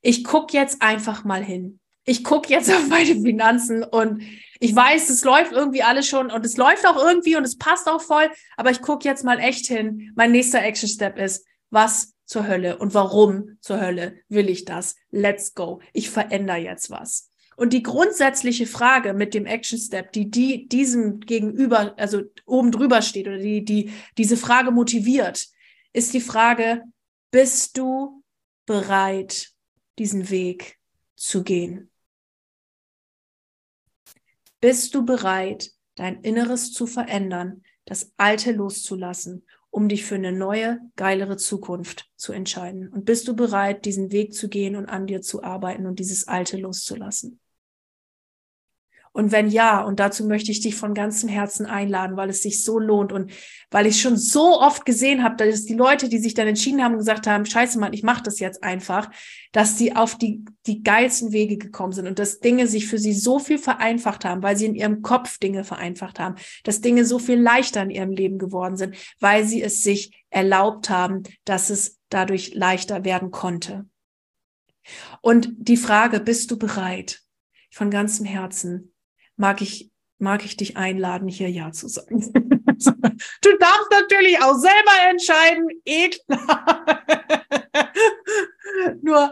ich 0.00 0.24
guck 0.24 0.52
jetzt 0.52 0.80
einfach 0.80 1.24
mal 1.24 1.44
hin 1.44 1.78
ich 2.06 2.24
gucke 2.24 2.48
jetzt 2.48 2.70
auf 2.74 2.88
meine 2.88 3.20
Finanzen 3.20 3.84
und 3.84 4.22
ich 4.58 4.74
weiß, 4.74 5.10
es 5.10 5.22
läuft 5.24 5.52
irgendwie 5.52 5.82
alles 5.82 6.08
schon 6.08 6.30
und 6.30 6.46
es 6.46 6.56
läuft 6.56 6.86
auch 6.86 6.96
irgendwie 6.96 7.36
und 7.36 7.44
es 7.44 7.58
passt 7.58 7.88
auch 7.88 8.00
voll, 8.00 8.30
aber 8.56 8.70
ich 8.70 8.80
gucke 8.80 9.06
jetzt 9.06 9.24
mal 9.24 9.38
echt 9.38 9.66
hin. 9.66 10.12
Mein 10.16 10.32
nächster 10.32 10.62
Action 10.62 10.88
Step 10.88 11.18
ist, 11.18 11.44
was 11.68 12.14
zur 12.24 12.48
Hölle 12.48 12.78
und 12.78 12.94
warum 12.94 13.58
zur 13.60 13.80
Hölle 13.80 14.16
will 14.28 14.48
ich 14.48 14.64
das? 14.64 14.96
Let's 15.10 15.54
go. 15.54 15.80
Ich 15.92 16.08
verändere 16.08 16.56
jetzt 16.56 16.90
was. 16.90 17.30
Und 17.56 17.72
die 17.72 17.82
grundsätzliche 17.82 18.66
Frage 18.66 19.14
mit 19.14 19.32
dem 19.32 19.46
Action 19.46 19.78
Step, 19.78 20.12
die, 20.12 20.30
die 20.30 20.68
diesem 20.68 21.20
gegenüber, 21.20 21.98
also 21.98 22.22
oben 22.44 22.70
drüber 22.70 23.00
steht 23.00 23.26
oder 23.26 23.38
die, 23.38 23.64
die 23.64 23.90
diese 24.18 24.36
Frage 24.36 24.70
motiviert, 24.70 25.48
ist 25.94 26.12
die 26.12 26.20
Frage, 26.20 26.82
bist 27.30 27.78
du 27.78 28.22
bereit, 28.66 29.52
diesen 29.98 30.28
Weg 30.28 30.78
zu 31.16 31.42
gehen? 31.42 31.90
Bist 34.60 34.94
du 34.94 35.06
bereit, 35.06 35.70
dein 35.94 36.20
Inneres 36.20 36.72
zu 36.74 36.86
verändern, 36.86 37.62
das 37.86 38.12
Alte 38.18 38.52
loszulassen, 38.52 39.46
um 39.70 39.88
dich 39.88 40.04
für 40.04 40.16
eine 40.16 40.32
neue, 40.32 40.80
geilere 40.96 41.38
Zukunft 41.38 42.10
zu 42.16 42.32
entscheiden? 42.32 42.88
Und 42.88 43.06
bist 43.06 43.26
du 43.28 43.34
bereit, 43.34 43.86
diesen 43.86 44.12
Weg 44.12 44.34
zu 44.34 44.50
gehen 44.50 44.76
und 44.76 44.86
an 44.86 45.06
dir 45.06 45.22
zu 45.22 45.42
arbeiten 45.42 45.86
und 45.86 45.98
dieses 45.98 46.28
Alte 46.28 46.58
loszulassen? 46.58 47.40
Und 49.16 49.32
wenn 49.32 49.48
ja, 49.48 49.80
und 49.80 49.98
dazu 49.98 50.26
möchte 50.26 50.50
ich 50.50 50.60
dich 50.60 50.74
von 50.74 50.92
ganzem 50.92 51.30
Herzen 51.30 51.64
einladen, 51.64 52.18
weil 52.18 52.28
es 52.28 52.42
sich 52.42 52.62
so 52.62 52.78
lohnt 52.78 53.14
und 53.14 53.32
weil 53.70 53.86
ich 53.86 53.98
schon 53.98 54.18
so 54.18 54.60
oft 54.60 54.84
gesehen 54.84 55.24
habe, 55.24 55.36
dass 55.36 55.64
die 55.64 55.72
Leute, 55.72 56.10
die 56.10 56.18
sich 56.18 56.34
dann 56.34 56.46
entschieden 56.46 56.84
haben 56.84 56.98
gesagt 56.98 57.26
haben, 57.26 57.46
scheiße 57.46 57.78
Mann, 57.78 57.94
ich 57.94 58.02
mache 58.02 58.22
das 58.22 58.40
jetzt 58.40 58.62
einfach, 58.62 59.10
dass 59.52 59.78
sie 59.78 59.96
auf 59.96 60.18
die, 60.18 60.44
die 60.66 60.82
geilsten 60.82 61.32
Wege 61.32 61.56
gekommen 61.56 61.94
sind 61.94 62.06
und 62.06 62.18
dass 62.18 62.40
Dinge 62.40 62.66
sich 62.66 62.88
für 62.88 62.98
sie 62.98 63.14
so 63.14 63.38
viel 63.38 63.56
vereinfacht 63.56 64.26
haben, 64.26 64.42
weil 64.42 64.58
sie 64.58 64.66
in 64.66 64.74
ihrem 64.74 65.00
Kopf 65.00 65.38
Dinge 65.38 65.64
vereinfacht 65.64 66.20
haben, 66.20 66.34
dass 66.64 66.82
Dinge 66.82 67.06
so 67.06 67.18
viel 67.18 67.40
leichter 67.40 67.82
in 67.84 67.90
ihrem 67.90 68.10
Leben 68.10 68.36
geworden 68.36 68.76
sind, 68.76 68.96
weil 69.18 69.46
sie 69.46 69.62
es 69.62 69.80
sich 69.80 70.26
erlaubt 70.28 70.90
haben, 70.90 71.22
dass 71.46 71.70
es 71.70 71.96
dadurch 72.10 72.52
leichter 72.52 73.06
werden 73.06 73.30
konnte. 73.30 73.86
Und 75.22 75.48
die 75.56 75.78
Frage, 75.78 76.20
bist 76.20 76.50
du 76.50 76.58
bereit? 76.58 77.22
Von 77.70 77.90
ganzem 77.90 78.26
Herzen 78.26 78.92
mag 79.36 79.62
ich, 79.62 79.90
mag 80.18 80.44
ich 80.44 80.56
dich 80.56 80.76
einladen, 80.76 81.28
hier 81.28 81.50
Ja 81.50 81.72
zu 81.72 81.88
sagen. 81.88 82.20
du 82.32 83.58
darfst 83.58 83.90
natürlich 83.90 84.42
auch 84.42 84.54
selber 84.54 85.10
entscheiden, 85.10 85.68
eh 85.84 86.10
klar. 86.10 87.04
Nur, 89.02 89.30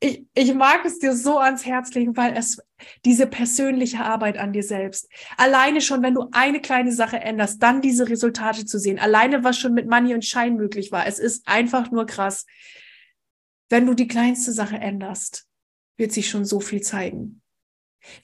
ich, 0.00 0.24
ich 0.34 0.54
mag 0.54 0.84
es 0.84 0.98
dir 0.98 1.14
so 1.14 1.38
ans 1.38 1.66
Herz 1.66 1.92
legen, 1.94 2.16
weil 2.16 2.36
es 2.36 2.62
diese 3.04 3.26
persönliche 3.26 4.00
Arbeit 4.00 4.38
an 4.38 4.52
dir 4.52 4.62
selbst. 4.62 5.08
Alleine 5.36 5.80
schon, 5.80 6.02
wenn 6.02 6.14
du 6.14 6.28
eine 6.32 6.60
kleine 6.60 6.92
Sache 6.92 7.18
änderst, 7.18 7.62
dann 7.62 7.82
diese 7.82 8.08
Resultate 8.08 8.64
zu 8.64 8.78
sehen. 8.78 8.98
Alleine, 8.98 9.44
was 9.44 9.58
schon 9.58 9.74
mit 9.74 9.88
Money 9.88 10.14
und 10.14 10.24
Schein 10.24 10.56
möglich 10.56 10.90
war. 10.92 11.06
Es 11.06 11.18
ist 11.18 11.46
einfach 11.46 11.90
nur 11.90 12.06
krass. 12.06 12.46
Wenn 13.68 13.86
du 13.86 13.94
die 13.94 14.08
kleinste 14.08 14.52
Sache 14.52 14.76
änderst, 14.76 15.46
wird 15.96 16.12
sich 16.12 16.30
schon 16.30 16.44
so 16.44 16.60
viel 16.60 16.80
zeigen. 16.80 17.39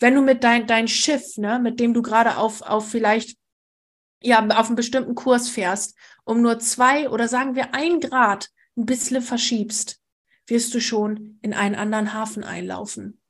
Wenn 0.00 0.14
du 0.14 0.22
mit 0.22 0.44
dein, 0.44 0.66
dein 0.66 0.88
Schiff, 0.88 1.36
ne, 1.36 1.58
mit 1.58 1.80
dem 1.80 1.94
du 1.94 2.02
gerade 2.02 2.36
auf, 2.36 2.62
auf 2.62 2.88
vielleicht, 2.88 3.36
ja, 4.22 4.46
auf 4.46 4.66
einen 4.66 4.76
bestimmten 4.76 5.14
Kurs 5.14 5.48
fährst, 5.48 5.96
um 6.24 6.42
nur 6.42 6.58
zwei 6.58 7.08
oder 7.08 7.28
sagen 7.28 7.54
wir 7.54 7.74
ein 7.74 8.00
Grad 8.00 8.48
ein 8.76 8.86
bisschen 8.86 9.22
verschiebst, 9.22 10.00
wirst 10.46 10.74
du 10.74 10.80
schon 10.80 11.38
in 11.42 11.54
einen 11.54 11.74
anderen 11.74 12.12
Hafen 12.12 12.44
einlaufen. 12.44 13.20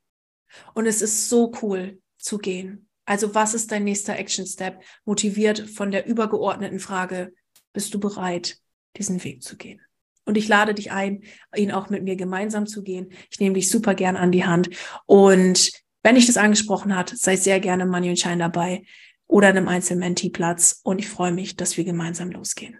Und 0.73 0.85
es 0.85 1.01
ist 1.01 1.29
so 1.29 1.51
cool 1.61 2.01
zu 2.17 2.37
gehen. 2.37 2.87
Also 3.05 3.33
was 3.33 3.53
ist 3.53 3.71
dein 3.71 3.83
nächster 3.83 4.17
Action 4.17 4.45
Step? 4.45 4.81
Motiviert 5.05 5.59
von 5.69 5.91
der 5.91 6.05
übergeordneten 6.05 6.79
Frage, 6.79 7.33
bist 7.73 7.93
du 7.93 7.99
bereit, 7.99 8.59
diesen 8.97 9.23
Weg 9.23 9.43
zu 9.43 9.55
gehen? 9.55 9.81
Und 10.25 10.35
ich 10.35 10.49
lade 10.49 10.73
dich 10.73 10.91
ein, 10.91 11.23
ihn 11.55 11.71
auch 11.71 11.89
mit 11.89 12.03
mir 12.03 12.17
gemeinsam 12.17 12.67
zu 12.67 12.83
gehen. 12.83 13.13
Ich 13.31 13.39
nehme 13.39 13.55
dich 13.55 13.69
super 13.69 13.95
gern 13.95 14.17
an 14.17 14.31
die 14.31 14.45
Hand 14.45 14.69
und 15.05 15.71
wenn 16.07 16.15
dich 16.15 16.25
das 16.25 16.37
angesprochen 16.37 16.95
hat, 16.95 17.09
sei 17.09 17.35
sehr 17.35 17.59
gerne 17.59 17.85
Money 17.85 18.09
und 18.09 18.17
Shine 18.17 18.37
dabei 18.37 18.83
oder 19.27 19.49
einem 19.49 19.67
Einzel-Mentee-Platz 19.67 20.79
und 20.85 20.99
ich 20.99 21.09
freue 21.09 21.33
mich, 21.33 21.57
dass 21.57 21.75
wir 21.75 21.83
gemeinsam 21.83 22.31
losgehen. 22.31 22.79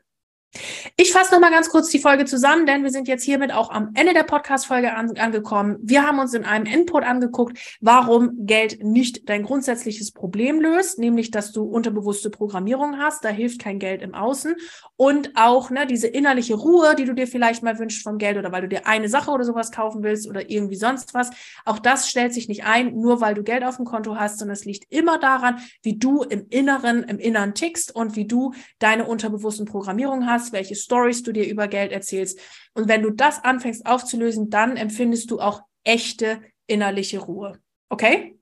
Ich 0.96 1.12
fasse 1.12 1.34
noch 1.34 1.42
mal 1.42 1.52
ganz 1.52 1.70
kurz 1.70 1.90
die 1.90 2.00
Folge 2.00 2.26
zusammen, 2.26 2.66
denn 2.66 2.84
wir 2.84 2.90
sind 2.90 3.08
jetzt 3.08 3.24
hiermit 3.24 3.52
auch 3.52 3.70
am 3.70 3.92
Ende 3.94 4.14
der 4.14 4.24
Podcast-Folge 4.24 4.96
an, 4.96 5.16
angekommen. 5.18 5.78
Wir 5.82 6.08
haben 6.08 6.20
uns 6.20 6.34
in 6.34 6.46
einem 6.46 6.66
Input 6.66 7.04
angeguckt, 7.04 7.60
warum 7.82 8.46
Geld 8.46 8.84
nicht 8.84 9.30
dein 9.30 9.44
grundsätzliches 9.44 10.12
Problem 10.12 10.60
löst, 10.60 11.00
nämlich, 11.00 11.32
dass 11.32 11.52
du 11.52 11.64
unterbewusste 11.64 12.30
Programmierung 12.30 12.98
hast. 12.98 13.24
Da 13.24 13.30
hilft 13.30 13.62
kein 13.62 13.80
Geld 13.80 14.02
im 14.02 14.16
Außen. 14.16 14.56
Und 14.96 15.32
auch 15.36 15.70
ne, 15.70 15.86
diese 15.86 16.08
innerliche 16.08 16.56
Ruhe, 16.56 16.96
die 16.96 17.06
du 17.06 17.14
dir 17.14 17.28
vielleicht 17.28 17.62
mal 17.62 17.78
wünschst 17.78 18.04
vom 18.04 18.18
Geld 18.18 18.38
oder 18.38 18.52
weil 18.52 18.62
du 18.62 18.68
dir 18.68 18.88
eine 18.88 19.10
Sache 19.10 19.32
oder 19.32 19.44
sowas 19.44 19.72
kaufen 19.72 20.02
willst 20.02 20.28
oder 20.28 20.50
irgendwie 20.50 20.78
sonst 20.78 21.14
was. 21.14 21.30
Auch 21.66 21.80
das 21.80 22.10
stellt 22.10 22.34
sich 22.34 22.48
nicht 22.48 22.64
ein, 22.64 22.96
nur 22.96 23.22
weil 23.22 23.36
du 23.36 23.44
Geld 23.44 23.64
auf 23.64 23.76
dem 23.76 23.86
Konto 23.86 24.16
hast, 24.16 24.40
sondern 24.40 24.54
es 24.54 24.66
liegt 24.66 24.92
immer 24.92 25.20
daran, 25.20 25.60
wie 25.84 25.98
du 25.98 26.24
im 26.24 26.48
Inneren, 26.50 27.04
im 27.04 27.20
Inneren 27.20 27.54
tickst 27.54 27.94
und 27.94 28.16
wie 28.16 28.26
du 28.26 28.54
deine 28.80 29.06
unterbewussten 29.06 29.66
Programmierung 29.66 30.26
hast 30.26 30.37
hast, 30.38 30.54
welche 30.54 30.76
Stories 30.76 31.24
du 31.24 31.32
dir 31.32 31.48
über 31.48 31.68
Geld 31.68 31.92
erzählst. 31.92 32.40
Und 32.74 32.88
wenn 32.88 33.02
du 33.02 33.10
das 33.10 33.44
anfängst 33.44 33.86
aufzulösen, 33.86 34.50
dann 34.50 34.78
empfindest 34.78 35.32
du 35.32 35.40
auch 35.40 35.62
echte 35.84 36.42
innerliche 36.68 37.20
Ruhe. 37.20 37.60
Okay? 37.90 38.38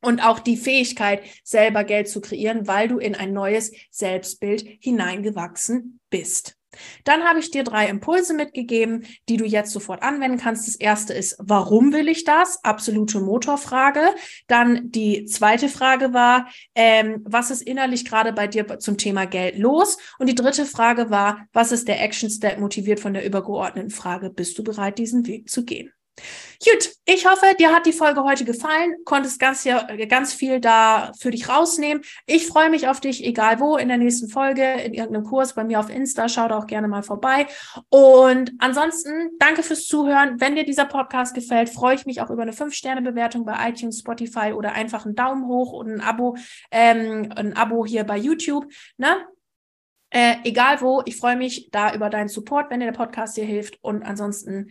Und 0.00 0.20
auch 0.20 0.38
die 0.38 0.56
Fähigkeit, 0.56 1.22
selber 1.44 1.84
Geld 1.84 2.08
zu 2.08 2.20
kreieren, 2.20 2.66
weil 2.66 2.88
du 2.88 2.98
in 2.98 3.14
ein 3.14 3.32
neues 3.32 3.72
Selbstbild 3.90 4.66
hineingewachsen 4.80 6.00
bist. 6.10 6.55
Dann 7.04 7.24
habe 7.24 7.38
ich 7.38 7.50
dir 7.50 7.64
drei 7.64 7.88
Impulse 7.88 8.34
mitgegeben, 8.34 9.06
die 9.28 9.36
du 9.36 9.44
jetzt 9.44 9.72
sofort 9.72 10.02
anwenden 10.02 10.38
kannst. 10.38 10.66
Das 10.66 10.76
erste 10.76 11.12
ist, 11.12 11.36
warum 11.38 11.92
will 11.92 12.08
ich 12.08 12.24
das? 12.24 12.62
Absolute 12.64 13.20
Motorfrage. 13.20 14.00
Dann 14.46 14.90
die 14.90 15.24
zweite 15.26 15.68
Frage 15.68 16.12
war, 16.12 16.48
ähm, 16.74 17.22
was 17.24 17.50
ist 17.50 17.62
innerlich 17.62 18.04
gerade 18.04 18.32
bei 18.32 18.46
dir 18.46 18.78
zum 18.78 18.98
Thema 18.98 19.26
Geld 19.26 19.58
los? 19.58 19.98
Und 20.18 20.28
die 20.28 20.34
dritte 20.34 20.66
Frage 20.66 21.10
war, 21.10 21.46
was 21.52 21.72
ist 21.72 21.88
der 21.88 22.02
Action 22.02 22.30
Step 22.30 22.58
motiviert 22.58 23.00
von 23.00 23.14
der 23.14 23.24
übergeordneten 23.24 23.90
Frage? 23.90 24.30
Bist 24.30 24.58
du 24.58 24.64
bereit, 24.64 24.98
diesen 24.98 25.26
Weg 25.26 25.50
zu 25.50 25.64
gehen? 25.64 25.92
Gut, 26.64 26.90
ich 27.04 27.26
hoffe, 27.26 27.54
dir 27.58 27.72
hat 27.72 27.84
die 27.84 27.92
Folge 27.92 28.24
heute 28.24 28.44
gefallen, 28.44 28.96
konntest 29.04 29.38
ganz, 29.38 29.68
ganz 30.08 30.32
viel 30.32 30.58
da 30.58 31.12
für 31.18 31.30
dich 31.30 31.48
rausnehmen. 31.48 32.02
Ich 32.26 32.46
freue 32.46 32.70
mich 32.70 32.88
auf 32.88 33.00
dich, 33.00 33.24
egal 33.24 33.60
wo, 33.60 33.76
in 33.76 33.88
der 33.88 33.98
nächsten 33.98 34.28
Folge, 34.28 34.64
in 34.64 34.94
irgendeinem 34.94 35.24
Kurs 35.24 35.54
bei 35.54 35.64
mir 35.64 35.78
auf 35.78 35.90
Insta. 35.90 36.28
Schau 36.28 36.48
da 36.48 36.56
auch 36.56 36.66
gerne 36.66 36.88
mal 36.88 37.02
vorbei. 37.02 37.46
Und 37.90 38.52
ansonsten, 38.58 39.30
danke 39.38 39.62
fürs 39.62 39.86
Zuhören. 39.86 40.40
Wenn 40.40 40.56
dir 40.56 40.64
dieser 40.64 40.86
Podcast 40.86 41.34
gefällt, 41.34 41.68
freue 41.68 41.94
ich 41.94 42.06
mich 42.06 42.22
auch 42.22 42.30
über 42.30 42.42
eine 42.42 42.52
5-Sterne-Bewertung 42.52 43.44
bei 43.44 43.68
iTunes, 43.68 43.98
Spotify 43.98 44.52
oder 44.54 44.72
einfach 44.72 45.04
einen 45.04 45.14
Daumen 45.14 45.46
hoch 45.46 45.72
und 45.72 45.90
ein 45.90 46.00
Abo, 46.00 46.36
ähm, 46.70 47.30
ein 47.36 47.54
Abo 47.54 47.84
hier 47.84 48.04
bei 48.04 48.16
YouTube. 48.16 48.66
Ne? 48.96 49.26
Äh, 50.10 50.36
egal 50.44 50.80
wo, 50.80 51.02
ich 51.04 51.16
freue 51.16 51.36
mich 51.36 51.68
da 51.70 51.94
über 51.94 52.08
deinen 52.08 52.28
Support, 52.28 52.70
wenn 52.70 52.80
dir 52.80 52.86
der 52.86 52.92
Podcast 52.92 53.36
dir 53.36 53.44
hilft. 53.44 53.78
Und 53.82 54.02
ansonsten 54.02 54.70